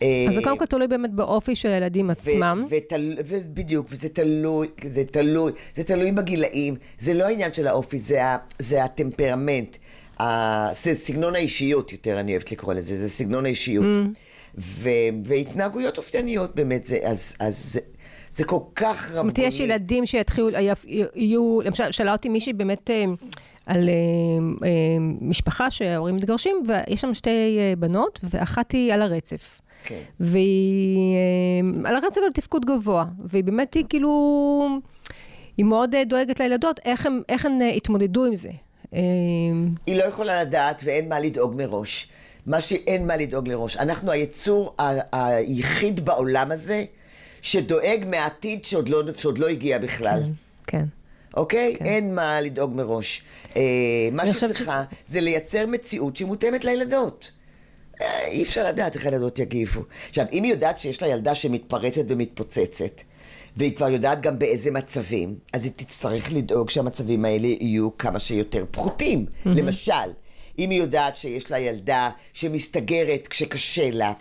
אה, 0.02 0.26
אז 0.30 0.36
זה 0.36 0.42
קודם 0.44 0.58
כל 0.58 0.66
תלוי 0.66 0.88
באמת 0.88 1.14
באופי 1.14 1.56
של 1.56 1.70
הילדים 1.70 2.10
עצמם. 2.10 2.68
ותל... 2.70 3.18
ובדיוק, 3.26 3.88
וזה 3.90 4.10
תלוי, 4.10 4.68
זה 4.84 5.04
תלוי, 5.06 5.52
זה 5.76 5.84
תלוי 5.84 6.12
בגילאים, 6.12 6.76
זה 7.00 7.14
לא 7.14 7.24
העניין 7.24 7.54
של 7.54 7.68
האופי, 7.68 8.00
זה, 8.60 8.84
הטמפרמנט. 8.84 9.78
זה 10.72 10.94
סגנון 10.94 11.36
האישיות 11.36 11.92
יותר, 11.92 12.20
אני 12.20 12.32
אוהבת 12.32 12.52
לקרוא 12.52 12.74
לזה, 12.74 12.98
זה 12.98 13.10
סגנון 13.10 13.46
האישיות. 13.46 13.86
Mm. 13.86 14.20
ו... 14.58 14.90
והתנהגויות 15.24 15.98
אופטייניות 15.98 16.56
באמת, 16.56 16.84
זה, 16.84 17.00
אז, 17.04 17.36
אז 17.40 17.74
זה, 17.74 17.80
זה 18.32 18.44
כל 18.44 18.60
כך 18.76 19.12
רבגוני. 19.12 19.30
זאת 19.30 19.38
אומרת, 19.38 19.54
יש 19.54 19.60
ילדים 19.60 20.06
שיתחילו, 20.06 20.50
יהיו, 21.16 21.60
למשל, 21.64 21.92
שאלה 21.92 22.12
אותי 22.12 22.30
מישהי 22.30 22.54
באמת 22.54 22.90
אה, 22.90 23.04
על 23.66 23.90
אה, 23.90 23.94
אה, 24.68 24.98
משפחה 25.22 25.72
שההורים 25.72 26.16
מתגרשים, 26.16 26.56
ויש 26.68 27.02
שם 27.02 27.14
שתי 27.14 27.60
בנות, 27.78 28.20
ואחת 28.24 28.72
היא 28.72 28.94
על 28.94 29.02
הרצף. 29.02 29.62
כן. 29.84 30.02
והיא 30.20 31.18
על 31.86 31.96
הרצף 31.96 32.22
על 32.26 32.32
תפקוד 32.34 32.66
גבוה, 32.66 33.06
והיא 33.26 33.44
באמת, 33.44 33.74
היא 33.74 33.86
כאילו, 33.90 34.80
היא 35.58 35.66
מאוד 35.66 35.96
דואגת 36.06 36.40
לילדות, 36.40 36.80
איך, 36.86 37.06
הם, 37.06 37.22
איך 37.30 37.46
הן 37.46 37.62
התמודדו 37.62 38.26
עם 38.26 38.36
זה. 38.36 38.50
אה, 38.94 39.00
היא 39.86 39.96
לא 39.96 40.04
יכולה 40.04 40.42
לדעת 40.44 40.82
ואין 40.86 41.10
מה 41.10 41.20
לדאוג 41.20 41.56
מראש. 41.56 42.08
מה 42.46 42.62
שאין 42.62 43.08
מה 43.08 43.18
לדאוג 43.18 43.48
לראש. 43.48 43.78
אנחנו 43.78 44.12
היצור 44.12 44.76
ה- 44.80 44.84
היחיד 45.12 46.06
בעולם 46.06 46.52
הזה 46.52 46.84
שדואג 47.42 48.06
מהעתיד 48.10 48.66
שעוד 48.66 48.90
לא, 48.90 49.02
שעוד 49.16 49.38
לא 49.38 49.48
הגיע 49.48 49.78
בכלל. 49.78 50.24
כן. 50.68 50.86
אוקיי? 51.38 51.76
אין 51.80 52.16
מה 52.16 52.42
לדאוג 52.42 52.76
מראש. 52.76 53.24
אה, 53.58 53.62
מה 54.12 54.34
שצריכה 54.34 54.84
זה 55.08 55.22
לייצר 55.22 55.68
מציאות 55.68 56.16
שהיא 56.16 56.28
מותאמת 56.28 56.66
לילדות. 56.66 57.32
אה, 58.02 58.26
אי 58.28 58.44
אפשר 58.44 58.68
לדעת 58.68 58.96
איך 58.96 59.06
הילדות 59.06 59.40
יגיבו. 59.40 59.82
עכשיו, 60.10 60.26
אם 60.32 60.44
היא 60.44 60.52
יודעת 60.52 60.80
שיש 60.80 61.02
לה 61.02 61.08
ילדה 61.08 61.36
שמתפרצת 61.36 62.02
ומתפוצצת, 62.08 63.02
והיא 63.58 63.76
כבר 63.76 63.90
יודעת 63.90 64.22
גם 64.22 64.40
באיזה 64.40 64.72
מצבים, 64.72 65.36
אז 65.54 65.66
היא 65.66 65.72
תצטרך 65.76 66.34
לדאוג 66.34 66.70
שהמצבים 66.70 67.26
האלה 67.26 67.48
יהיו 67.48 67.98
כמה 67.98 68.20
שיותר 68.20 68.66
פחותים. 68.72 69.26
Mm-hmm. 69.26 69.50
למשל, 69.50 69.94
אם 70.60 70.70
היא 70.70 70.80
יודעת 70.80 71.18
שיש 71.18 71.52
לה 71.52 71.60
ילדה 71.60 72.10
שמסתגרת 72.34 73.28
כשקשה 73.28 73.90
לה, 73.92 74.14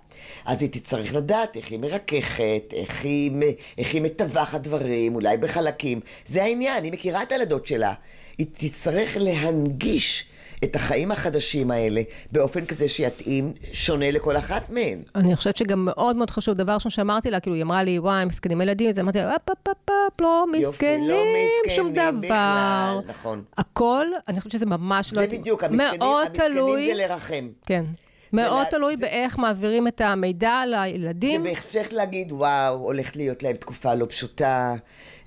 אז 0.44 0.62
היא 0.62 0.70
תצטרך 0.70 1.14
לדעת 1.14 1.56
איך 1.56 1.70
היא 1.70 1.78
מרככת, 1.78 2.72
איך 2.72 3.04
היא, 3.04 3.32
איך 3.78 3.94
היא 3.94 4.02
מטווחת 4.02 4.60
דברים, 4.60 5.14
אולי 5.14 5.36
בחלקים. 5.36 6.00
זה 6.26 6.42
העניין, 6.42 6.84
היא 6.84 6.92
מכירה 6.92 7.22
את 7.22 7.32
הילדות 7.32 7.66
שלה. 7.66 7.94
היא 8.38 8.46
תצטרך 8.52 9.16
להנגיש 9.20 10.26
את 10.64 10.76
החיים 10.76 11.10
החדשים 11.12 11.70
האלה 11.70 12.02
באופן 12.32 12.66
כזה 12.66 12.88
שיתאים 12.88 13.52
שונה 13.72 14.10
לכל 14.10 14.36
אחת 14.36 14.70
מהן. 14.70 14.98
אני 15.14 15.36
חושבת 15.36 15.56
שגם 15.56 15.84
מאוד 15.84 16.16
מאוד 16.16 16.30
חשוב, 16.30 16.54
דבר 16.54 16.72
ראשון 16.74 16.90
שאמרתי 16.90 17.30
לה, 17.30 17.40
כאילו, 17.40 17.56
היא 17.56 17.62
אמרה 17.62 17.82
לי, 17.82 17.98
וואי, 17.98 18.24
מסכנים 18.24 18.60
ילדים, 18.60 18.88
אז 18.90 18.98
אמרתי 18.98 19.18
לה, 19.18 19.36
אפ, 19.36 19.50
אפ, 19.50 19.68
אפ, 19.68 19.76
אפ, 19.90 20.20
לא 20.20 20.44
מסכנים, 20.52 21.08
לא 21.08 21.16
מסכנים 21.16 21.76
שום 21.76 21.92
דבר. 21.92 22.18
בכלל, 22.20 22.98
נכון. 23.06 23.42
הכל, 23.58 24.06
אני 24.28 24.40
חושבת 24.40 24.52
שזה 24.52 24.66
ממש 24.66 25.12
לא... 25.12 25.20
זה 25.20 25.26
בדיוק, 25.26 25.64
המסכנים, 25.64 26.00
תלוי, 26.34 26.86
זה 26.94 27.02
לרחם. 27.02 27.48
כן. 27.66 27.84
זה 28.32 28.42
מאוד 28.42 28.58
לה- 28.58 28.70
תלוי 28.70 28.96
זה- 28.96 29.06
באיך 29.06 29.38
מעבירים 29.38 29.88
את 29.88 30.00
המידע 30.00 30.60
זה 30.64 30.70
לילדים. 30.76 31.42
בהמשך 31.42 31.88
להגיד, 31.92 32.32
וואו, 32.32 32.74
הולכת 32.74 33.16
להיות 33.16 33.42
להם 33.42 33.56
תקופה 33.56 33.94
לא 33.94 34.06
פשוטה, 34.08 34.74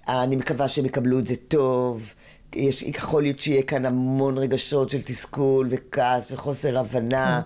אני 0.07 0.35
מקווה 0.35 0.67
שהם 0.67 0.85
יקבלו 0.85 1.19
את 1.19 1.27
זה 1.27 1.35
טוב. 1.35 2.13
יש, 2.55 2.81
יכול 2.81 3.23
להיות 3.23 3.39
שיהיה 3.39 3.63
כאן 3.63 3.85
המון 3.85 4.37
רגשות 4.37 4.89
של 4.89 5.01
תסכול 5.01 5.67
וכעס 5.71 6.31
וחוסר 6.31 6.79
הבנה, 6.79 7.41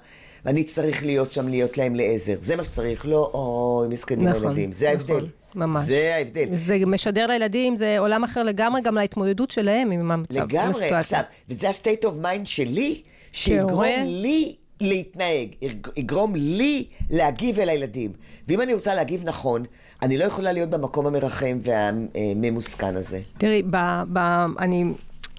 ואני 0.46 0.64
צריך 0.64 1.06
להיות 1.06 1.32
שם, 1.32 1.48
להיות 1.48 1.78
להם 1.78 1.96
לעזר. 1.96 2.36
זה 2.40 2.56
מה 2.56 2.64
שצריך, 2.64 3.06
לא, 3.06 3.32
אוי, 3.34 3.88
מסכנים 3.88 4.28
נכון, 4.28 4.44
הילדים. 4.44 4.72
זה 4.72 4.90
ההבדל. 4.90 5.14
נכון, 5.16 5.30
ממש. 5.56 5.86
זה 5.88 6.16
ההבדל. 6.16 6.46
זה 6.56 6.78
משדר 6.88 7.28
לילדים, 7.28 7.76
זה 7.76 8.00
עולם 8.00 8.24
אחר 8.24 8.44
לגמרי, 8.44 8.82
גם 8.82 8.96
להתמודדות 8.96 9.52
שלהם 9.52 9.92
עם 9.92 10.12
המצב, 10.12 10.40
לגמרי. 10.40 10.90
עכשיו, 10.90 11.22
וזה 11.50 11.70
ה-state 11.70 12.04
of 12.06 12.24
mind 12.26 12.46
שלי, 12.46 13.02
שיגרום? 13.32 13.84
לי 14.06 14.56
להתנהג, 14.82 15.48
יג- 15.62 15.88
יגרום 15.98 16.36
לי 16.36 16.86
להגיב 17.10 17.60
אל 17.60 17.70
הילדים. 17.70 18.12
ואם 18.48 18.62
אני 18.62 18.74
רוצה 18.74 18.96
להגיב 18.96 19.22
נכון, 19.26 19.64
אני 20.06 20.18
לא 20.18 20.24
יכולה 20.24 20.52
להיות 20.52 20.70
במקום 20.70 21.06
המרחם 21.06 21.58
והממוסכן 21.62 22.96
הזה. 22.96 23.20
תראי, 23.38 23.64
ב, 23.70 23.78
ב, 24.14 24.18
אני, 24.60 24.86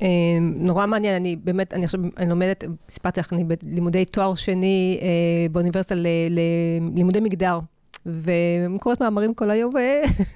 אה, 0.02 0.08
נורא 0.40 0.86
מעניין, 0.86 1.14
אני 1.14 1.36
באמת, 1.36 1.74
אני 1.74 1.84
עכשיו, 1.84 2.00
אני 2.16 2.28
לומדת, 2.28 2.64
סיפרתי 2.88 3.20
לך, 3.20 3.32
אני 3.32 3.44
בלימודי 3.44 4.04
תואר 4.04 4.34
שני 4.34 4.98
אה, 5.02 5.06
באוניברסיטה 5.52 5.94
ללימודי 5.94 7.20
מגדר. 7.20 7.58
וקוראת 8.06 9.00
מאמרים 9.00 9.34
כל 9.34 9.50
היום, 9.50 9.74
ו- 9.74 9.78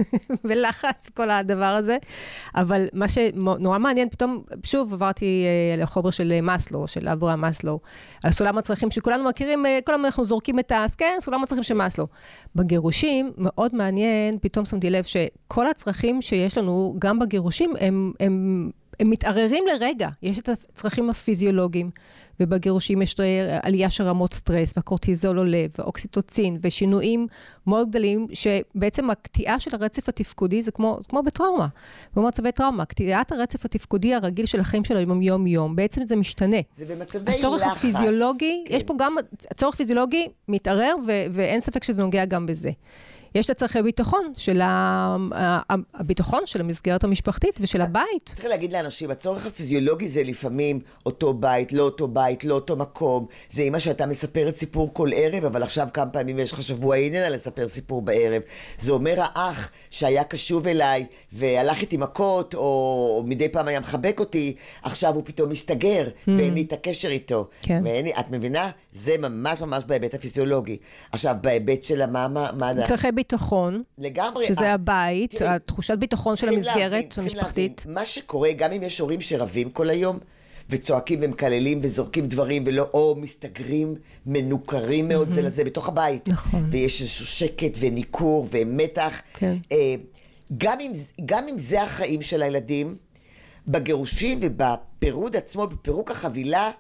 ולחץ, 0.49 1.09
כל 1.15 1.31
הדבר 1.31 1.65
הזה. 1.65 1.97
אבל 2.57 2.87
מה 2.93 3.09
שנורא 3.09 3.79
מעניין, 3.79 4.09
פתאום, 4.09 4.43
שוב 4.65 4.93
עברתי 4.93 5.45
אה, 5.47 5.83
לחומר 5.83 6.11
של 6.11 6.41
מאסלו, 6.41 6.89
של 6.89 7.09
אברהם 7.09 7.41
מאסלו, 7.41 7.81
על 8.25 8.31
סולם 8.31 8.59
הצרכים 8.59 8.91
שכולנו 8.91 9.25
מכירים, 9.25 9.67
אה, 9.67 9.79
כל 9.85 9.93
הזמן 9.95 10.05
אנחנו 10.05 10.25
זורקים 10.25 10.59
את 10.59 10.73
ה... 10.73 10.87
כן, 10.99 11.17
סולם 11.21 11.43
הצרכים 11.43 11.63
של 11.63 11.75
מאסלו. 11.75 12.07
בגירושים, 12.55 13.33
מאוד 13.39 13.75
מעניין, 13.75 14.39
פתאום 14.41 14.65
שמתי 14.65 14.91
לב 14.91 15.05
שכל 15.05 15.67
הצרכים 15.67 16.23
שיש 16.23 16.59
לנו, 16.59 16.97
גם 16.99 17.19
בגירושים, 17.19 17.73
הם, 17.81 18.13
הם, 18.21 18.71
הם 19.01 19.11
מתערערים 19.11 19.65
לרגע. 19.67 20.09
יש 20.23 20.39
את 20.39 20.49
הצרכים 20.49 21.11
הפיזיולוגיים, 21.11 21.91
ובגירושים 22.41 23.03
יש 23.03 23.17
עלייה 23.63 23.91
של 23.91 24.05
רמות 24.05 24.35
סטרס, 24.35 24.73
והקורטיזול 24.77 25.39
עולה, 25.39 25.67
ואוקסיטוצין, 25.79 26.59
ושינויים 26.63 27.27
מאוד 27.67 27.91
גדולים, 27.91 28.27
שבעצם 28.33 29.11
הקטיעה 29.11 29.59
של 29.59 29.71
הרצף 29.75 30.09
התפקודי 30.09 30.63
זה 30.63 30.71
כמו, 30.71 30.99
כמו 31.09 31.23
בטראומה, 31.23 31.67
כמו 32.15 32.23
מצבי 32.23 32.53
טראומה. 32.53 32.85
קטיעת 32.85 33.33
הרצף 33.33 33.65
התפקודי 33.65 34.15
הרגיל 34.15 34.47
של 34.47 34.61
החיים 34.61 34.85
של 34.85 34.97
היום 34.97 35.23
יום-יום, 35.23 35.77
בעצם 35.77 36.07
זה 36.07 36.17
משתנה. 36.17 36.57
זה 36.75 36.87
במצבי 36.87 37.33
הצורך 37.33 37.63
לחץ. 37.63 37.77
הפיזיולוגי, 37.77 38.65
כן. 38.69 38.77
יש 38.77 38.83
פה 38.83 38.95
גם, 38.99 39.17
הצורך 39.51 39.75
הפיזיולוגי 39.75 40.29
מתערער, 40.49 40.95
ו- 41.07 41.27
ואין 41.33 41.61
ספק 41.61 41.85
שזה 41.85 42.03
נוגע 42.03 42.25
גם 42.25 42.47
בזה. 42.47 42.71
יש 43.35 43.47
את 43.47 43.51
הצרכי 43.51 43.83
ביטחון 43.83 44.33
של 44.37 44.61
הביטחון 45.95 46.41
של 46.47 46.61
המסגרת 46.61 47.05
המשפחתית 47.05 47.59
ושל 47.63 47.83
הבית. 47.83 48.31
צריך 48.35 48.45
להגיד 48.45 48.73
לאנשים, 48.73 49.11
הצורך 49.11 49.47
הפיזיולוגי 49.47 50.09
זה 50.09 50.23
לפעמים 50.23 50.81
אותו 51.07 51.35
בית, 51.35 51.73
לא 51.73 51.83
אותו 51.83 52.09
בית, 52.09 52.45
לא 52.45 52.55
אותו 52.55 52.77
מקום. 52.77 53.27
זה 53.51 53.63
אמא 53.63 53.79
שאתה 53.79 54.07
מספרת 54.07 54.57
סיפור 54.57 54.95
כל 54.95 55.11
ערב, 55.15 55.45
אבל 55.45 55.63
עכשיו 55.63 55.89
כמה 55.95 56.11
פעמים 56.11 56.39
יש 56.39 56.53
לך 56.53 56.63
שבוע 56.63 56.97
איננה 56.97 57.29
לספר 57.29 57.69
סיפור 57.69 58.03
בערב. 58.03 58.43
זה 58.79 58.93
אומר 58.93 59.15
האח 59.19 59.71
שהיה 59.91 60.25
קשוב 60.25 60.67
אליי 60.67 61.07
והלך 61.33 61.81
איתי 61.81 61.97
מכות, 61.97 62.55
או, 62.55 62.61
או 62.61 63.23
מדי 63.27 63.49
פעם 63.49 63.69
היה 63.69 63.81
מחבק 63.81 64.21
אותי, 64.21 64.57
עכשיו 64.83 65.15
הוא 65.15 65.23
פתאום 65.27 65.51
מסתגר, 65.51 66.09
ואין 66.27 66.55
לי 66.55 66.63
את 66.63 66.73
הקשר 66.73 67.09
איתו. 67.09 67.49
כן. 67.63 67.83
ואין 67.85 68.05
לי, 68.05 68.13
את 68.21 68.31
מבינה? 68.31 68.71
זה 68.93 69.19
ממש 69.19 69.61
ממש 69.61 69.85
בהיבט 69.87 70.15
הפיזיולוגי. 70.15 70.77
עכשיו, 71.13 71.37
בהיבט 71.41 71.85
של 71.85 72.03
המה, 72.03 72.29
מה, 72.29 72.51
מה, 72.53 72.73
צרכי 72.85 73.13
ביטחון, 73.13 73.83
לגמרי. 73.99 74.47
שזה 74.47 74.73
הבית, 74.73 75.31
תראי, 75.35 75.49
התחושת 75.49 75.99
ביטחון 75.99 76.37
של 76.37 76.47
להבין, 76.47 76.65
המסגרת 76.65 77.05
צריכים 77.05 77.25
המשפחתית. 77.25 77.79
להבין, 77.79 77.95
מה 77.95 78.07
שקורה, 78.07 78.53
גם 78.53 78.73
אם 78.73 78.83
יש 78.83 78.99
הורים 78.99 79.21
שרבים 79.21 79.71
כל 79.71 79.91
היום, 79.91 80.19
וצועקים 80.71 81.19
ומקללים 81.23 81.81
וזורקים 81.83 82.27
דברים, 82.27 82.63
ולא, 82.67 82.87
או 82.95 83.17
מסתגרים, 83.19 83.95
מנוכרים 84.27 85.09
מאוד 85.09 85.31
זה 85.31 85.43
לזה 85.43 85.65
בתוך 85.65 85.89
הבית. 85.89 86.29
נכון. 86.29 86.69
ויש 86.71 87.01
איזשהו 87.01 87.27
שקט 87.27 87.77
וניכור 87.81 88.47
ומתח. 88.51 89.23
כן. 89.35 89.57
אה, 89.73 89.95
גם 90.59 90.81
אם, 90.81 90.93
גם 91.25 91.49
אם 91.49 91.59
זה 91.59 91.83
החיים 91.83 92.23
של 92.23 92.43
הילדים, 92.43 92.97
בגירושים 93.69 94.39
ובפירוד 94.43 95.37
עצמו, 95.37 95.67
בפירוק 95.67 96.11
החבילה, 96.11 96.71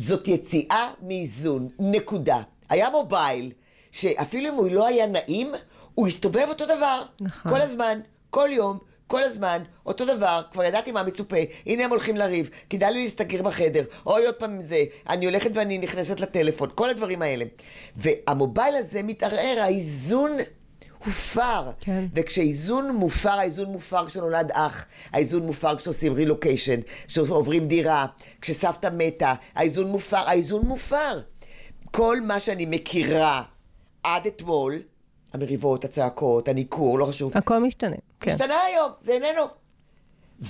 זאת 0.00 0.28
יציאה 0.28 0.90
מאיזון, 1.02 1.68
נקודה. 1.78 2.42
היה 2.68 2.90
מובייל, 2.90 3.52
שאפילו 3.90 4.48
אם 4.48 4.54
הוא 4.54 4.70
לא 4.70 4.86
היה 4.86 5.06
נעים, 5.06 5.52
הוא 5.94 6.08
הסתובב 6.08 6.46
אותו 6.48 6.64
דבר. 6.64 7.02
נכון. 7.20 7.52
כל 7.52 7.60
הזמן, 7.60 8.00
כל 8.30 8.48
יום, 8.52 8.78
כל 9.06 9.22
הזמן, 9.22 9.62
אותו 9.86 10.04
דבר, 10.04 10.42
כבר 10.52 10.64
ידעתי 10.64 10.92
מה 10.92 11.02
מצופה, 11.02 11.36
הנה 11.66 11.84
הם 11.84 11.90
הולכים 11.90 12.16
לריב, 12.16 12.50
כדאי 12.70 12.92
לי 12.92 13.02
להסתגר 13.02 13.42
בחדר, 13.42 13.84
אוי 14.06 14.26
עוד 14.26 14.34
פעם 14.34 14.60
זה, 14.60 14.84
אני 15.08 15.26
הולכת 15.26 15.50
ואני 15.54 15.78
נכנסת 15.78 16.20
לטלפון, 16.20 16.68
כל 16.74 16.90
הדברים 16.90 17.22
האלה. 17.22 17.44
והמובייל 17.96 18.76
הזה 18.76 19.02
מתערער, 19.02 19.56
האיזון 19.60 20.36
הופר. 21.04 21.70
כן. 21.80 22.04
וכשאיזון 22.14 22.96
מופר, 22.96 23.30
האיזון 23.30 23.72
מופר 23.72 24.06
כשנולד 24.06 24.50
אח, 24.52 24.86
האיזון 25.12 25.46
מופר 25.46 25.76
כשעושים 25.76 26.14
רילוקיישן, 26.14 26.80
כשעוברים 27.06 27.68
דירה, 27.68 28.06
כשסבתא 28.40 28.88
מתה, 28.92 29.34
האיזון 29.54 29.90
מופר, 29.90 30.28
האיזון 30.28 30.66
מופר. 30.66 31.20
כל 31.90 32.20
מה 32.20 32.40
שאני 32.40 32.66
מכירה 32.66 33.42
עד 34.02 34.26
אתמול, 34.26 34.82
המריבות, 35.32 35.84
הצעקות, 35.84 36.48
הניכור, 36.48 36.98
לא 36.98 37.04
חשוב, 37.04 37.32
הכל 37.34 37.58
משתנה, 37.58 37.96
כן. 38.20 38.36
היום, 38.50 38.92
זה 39.00 39.12
איננו. 39.12 39.59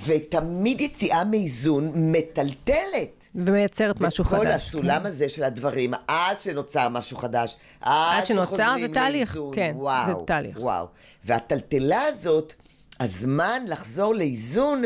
ותמיד 0.07 0.81
יציאה 0.81 1.25
מאיזון 1.25 1.93
מטלטלת. 1.95 3.29
ומייצרת 3.35 4.01
משהו 4.01 4.25
חדש. 4.25 4.41
כל 4.41 4.47
הסולם 4.47 5.07
הזה 5.07 5.29
של 5.29 5.45
הדברים, 5.45 5.95
עד 6.09 6.41
שנוצר 6.41 6.89
משהו 6.89 7.17
חדש, 7.17 7.57
עד, 7.81 8.21
עד 8.21 8.27
שנוצר, 8.27 8.75
זה 8.81 8.89
תהליך, 8.89 9.37
לאיזון. 9.37 9.55
כן, 9.55 9.73
וואו, 9.77 10.07
זה 10.07 10.27
תהליך. 10.27 10.59
וואו. 10.61 10.87
והטלטלה 11.25 12.03
הזאת, 12.03 12.55
הזמן 13.01 13.63
לחזור 13.67 14.15
לאיזון 14.15 14.83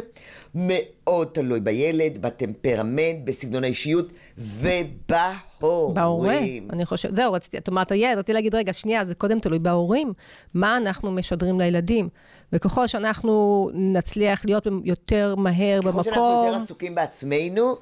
מאוד 0.54 1.28
תלוי 1.32 1.60
בילד, 1.60 2.22
בטמפרמנט, 2.22 3.16
בסגנון 3.24 3.64
האישיות 3.64 4.12
ובהורים. 4.38 5.94
בהורה, 5.94 6.38
אני 6.70 6.84
חושבת, 6.84 7.16
זהו, 7.16 7.32
רציתי, 7.32 7.58
את 7.58 7.68
אמרת 7.68 7.90
ילד, 7.90 8.18
רציתי 8.18 8.32
להגיד, 8.32 8.54
רגע, 8.54 8.72
שנייה, 8.72 9.04
זה 9.04 9.14
קודם 9.14 9.40
תלוי 9.40 9.58
בהורים. 9.58 10.12
מה 10.54 10.76
אנחנו 10.76 11.12
משדרים 11.12 11.60
לילדים? 11.60 12.08
וככל 12.54 12.86
שאנחנו 12.86 13.70
נצליח 13.74 14.44
להיות 14.44 14.66
יותר 14.84 15.34
מהר 15.34 15.80
ככל 15.82 15.90
שאנחנו 16.02 16.10
במקום... 16.10 16.46
יותר 16.46 16.62
עסוקים 16.62 16.94
בעצמנו, 16.94 17.76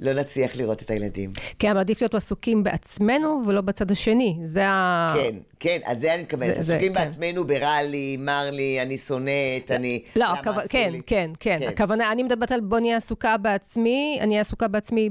לא 0.00 0.12
נצליח 0.12 0.56
לראות 0.56 0.82
את 0.82 0.90
הילדים. 0.90 1.30
כן, 1.58 1.70
אבל 1.70 1.80
עדיף 1.80 2.00
להיות 2.00 2.14
עסוקים 2.14 2.64
בעצמנו 2.64 3.42
ולא 3.46 3.60
בצד 3.60 3.90
השני. 3.90 4.38
זה 4.44 4.66
ה... 4.66 5.14
כן, 5.16 5.36
כן, 5.60 5.78
על 5.84 5.96
זה 5.96 6.14
אני 6.14 6.22
מתכוונת. 6.22 6.56
עסוקים 6.56 6.94
כן. 6.94 7.04
בעצמנו 7.04 7.46
ברע 7.46 7.82
לי, 7.82 8.16
מר 8.20 8.50
לי, 8.52 8.82
אני 8.82 8.98
שונאת, 8.98 9.70
אני... 9.70 10.02
לא, 10.16 10.24
הכו... 10.32 10.50
כן, 10.68 10.92
לי? 10.92 11.00
כן, 11.06 11.30
כן, 11.40 11.60
הכוונה, 11.68 12.12
אני 12.12 12.22
מדברת 12.22 12.52
על 12.52 12.60
בוא 12.60 12.78
נהיה 12.78 12.96
עסוקה 12.96 13.36
בעצמי, 13.36 14.18
אני 14.20 14.30
אהיה 14.30 14.40
עסוקה 14.40 14.68
בעצמי 14.68 15.10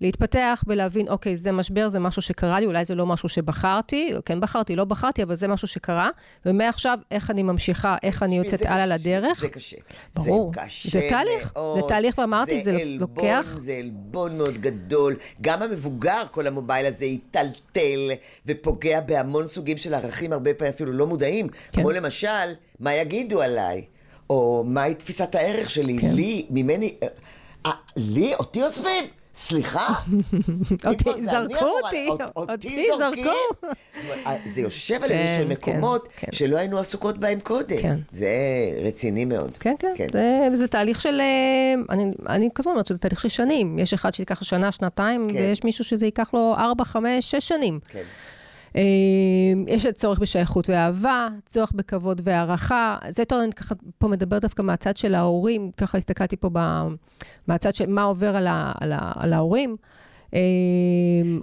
להתפתח 0.00 0.64
ולהבין, 0.66 1.08
אוקיי, 1.08 1.36
זה 1.36 1.52
משבר, 1.52 1.88
זה 1.88 1.98
משהו 1.98 2.22
שקרה 2.22 2.60
לי, 2.60 2.66
אולי 2.66 2.84
זה 2.84 2.94
לא 2.94 3.06
משהו 3.06 3.28
שבחרתי, 3.28 4.12
כן 4.24 4.40
בחרתי, 4.40 4.76
לא 4.76 4.84
בחרתי, 4.84 5.22
אבל 5.22 5.34
זה 5.34 5.48
משהו 5.48 5.68
שקרה, 5.68 6.10
ומעכשיו, 6.46 6.98
איך 7.10 7.30
אני 7.30 7.42
ממשיכה, 7.42 7.96
איך 8.02 8.22
אני 8.22 8.38
יוצאת 8.38 8.62
הלאה 8.62 8.86
לדרך. 8.86 9.40
זה 9.40 9.48
קשה. 9.48 9.76
ברור. 10.14 10.52
זה 10.54 10.60
קשה 10.60 10.88
זה 10.90 11.06
תהליך, 11.10 11.52
מאוד. 11.56 11.80
זה 11.80 11.88
תהליך, 11.88 12.18
ואמרתי, 12.18 12.64
זה 12.64 12.70
עלבון, 12.70 12.98
לוקח... 12.98 13.56
זה 13.58 13.72
עלבון 13.72 14.38
מאוד 14.38 14.58
גדול. 14.58 15.16
גם 15.40 15.62
המבוגר, 15.62 16.22
כל 16.30 16.46
המובייל 16.46 16.86
הזה 16.86 17.04
יטלטל 17.04 18.10
ופוגע 18.46 19.00
בהמון 19.00 19.46
סוגים 19.46 19.76
של 19.76 19.94
ערכים, 19.94 20.32
הרבה 20.32 20.54
פעמים 20.54 20.72
אפילו 20.74 20.92
לא 20.92 21.06
מודעים. 21.06 21.48
כן. 21.48 21.80
כמו 21.80 21.90
למשל, 21.90 22.52
מה 22.80 22.94
יגידו 22.94 23.42
עליי? 23.42 23.84
או 24.30 24.64
מהי 24.66 24.94
תפיסת 24.94 25.34
הערך 25.34 25.70
שלי? 25.70 25.98
כן. 25.98 26.14
לי, 26.14 26.46
ממני... 26.50 26.94
אה, 27.02 27.08
אה, 27.66 27.72
לי? 27.96 28.34
אותי 28.34 28.62
עוזבים? 28.62 29.04
סליחה? 29.36 29.86
אותי, 30.86 31.04
זרקו 31.22 31.66
אותי, 31.84 32.08
אות- 32.08 32.20
אותי? 32.50 32.86
זרקו. 32.98 33.66
זה 34.46 34.60
יושב 34.60 35.02
על 35.02 35.08
כן, 35.08 35.14
איזשהם 35.18 35.54
כן, 35.54 35.72
מקומות 35.72 36.08
כן. 36.16 36.32
שלא 36.32 36.56
היינו 36.56 36.78
עסוקות 36.78 37.18
בהם 37.18 37.40
קודם. 37.40 37.76
כן. 37.80 37.98
זה 38.10 38.28
רציני 38.82 39.24
מאוד. 39.24 39.56
כן, 39.56 39.74
כן, 39.78 40.06
זה, 40.12 40.48
זה 40.54 40.66
תהליך 40.66 41.00
של, 41.00 41.20
אה, 41.20 41.74
אני, 42.28 42.48
הזמן 42.58 42.72
אומרת 42.72 42.86
שזה 42.86 42.98
תהליך 42.98 43.20
של 43.20 43.28
שנים. 43.28 43.78
יש 43.78 43.94
אחד 43.94 44.14
שייקח 44.14 44.42
שנה, 44.42 44.72
שנתיים, 44.72 45.28
כן. 45.30 45.34
ויש 45.36 45.64
מישהו 45.64 45.84
שזה 45.84 46.06
ייקח 46.06 46.30
לו 46.34 46.54
ארבע, 46.58 46.84
חמש, 46.84 47.30
שש 47.30 47.48
שנים. 47.48 47.80
כן. 47.88 48.02
אה, 48.76 48.82
יש 49.68 49.86
צורך 49.86 50.18
בשייכות 50.18 50.70
ואהבה, 50.70 51.28
צורך 51.48 51.72
בכבוד 51.72 52.20
והערכה. 52.24 52.98
זה 53.08 53.22
יותר, 53.22 53.42
אני 53.44 53.52
ככה 53.52 53.74
פה 53.98 54.08
מדבר 54.08 54.38
דווקא 54.38 54.62
מהצד 54.62 54.96
של 54.96 55.14
ההורים, 55.14 55.70
ככה 55.76 55.98
הסתכלתי 55.98 56.36
פה 56.36 56.50
מהצד 57.46 57.74
של 57.74 57.86
מה 57.86 58.02
עובר 58.02 58.36
על, 58.36 58.46
ה, 58.46 58.72
על, 58.80 58.92
ה, 58.92 59.12
על 59.16 59.32
ההורים. 59.32 59.76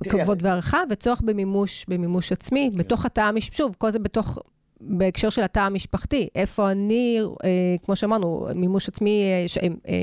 תראי, 0.03 0.23
כבוד 0.23 0.39
והערכה 0.41 0.83
וצורך 0.89 1.21
במימוש, 1.21 1.85
במימוש 1.87 2.31
עצמי, 2.31 2.71
בתוך 2.75 3.05
התא 3.05 3.21
המשפחתי, 3.21 3.57
שוב, 3.57 3.75
כל 3.77 3.89
זה 3.89 3.99
בתוך, 3.99 4.39
בהקשר 4.81 5.29
של 5.29 5.43
התא 5.43 5.59
המשפחתי. 5.59 6.27
איפה 6.35 6.71
אני, 6.71 7.19
אה, 7.43 7.49
כמו 7.85 7.95
שאמרנו, 7.95 8.47
מימוש 8.55 8.89
עצמי, 8.89 9.23
אה, 9.23 9.47
ש, 9.47 9.57
אה, 9.57 9.67
אה, 9.87 9.93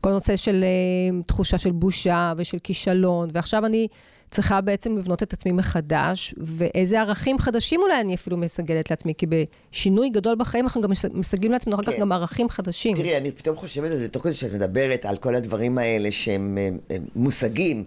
כל 0.00 0.10
נושא 0.10 0.36
של 0.36 0.64
אה, 0.64 1.22
תחושה 1.26 1.58
של 1.58 1.70
בושה 1.70 2.32
ושל 2.36 2.58
כישלון, 2.62 3.28
ועכשיו 3.32 3.66
אני 3.66 3.88
צריכה 4.30 4.60
בעצם 4.60 4.96
לבנות 4.96 5.22
את 5.22 5.32
עצמי 5.32 5.52
מחדש, 5.52 6.34
ואיזה 6.38 7.00
ערכים 7.00 7.38
חדשים 7.38 7.80
אולי 7.82 8.00
אני 8.00 8.14
אפילו 8.14 8.36
מסגלת 8.36 8.90
לעצמי, 8.90 9.14
כי 9.18 9.26
בשינוי 9.26 10.10
גדול 10.10 10.34
בחיים 10.34 10.64
אנחנו 10.64 10.80
גם 10.80 10.90
מס- 10.90 11.04
מסגלים 11.14 11.52
לעצמנו 11.52 11.76
אחר 11.76 11.82
כך 11.82 11.90
כן. 11.92 12.00
גם 12.00 12.12
ערכים 12.12 12.48
חדשים. 12.48 12.96
תראי, 12.96 13.16
אני 13.16 13.32
פתאום 13.32 13.56
חושבת 13.56 13.90
על 13.90 13.96
זה, 13.96 14.08
תוך 14.08 14.22
כדי 14.22 14.34
שאת 14.34 14.52
מדברת 14.52 15.04
על 15.06 15.16
כל 15.16 15.34
הדברים 15.34 15.78
האלה 15.78 16.12
שהם 16.12 16.58
אה, 16.58 16.68
אה, 16.90 16.96
מושגים. 17.16 17.84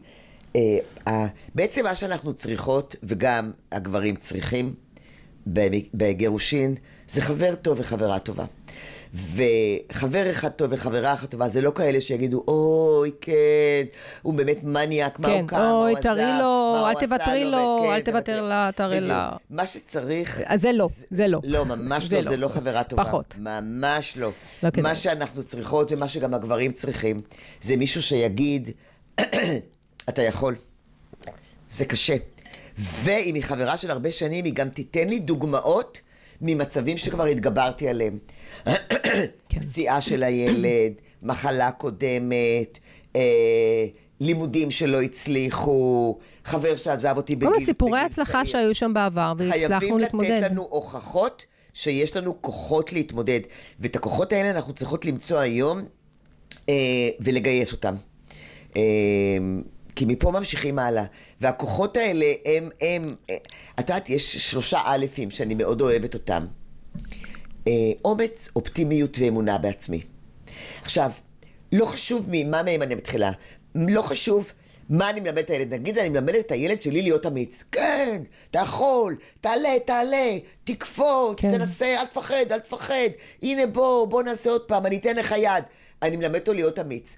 אה, 0.56 0.78
בעצם 1.56 1.84
מה 1.84 1.96
שאנחנו 1.96 2.34
צריכות, 2.34 2.96
וגם 3.04 3.52
הגברים 3.72 4.16
צריכים 4.16 4.74
בגירושין, 5.94 6.76
זה 7.08 7.22
חבר 7.22 7.56
טוב 7.56 7.80
וחברה 7.80 8.20
טובה. 8.20 8.46
וחבר 9.14 10.32
אחד 10.32 10.50
טוב 10.50 10.68
וחברה 10.74 11.14
אחת 11.14 11.32
טובה, 11.32 11.48
זה 11.48 11.62
לא 11.62 11.72
כאלה 11.76 12.02
שיגידו, 12.02 12.44
אוי, 12.48 13.12
כן, 13.22 13.84
הוא 14.22 14.34
באמת 14.34 14.64
מניאק, 14.64 15.20
מה 15.20 15.28
כן, 15.28 15.40
הוא 15.40 15.48
קם, 15.48 15.58
מה 15.58 15.70
הוא 15.70 15.98
עזב, 15.98 16.10
לו, 16.10 16.16
מה 16.16 16.90
אל 16.90 16.96
הוא 16.96 16.98
עשה 16.98 17.08
תוותרי 17.08 17.44
לו, 17.44 17.52
לו, 17.52 17.82
וכן, 17.84 17.94
אל 17.94 18.02
תוותר 18.02 18.42
לה, 18.42 18.70
בדיוק. 18.80 19.04
לה. 19.04 19.32
מה 19.50 19.68
שצריך... 19.68 20.42
אז 20.46 20.62
זה 20.62 20.72
לא, 20.72 20.88
זה 21.12 21.28
לא. 21.28 21.40
לא, 21.44 21.66
ממש 21.66 22.12
לא, 22.12 22.18
לא. 22.18 22.24
זה 22.24 22.38
לא 22.38 22.48
חברה 22.48 22.84
טובה. 22.84 23.04
פחות. 23.06 23.36
ממש 23.38 24.18
לא. 24.18 24.32
לא 24.64 24.70
כדאי. 24.70 24.84
מה 24.84 24.96
שאנחנו 24.96 25.44
צריכות 25.44 25.92
ומה 25.92 26.08
שגם 26.08 26.34
הגברים 26.34 26.72
צריכים, 26.72 27.22
זה 27.62 27.78
מישהו 27.78 28.02
שיגיד, 28.02 28.70
אתה 30.10 30.22
יכול. 30.22 30.56
זה 31.70 31.86
קשה. 31.86 32.16
ואם 32.78 33.36
היא 33.36 33.44
חברה 33.44 33.78
של 33.78 33.92
הרבה 33.92 34.12
שנים, 34.12 34.46
היא 34.46 34.54
גם 34.54 34.70
תיתן 34.70 35.08
לי 35.08 35.20
דוגמאות 35.20 36.02
ממצבים 36.44 36.98
שכבר 36.98 37.26
התגברתי 37.26 37.88
עליהם. 37.88 38.18
כן. 39.50 39.60
פציעה 39.62 40.02
של 40.02 40.24
הילד, 40.24 40.94
מחלה 41.24 41.72
קודמת, 41.72 42.80
אה, 43.16 43.86
לימודים 44.20 44.72
שלא 44.72 45.02
הצליחו, 45.02 46.18
חבר 46.46 46.76
שעזב 46.76 47.18
אותי 47.18 47.36
בגיל, 47.36 47.48
כל 47.48 47.54
בגיל 47.54 47.64
הסיפורי 47.64 48.00
הצלחה 48.00 48.32
צעיר. 48.32 48.46
שהיו 48.46 48.76
שם 48.76 48.94
בעבר, 48.94 49.34
והצלחנו 49.38 49.80
חייבים 49.80 50.00
להתמודד. 50.00 50.32
לתת 50.32 50.52
לנו 50.52 50.68
הוכחות 50.70 51.46
שיש 51.74 52.18
לנו 52.18 52.42
כוחות 52.42 52.94
להתמודד. 52.94 53.40
ואת 53.80 53.96
הכוחות 53.96 54.34
האלה 54.34 54.52
אנחנו 54.52 54.74
צריכות 54.74 55.06
למצוא 55.06 55.40
היום 55.40 55.82
אה, 56.70 56.74
ולגייס 57.20 57.72
אותם. 57.72 57.96
אה, 58.78 58.82
כי 59.96 60.06
מפה 60.06 60.32
ממשיכים 60.32 60.80
הלאה. 60.80 61.04
והכוחות 61.42 61.98
האלה 61.98 62.34
הם, 62.46 62.70
הם, 62.82 63.16
אה, 63.30 63.36
את 63.80 63.90
יודעת, 63.90 64.10
יש 64.10 64.38
שלושה 64.38 64.94
אלפים 64.94 65.32
שאני 65.32 65.54
מאוד 65.54 65.82
אוהבת 65.82 66.14
אותם. 66.14 66.46
אה, 67.68 67.92
אומץ, 68.06 68.50
אופטימיות 68.56 69.18
ואמונה 69.20 69.58
בעצמי. 69.58 70.02
עכשיו, 70.82 71.12
לא 71.72 71.86
חשוב 71.86 72.26
ממה 72.30 72.64
מהם 72.64 72.82
אני 72.82 72.96
מתחילה, 72.96 73.32
לא 73.76 74.02
חשוב 74.02 74.52
מה 74.90 75.10
אני 75.10 75.20
מלמדת 75.20 75.46
את 75.46 75.50
הילד. 75.50 75.74
נגיד 75.74 75.98
אני 75.98 76.10
מלמדת 76.10 76.46
את 76.46 76.52
הילד 76.52 76.82
שלי 76.82 77.02
להיות 77.02 77.26
אמיץ. 77.26 77.64
כן, 77.72 78.22
אתה 78.52 78.60
יכול, 78.60 79.16
תעלה, 79.42 79.70
תעלה, 79.86 80.38
תקפוץ. 80.64 81.40
כן. 81.42 81.58
תנסה, 81.58 82.02
אל 82.02 82.06
תפחד, 82.06 82.52
אל 82.52 82.60
תפחד. 82.60 83.10
הנה 83.42 83.66
בוא, 83.68 84.08
בוא 84.08 84.24
נעשה 84.24 84.50
עוד 84.50 84.62
פעם, 84.62 84.86
אני 84.86 84.98
אתן 84.98 85.16
לך 85.16 85.36
יד. 85.38 85.64
אני 86.02 86.18
מלמד 86.18 86.40
אותו 86.40 86.54
להיות 86.54 86.80
אמיץ. 86.80 87.18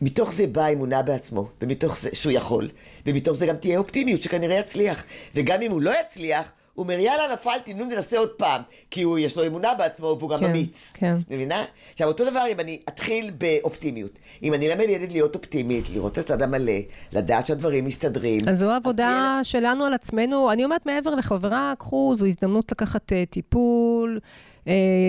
מתוך 0.00 0.32
זה 0.32 0.46
באה 0.46 0.68
אמונה 0.68 1.02
בעצמו, 1.02 1.48
ומתוך 1.62 1.98
זה 1.98 2.10
שהוא 2.12 2.32
יכול, 2.32 2.68
ומתוך 3.06 3.36
זה 3.36 3.46
גם 3.46 3.56
תהיה 3.56 3.78
אופטימיות 3.78 4.22
שכנראה 4.22 4.56
יצליח. 4.56 5.04
וגם 5.34 5.62
אם 5.62 5.70
הוא 5.70 5.82
לא 5.82 5.92
יצליח, 6.00 6.52
הוא 6.74 6.82
אומר, 6.82 6.98
יאללה, 6.98 7.32
נפלתי, 7.32 7.74
נו, 7.74 7.84
ננסה 7.84 8.18
עוד 8.18 8.28
פעם. 8.28 8.62
כי 8.90 9.02
הוא, 9.02 9.18
יש 9.18 9.36
לו 9.36 9.46
אמונה 9.46 9.74
בעצמו, 9.74 10.16
והוא 10.18 10.30
גם 10.30 10.38
כן, 10.38 10.44
אמיץ. 10.44 10.90
כן. 10.94 11.16
מבינה? 11.30 11.64
עכשיו, 11.92 12.08
אותו 12.08 12.30
דבר 12.30 12.44
אם 12.52 12.60
אני 12.60 12.78
אתחיל 12.88 13.30
באופטימיות. 13.30 14.18
אם 14.42 14.54
אני 14.54 14.72
אלמד 14.72 14.88
ילד 14.88 15.12
להיות 15.12 15.34
אופטימית, 15.34 15.90
לראות 15.90 16.18
את 16.18 16.30
האדם 16.30 16.50
מלא, 16.50 16.72
לדעת 17.12 17.46
שהדברים 17.46 17.84
מסתדרים. 17.84 18.40
אז 18.48 18.58
זו 18.58 18.70
העבודה 18.70 19.40
שלנו 19.42 19.84
על 19.84 19.94
עצמנו. 19.94 20.52
אני 20.52 20.64
אומרת, 20.64 20.86
מעבר 20.86 21.14
לחברה, 21.14 21.72
קחו, 21.78 22.14
זו 22.16 22.26
הזדמנות 22.26 22.72
לקחת 22.72 23.12
אה, 23.12 23.24
טיפול, 23.30 24.20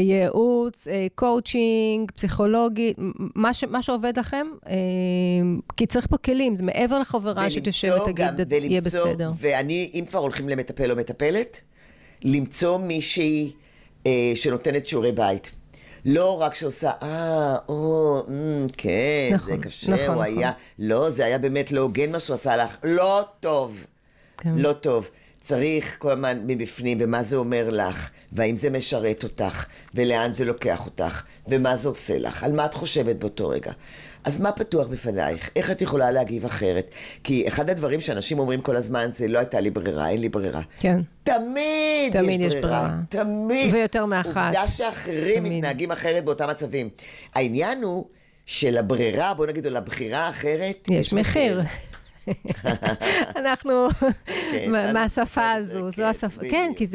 ייעוץ, 0.02 0.88
אה, 0.88 1.08
קואוצ'ינג, 1.16 2.12
פסיכולוגי, 2.12 2.94
מ- 2.98 3.12
מה, 3.36 3.54
ש, 3.54 3.64
מה 3.64 3.82
שעובד 3.82 4.20
לכם, 4.20 4.48
אה, 4.68 4.74
כי 5.78 5.86
צריך 5.86 6.08
פה 6.08 6.18
כלים, 6.18 6.56
זה 6.56 6.64
מעבר 6.64 7.00
לחברה 7.00 7.50
שתשב 7.50 7.98
ותגיד, 8.02 8.54
יהיה 8.64 8.82
בסדר. 8.82 9.32
ואני, 9.38 9.92
אם 9.94 10.06
כבר 10.10 10.20
הולכים 10.20 10.50
למטפל 10.50 10.92
או 10.92 10.96
מטפלת, 10.96 11.62
למצוא 12.24 12.78
מישהי 12.78 13.52
אה, 14.08 14.32
שנותנת 14.36 14.86
שיעורי 14.86 15.12
בית. 15.12 15.52
לא 16.06 16.42
רק 16.42 16.56
שעושה, 16.56 16.92
אה, 17.04 17.56
או, 17.70 18.22
אמ, 18.28 18.68
כן, 18.78 19.30
נכון, 19.34 19.56
זה 19.56 19.62
קשה, 19.62 19.92
נכון, 19.92 20.06
הוא 20.06 20.24
נכון. 20.24 20.38
היה, 20.38 20.52
לא, 20.80 21.10
זה 21.10 21.26
היה 21.26 21.38
באמת 21.38 21.72
לא 21.72 21.82
הוגן 21.82 22.12
מה 22.12 22.20
שהוא 22.20 22.34
עשה 22.34 22.58
לך, 22.58 22.78
לא 22.84 23.26
טוב. 23.40 23.86
כן. 24.38 24.54
לא 24.56 24.74
טוב. 24.74 25.10
צריך 25.42 25.96
כל 26.00 26.12
הזמן 26.12 26.40
מבפנים, 26.48 26.98
ומה 27.02 27.24
זה 27.24 27.36
אומר 27.36 27.70
לך, 27.70 28.10
והאם 28.32 28.58
זה 28.58 28.70
משרת 28.70 29.24
אותך, 29.24 29.66
ולאן 29.94 30.34
זה 30.34 30.46
לוקח 30.46 30.86
אותך, 30.86 31.24
ומה 31.48 31.76
זה 31.76 31.90
עושה 31.90 32.18
לך, 32.18 32.44
על 32.44 32.52
מה 32.54 32.66
את 32.66 32.74
חושבת 32.74 33.16
באותו 33.16 33.50
רגע. 33.50 33.72
אז 34.24 34.42
מה 34.42 34.52
פתוח 34.52 34.88
בפנייך? 34.88 35.50
איך 35.56 35.72
את 35.72 35.82
יכולה 35.82 36.12
להגיב 36.12 36.46
אחרת? 36.46 36.96
כי 37.24 37.48
אחד 37.48 37.70
הדברים 37.70 38.00
שאנשים 38.00 38.40
אומרים 38.40 38.62
כל 38.62 38.76
הזמן 38.76 39.08
זה 39.12 39.28
לא 39.28 39.40
הייתה 39.40 39.60
לי 39.60 39.70
ברירה, 39.70 40.10
אין 40.10 40.22
לי 40.22 40.30
ברירה. 40.30 40.62
כן. 40.80 41.02
תמיד, 41.24 42.14
תמיד 42.14 42.40
יש 42.40 42.48
יש 42.48 42.56
ברירה. 42.56 42.82
ברירה. 42.82 42.98
תמיד. 43.10 43.74
ויותר 43.74 44.06
מאחת. 44.06 44.28
עובדה 44.28 44.68
שאחרים 44.68 45.38
תמיד. 45.38 45.54
מתנהגים 45.54 45.92
אחרת 45.92 46.26
באותם 46.26 46.50
מצבים. 46.50 46.90
העניין 47.36 47.84
הוא 47.84 48.06
שלברירה, 48.46 49.34
בוא 49.34 49.46
נגיד, 49.46 49.66
או 49.66 49.72
לבחירה 49.72 50.20
האחרת, 50.20 50.88
יש 50.92 51.14
מחיר. 51.14 51.62
אנחנו 53.40 53.88
כן, 54.52 54.94
מהשפה 54.94 55.52
הזו, 55.52 55.80
כן, 55.80 55.92
זו 55.92 56.04
השפה, 56.04 56.38
בדיוק, 56.38 56.52
כן, 56.52 56.72
כי. 56.76 56.86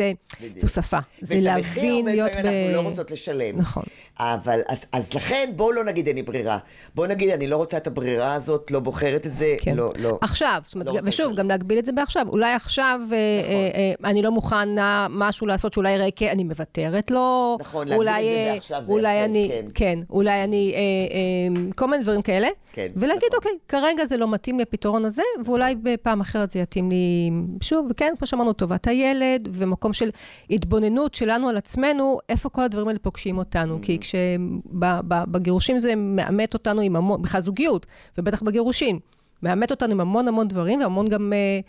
זו 0.56 0.68
שפה, 0.68 0.98
זה 1.20 1.34
ואת 1.34 1.46
המחיר 1.46 1.82
להבין, 1.84 1.96
הרבה 1.96 2.10
להיות 2.10 2.30
ב... 2.30 2.42
פעמים 2.42 2.66
אנחנו 2.66 2.82
לא 2.82 2.88
רוצות 2.88 3.10
לשלם. 3.10 3.58
נכון. 3.58 3.84
אבל, 4.18 4.60
אז, 4.68 4.86
אז 4.92 5.14
לכן 5.14 5.50
בואו 5.56 5.72
לא 5.72 5.84
נגיד 5.84 6.06
אין 6.06 6.16
לי 6.16 6.22
ברירה. 6.22 6.58
בואו 6.94 7.08
נגיד 7.08 7.30
אני 7.30 7.46
לא 7.46 7.56
רוצה 7.56 7.76
את 7.76 7.86
הברירה 7.86 8.34
הזאת, 8.34 8.70
לא 8.70 8.80
בוחרת 8.80 9.26
את 9.26 9.32
זה, 9.32 9.54
כן. 9.60 9.76
לא, 9.76 9.92
לא. 9.98 10.18
עכשיו, 10.20 10.62
זאת 10.64 10.74
אומרת, 10.74 10.86
לא 10.86 11.00
ושוב. 11.04 11.34
גם 11.34 11.48
להגביל 11.48 11.78
את 11.78 11.84
זה 11.84 11.92
בעכשיו. 11.92 12.28
אולי 12.28 12.52
עכשיו 12.52 13.00
אה, 13.12 13.40
נכון. 13.40 13.52
אה, 13.52 13.70
אה, 14.04 14.10
אני 14.10 14.22
לא 14.22 14.30
מוכנה 14.30 15.06
משהו 15.10 15.46
לעשות 15.46 15.72
שאולי 15.72 15.92
יראה 15.92 16.10
כי 16.16 16.30
אני 16.30 16.44
מוותרת 16.44 17.10
לו. 17.10 17.56
נכון, 17.60 17.88
להגביל 17.88 18.08
אולי, 18.08 18.20
את 18.20 18.34
זה 18.34 18.48
אה, 18.48 18.54
בעכשיו 18.54 18.84
זה 18.84 18.92
אולי 18.92 19.16
יפה, 19.16 19.24
אני, 19.24 19.48
כן. 19.52 19.66
כן, 19.74 19.98
אולי 20.10 20.44
אני, 20.44 20.72
אה, 20.74 20.78
אה, 20.78 21.72
כל 21.76 21.86
מיני 21.86 22.02
דברים 22.02 22.22
כאלה. 22.22 22.48
כן, 22.72 22.88
ולהגיד, 22.96 23.22
נכון. 23.28 23.36
אוקיי, 23.36 23.52
כרגע 23.68 24.04
זה 24.04 24.16
לא 24.16 24.30
מתאים 24.30 24.56
לי 24.56 24.62
הפתרון 24.62 25.04
הזה, 25.04 25.22
ואולי 25.44 25.74
בפעם 25.82 26.20
אחרת 26.20 26.50
זה 26.50 26.58
יתאים 26.58 26.90
לי, 26.90 27.30
שוב, 27.60 27.86
וכן, 27.90 28.14
כמו 28.18 28.26
שאמרנו, 28.26 28.52
טובת 28.52 28.86
הילד, 28.86 29.48
ומקום 29.52 29.92
של 29.92 30.10
התבוננות 30.50 31.14
שלנו 31.14 31.48
על 31.48 31.56
עצמנו, 31.56 32.18
איפה 32.28 32.48
כל 32.48 32.64
הדברים 32.64 32.88
האלה 32.88 32.98
פוגשים 32.98 33.38
אותנו. 33.38 33.78
כי 33.82 33.98
כשבגירושים 34.04 35.78
זה 35.78 35.94
מאמת 35.96 36.54
אותנו 36.54 36.80
עם 36.80 36.96
המון, 36.96 37.22
בכלל 37.22 37.40
זוגיות, 37.40 37.86
ובטח 38.18 38.42
בגירושים. 38.42 38.98
מאמת 39.42 39.70
אותנו 39.70 39.92
עם 39.92 40.00
המון 40.00 40.28
המון 40.28 40.48
דברים, 40.48 40.80
והמון 40.80 41.08
גם 41.08 41.32
אה, 41.32 41.60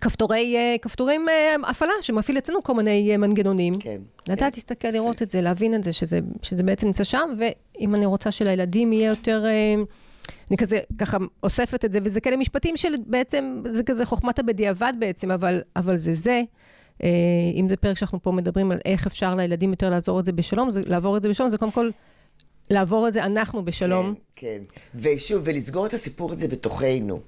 כפתורי, 0.00 0.56
אה, 0.56 0.76
כפתורים 0.82 1.28
אה, 1.28 1.56
הפעלה, 1.70 1.92
שמפעיל 2.02 2.38
אצלנו 2.38 2.62
כל 2.62 2.74
מיני 2.74 3.16
מנגנונים. 3.16 3.74
כן. 3.80 4.00
לדעת 4.28 4.54
להסתכל, 4.54 4.88
לראות 4.88 5.22
את 5.22 5.30
זה, 5.30 5.40
להבין 5.40 5.74
את 5.74 5.84
זה, 5.84 5.92
שזה, 5.92 6.20
שזה 6.42 6.62
בעצם 6.62 6.86
נמצא 6.86 7.04
שם, 7.04 7.30
ואם 7.38 7.94
אני 7.94 8.06
רוצה 8.06 8.30
שלילדים 8.30 8.92
יהיה 8.92 9.08
יותר... 9.08 9.44
אני 10.50 10.56
כזה, 10.56 10.80
ככה 10.98 11.18
אוספת 11.42 11.84
את 11.84 11.92
זה, 11.92 11.98
וזה 12.04 12.20
כאלה 12.20 12.36
משפטים 12.36 12.76
של 12.76 12.94
בעצם, 13.06 13.62
זה 13.70 13.82
כזה 13.82 14.04
חוכמת 14.04 14.38
הבדיעבד 14.38 14.92
בעצם, 14.98 15.30
אבל, 15.30 15.62
אבל 15.76 15.96
זה 15.96 16.14
זה. 16.14 16.42
אה, 17.02 17.08
אם 17.54 17.68
זה 17.68 17.76
פרק 17.76 17.98
שאנחנו 17.98 18.22
פה 18.22 18.32
מדברים 18.32 18.72
על 18.72 18.78
איך 18.84 19.06
אפשר 19.06 19.34
לילדים 19.34 19.70
יותר 19.70 19.90
לעזור 19.90 20.20
את 20.20 20.24
זה 20.24 20.32
בשלום, 20.32 20.70
זה, 20.70 20.82
לעבור 20.86 21.16
את 21.16 21.22
זה 21.22 21.28
בשלום, 21.28 21.50
זה 21.50 21.58
קודם 21.58 21.72
כל 21.72 21.90
לעבור 22.70 23.08
את 23.08 23.12
זה 23.12 23.24
אנחנו 23.24 23.64
בשלום. 23.64 24.14
כן, 24.36 24.46
כן. 24.72 24.80
ושוב, 24.94 25.42
ולסגור 25.44 25.86
את 25.86 25.94
הסיפור 25.94 26.32
הזה 26.32 26.48
בתוכנו. 26.48 27.20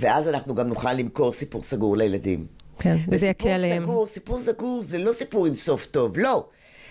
ואז 0.00 0.28
אנחנו 0.28 0.54
גם 0.54 0.68
נוכל 0.68 0.92
למכור 0.92 1.32
סיפור 1.32 1.62
סגור 1.62 1.96
לילדים. 1.96 2.46
כן, 2.78 2.96
וזה 3.08 3.26
יקל 3.26 3.48
עליהם. 3.48 3.82
סיפור 3.82 4.06
סגור, 4.06 4.06
סיפור 4.06 4.40
סגור 4.40 4.82
זה 4.82 4.98
לא 4.98 5.12
סיפור 5.12 5.46
עם 5.46 5.54
סוף 5.54 5.86
טוב, 5.86 6.18
לא. 6.18 6.46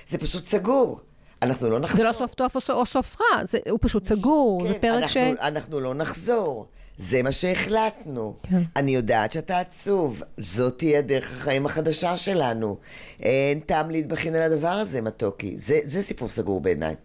זה 0.08 0.18
פשוט 0.18 0.44
סגור. 0.44 1.00
אנחנו 1.42 1.70
לא 1.70 1.80
נחזור. 1.80 1.98
זה 1.98 2.04
לא 2.04 2.12
סוף 2.12 2.34
טוב 2.34 2.52
או, 2.56 2.74
או 2.74 2.86
סוף 2.86 3.22
רע, 3.22 3.46
זה, 3.46 3.60
הוא 3.70 3.80
פשוט 3.82 4.06
סגור, 4.06 4.62
כן, 4.62 4.68
זה 4.68 4.80
פרק 4.80 5.04
אנחנו, 5.04 5.10
ש... 5.10 5.18
אנחנו 5.18 5.80
לא 5.80 5.94
נחזור. 5.94 6.68
זה 7.04 7.24
מה 7.24 7.32
שהחלטנו. 7.32 8.34
כן. 8.49 8.62
אני 8.76 8.95
יודעת 8.95 9.32
שאתה 9.32 9.60
עצוב. 9.60 10.24
זאת 10.38 10.78
תהיה 10.78 11.01
דרך 11.01 11.32
החיים 11.32 11.66
החדשה 11.66 12.18
שלנו. 12.18 12.78
אין 13.20 13.60
טעם 13.60 13.91
להתבכין 13.91 14.36
על 14.36 14.41
הדבר 14.41 14.68
הזה, 14.68 15.01
מתוקי. 15.01 15.58
זה, 15.58 15.80
זה 15.84 16.01
סיפור 16.01 16.30
סגור 16.30 16.62
בעיניי. 16.62 16.95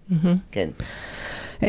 כן. 0.51 0.71
Uh, 1.59 1.61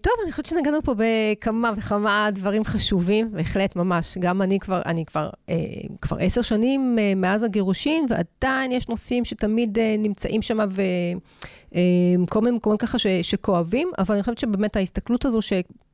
טוב, 0.00 0.12
אני 0.22 0.30
חושבת 0.30 0.46
שנגענו 0.46 0.82
פה 0.82 0.94
בכמה 0.96 1.72
וכמה 1.76 2.28
דברים 2.32 2.64
חשובים, 2.64 3.32
בהחלט 3.32 3.76
ממש. 3.76 4.18
גם 4.18 4.42
אני 4.42 4.58
כבר, 4.58 4.82
אני 4.86 5.04
כבר, 5.04 5.30
uh, 5.30 5.52
כבר 6.00 6.16
עשר 6.20 6.42
שנים 6.42 6.96
uh, 6.98 7.18
מאז 7.18 7.42
הגירושין, 7.42 8.06
ועדיין 8.08 8.72
יש 8.72 8.88
נושאים 8.88 9.24
שתמיד 9.24 9.78
uh, 9.78 9.80
נמצאים 9.98 10.42
שם 10.42 10.58
וכל 10.70 12.40
מיני 12.40 12.56
מקומות 12.56 12.80
ככה 12.80 12.98
ש, 12.98 13.06
שכואבים, 13.06 13.90
אבל 13.98 14.14
אני 14.14 14.22
חושבת 14.22 14.38
שבאמת 14.38 14.76
ההסתכלות 14.76 15.24
הזו, 15.24 15.42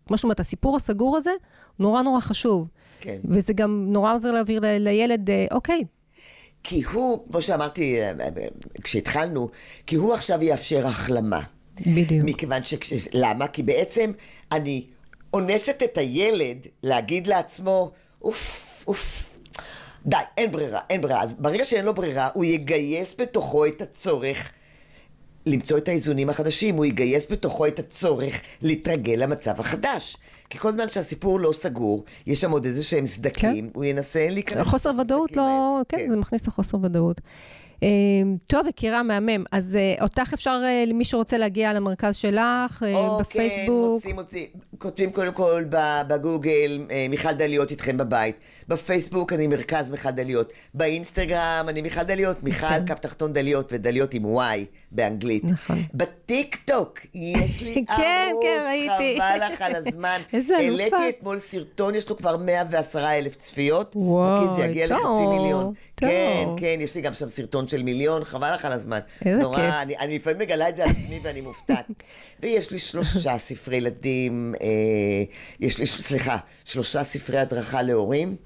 שכמו 0.04 0.16
שאת 0.16 0.24
אומרת, 0.24 0.40
הסיפור 0.40 0.76
הסגור 0.76 1.16
הזה, 1.16 1.30
נורא 1.78 2.02
נורא 2.02 2.20
חשוב. 2.20 2.68
כן. 3.00 3.18
וזה 3.24 3.52
גם 3.52 3.86
נורא 3.88 4.14
עוזר 4.14 4.32
להעביר 4.32 4.60
ל, 4.60 4.66
לילד, 4.78 5.30
uh, 5.30 5.54
אוקיי, 5.54 5.84
כי 6.64 6.82
הוא, 6.82 7.26
כמו 7.30 7.42
שאמרתי 7.42 8.02
אה, 8.02 8.12
כשהתחלנו, 8.82 9.48
כי 9.86 9.96
הוא 9.96 10.14
עכשיו 10.14 10.42
יאפשר 10.42 10.86
החלמה. 10.86 11.40
בדיוק. 11.80 12.24
מכיוון 12.24 12.62
ש... 12.62 12.74
למה? 13.12 13.46
כי 13.46 13.62
בעצם 13.62 14.12
אני 14.52 14.86
אונסת 15.34 15.82
את 15.82 15.98
הילד 15.98 16.66
להגיד 16.82 17.26
לעצמו, 17.26 17.92
אוף, 18.22 18.84
אוף, 18.88 19.30
די, 20.06 20.16
אין 20.36 20.52
ברירה, 20.52 20.80
אין 20.90 21.00
ברירה. 21.00 21.22
אז 21.22 21.32
ברגע 21.32 21.64
שאין 21.64 21.84
לו 21.84 21.94
ברירה, 21.94 22.28
הוא 22.34 22.44
יגייס 22.44 23.14
בתוכו 23.18 23.66
את 23.66 23.82
הצורך 23.82 24.52
למצוא 25.46 25.78
את 25.78 25.88
האיזונים 25.88 26.30
החדשים, 26.30 26.76
הוא 26.76 26.84
יגייס 26.84 27.26
בתוכו 27.30 27.66
את 27.66 27.78
הצורך 27.78 28.40
להתרגל 28.62 29.14
למצב 29.14 29.60
החדש. 29.60 30.16
כי 30.50 30.58
כל 30.58 30.72
זמן 30.72 30.88
שהסיפור 30.88 31.40
לא 31.40 31.52
סגור, 31.52 32.04
יש 32.26 32.40
שם 32.40 32.50
עוד 32.50 32.64
איזה 32.64 32.82
שהם 32.82 33.06
סדקים, 33.06 33.68
כן. 33.68 33.72
הוא 33.74 33.84
ינסה 33.84 34.28
להיכנס... 34.30 34.66
חוסר 34.66 34.90
ודאות 35.00 35.36
לא, 35.36 35.42
האלה. 35.42 35.84
כן, 35.88 36.08
זה 36.08 36.16
מכניס 36.16 36.46
לחוסר 36.46 36.78
ודאות. 36.82 37.20
אה, 37.82 37.88
טוב, 38.46 38.66
יקירה, 38.66 39.02
מהמם. 39.02 39.44
אז 39.52 39.76
אה, 39.76 39.94
אותך 40.02 40.32
אפשר, 40.34 40.60
אה, 40.64 40.84
למי 40.86 41.04
שרוצה 41.04 41.38
להגיע 41.38 41.72
למרכז 41.72 42.16
שלך, 42.16 42.82
אה, 42.82 42.94
או, 42.94 43.18
בפייסבוק. 43.18 43.66
כן, 43.66 43.72
מוצאים, 43.72 44.14
מוצאים. 44.14 44.46
כותבים 44.78 45.12
קודם 45.12 45.32
כל 45.32 45.64
בגוגל, 46.08 46.86
אה, 46.90 47.06
מיכל 47.10 47.32
דליות 47.32 47.70
איתכם 47.70 47.96
בבית. 47.96 48.36
בפייסבוק 48.68 49.32
אני 49.32 49.46
מרכז 49.46 49.90
מיכל 49.90 50.10
דליות. 50.10 50.52
באינסטגרם 50.74 51.66
אני 51.68 51.82
מיכל 51.82 52.02
דליות, 52.02 52.44
מיכל 52.44 52.66
כן. 52.66 52.86
קו 52.86 52.94
תחתון 53.00 53.32
דליות 53.32 53.72
ודליות 53.72 54.14
עם 54.14 54.38
Y 54.38 54.40
באנגלית. 54.92 55.44
נכון. 55.44 55.82
בטיק 55.94 56.56
טוק 56.64 56.98
יש 57.14 57.62
לי 57.62 57.84
כן, 57.96 58.28
ערוץ, 58.30 58.44
כן, 58.44 58.64
ראיתי. 58.66 59.20
חבל 59.20 59.52
לך 59.52 59.62
על 59.62 59.74
הזמן. 59.74 60.20
איזה 60.32 60.58
אלופה. 60.58 60.96
העליתי 60.96 61.18
אתמול 61.18 61.38
סרטון, 61.38 61.94
יש 61.94 62.08
לו 62.10 62.16
כבר 62.16 62.36
110 62.36 63.10
אלף 63.10 63.36
צפיות. 63.36 63.92
וואי, 63.96 64.36
חכי, 64.36 64.54
זה 64.54 64.66
יגיע 64.66 64.88
טוב, 64.88 64.96
לחצי 64.96 65.26
מיליון. 65.26 65.64
טוב. 65.64 65.74
כן, 65.96 66.48
כן, 66.56 66.76
יש 66.80 66.94
לי 66.94 67.00
גם 67.00 67.14
שם 67.14 67.28
סרטון 67.28 67.68
של 67.68 67.82
מיליון, 67.82 68.24
חבל 68.24 68.54
לך 68.54 68.64
על 68.64 68.72
הזמן. 68.72 68.98
איזה 69.24 69.38
נורא, 69.40 69.56
כיף. 69.56 69.74
אני, 69.82 69.96
אני 69.98 70.16
לפעמים 70.16 70.38
מגלה 70.38 70.68
את 70.68 70.76
זה 70.76 70.84
על 70.84 70.90
עצמי 70.90 71.20
ואני 71.22 71.40
מופתעת. 71.40 71.86
ויש 72.40 72.70
לי 72.70 72.78
שלושה 72.78 73.38
ספרי 73.38 73.76
ילדים, 73.76 74.54
יש 75.60 75.78
לי, 75.78 75.86
סליחה, 75.86 76.36
שלושה 76.64 77.04
ספרי 77.04 77.38
הדרכה 77.38 77.82
להורים, 77.82 78.36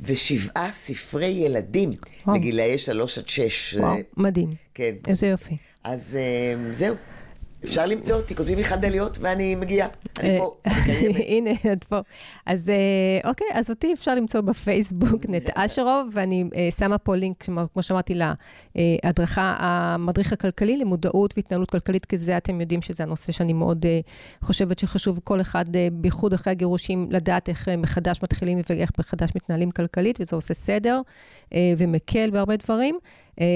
ושבעה 0.00 0.72
ספרי 0.72 1.26
ילדים, 1.26 1.90
וואו. 2.26 2.36
לגילאי 2.36 2.78
שלוש 2.78 3.18
עד 3.18 3.28
שש. 3.28 3.74
וואו, 3.74 3.92
אה, 3.92 4.00
מדהים. 4.16 4.54
כן. 4.74 4.94
איזה 5.08 5.26
יופי. 5.26 5.56
אז 5.84 6.18
אה, 6.20 6.74
זהו. 6.74 6.94
אפשר 7.64 7.86
למצוא 7.86 8.16
אותי, 8.16 8.34
כותבים 8.34 8.56
מיכל 8.58 8.76
דליות 8.76 9.18
ואני 9.20 9.54
מגיעה. 9.54 9.88
אני 10.20 10.30
אה, 10.30 10.38
פה. 10.38 10.56
הנה, 11.28 11.50
את 11.72 11.84
פה. 11.84 12.00
אז 12.46 12.70
אה, 12.70 13.30
אוקיי, 13.30 13.46
אז 13.52 13.70
אותי 13.70 13.92
אפשר 13.92 14.14
למצוא 14.14 14.40
בפייסבוק, 14.40 15.26
נטע 15.28 15.52
אשרוב, 15.54 16.08
ואני 16.12 16.44
אה, 16.54 16.68
שמה 16.78 16.98
פה 16.98 17.16
לינק, 17.16 17.42
כמו- 17.42 17.82
שאמרתי, 17.82 18.14
להדרכה, 19.04 19.56
המדריך 19.58 20.32
הכלכלי 20.32 20.76
למודעות 20.76 21.34
והתנהלות 21.36 21.70
כלכלית, 21.70 22.04
כי 22.04 22.18
זה 22.18 22.36
אתם 22.36 22.60
יודעים 22.60 22.82
שזה 22.82 23.02
הנושא 23.02 23.32
שאני 23.32 23.52
מאוד 23.52 23.86
חושבת 24.42 24.78
שחשוב 24.78 25.20
כל 25.24 25.40
אחד, 25.40 25.64
בייחוד 25.92 26.32
אחרי 26.32 26.50
הגירושים, 26.50 27.08
לדעת 27.10 27.48
איך 27.48 27.68
מחדש 27.78 28.20
מתחילים 28.22 28.60
ואיך 28.70 28.90
מחדש 28.98 29.30
מתנהלים 29.36 29.70
כלכלית, 29.70 30.18
וזה 30.20 30.36
עושה 30.36 30.54
סדר 30.54 31.00
ומקל 31.78 32.30
בהרבה 32.30 32.56
דברים. 32.56 32.98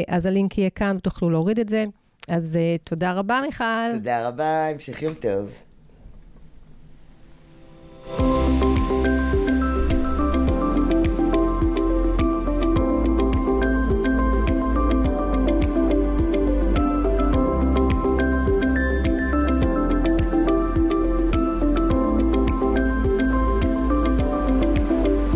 אז 0.08 0.26
הלינק 0.26 0.58
יהיה 0.58 0.70
כאן 0.70 0.96
ותוכלו 0.98 1.30
להוריד 1.30 1.58
את 1.58 1.68
זה. 1.68 1.84
אז 2.28 2.56
uh, 2.56 2.80
תודה 2.84 3.12
רבה, 3.12 3.40
מיכל. 3.46 3.64
תודה 3.92 4.28
רבה, 4.28 4.68
המשך 4.68 5.02
יום 5.02 5.14
טוב. 5.14 5.50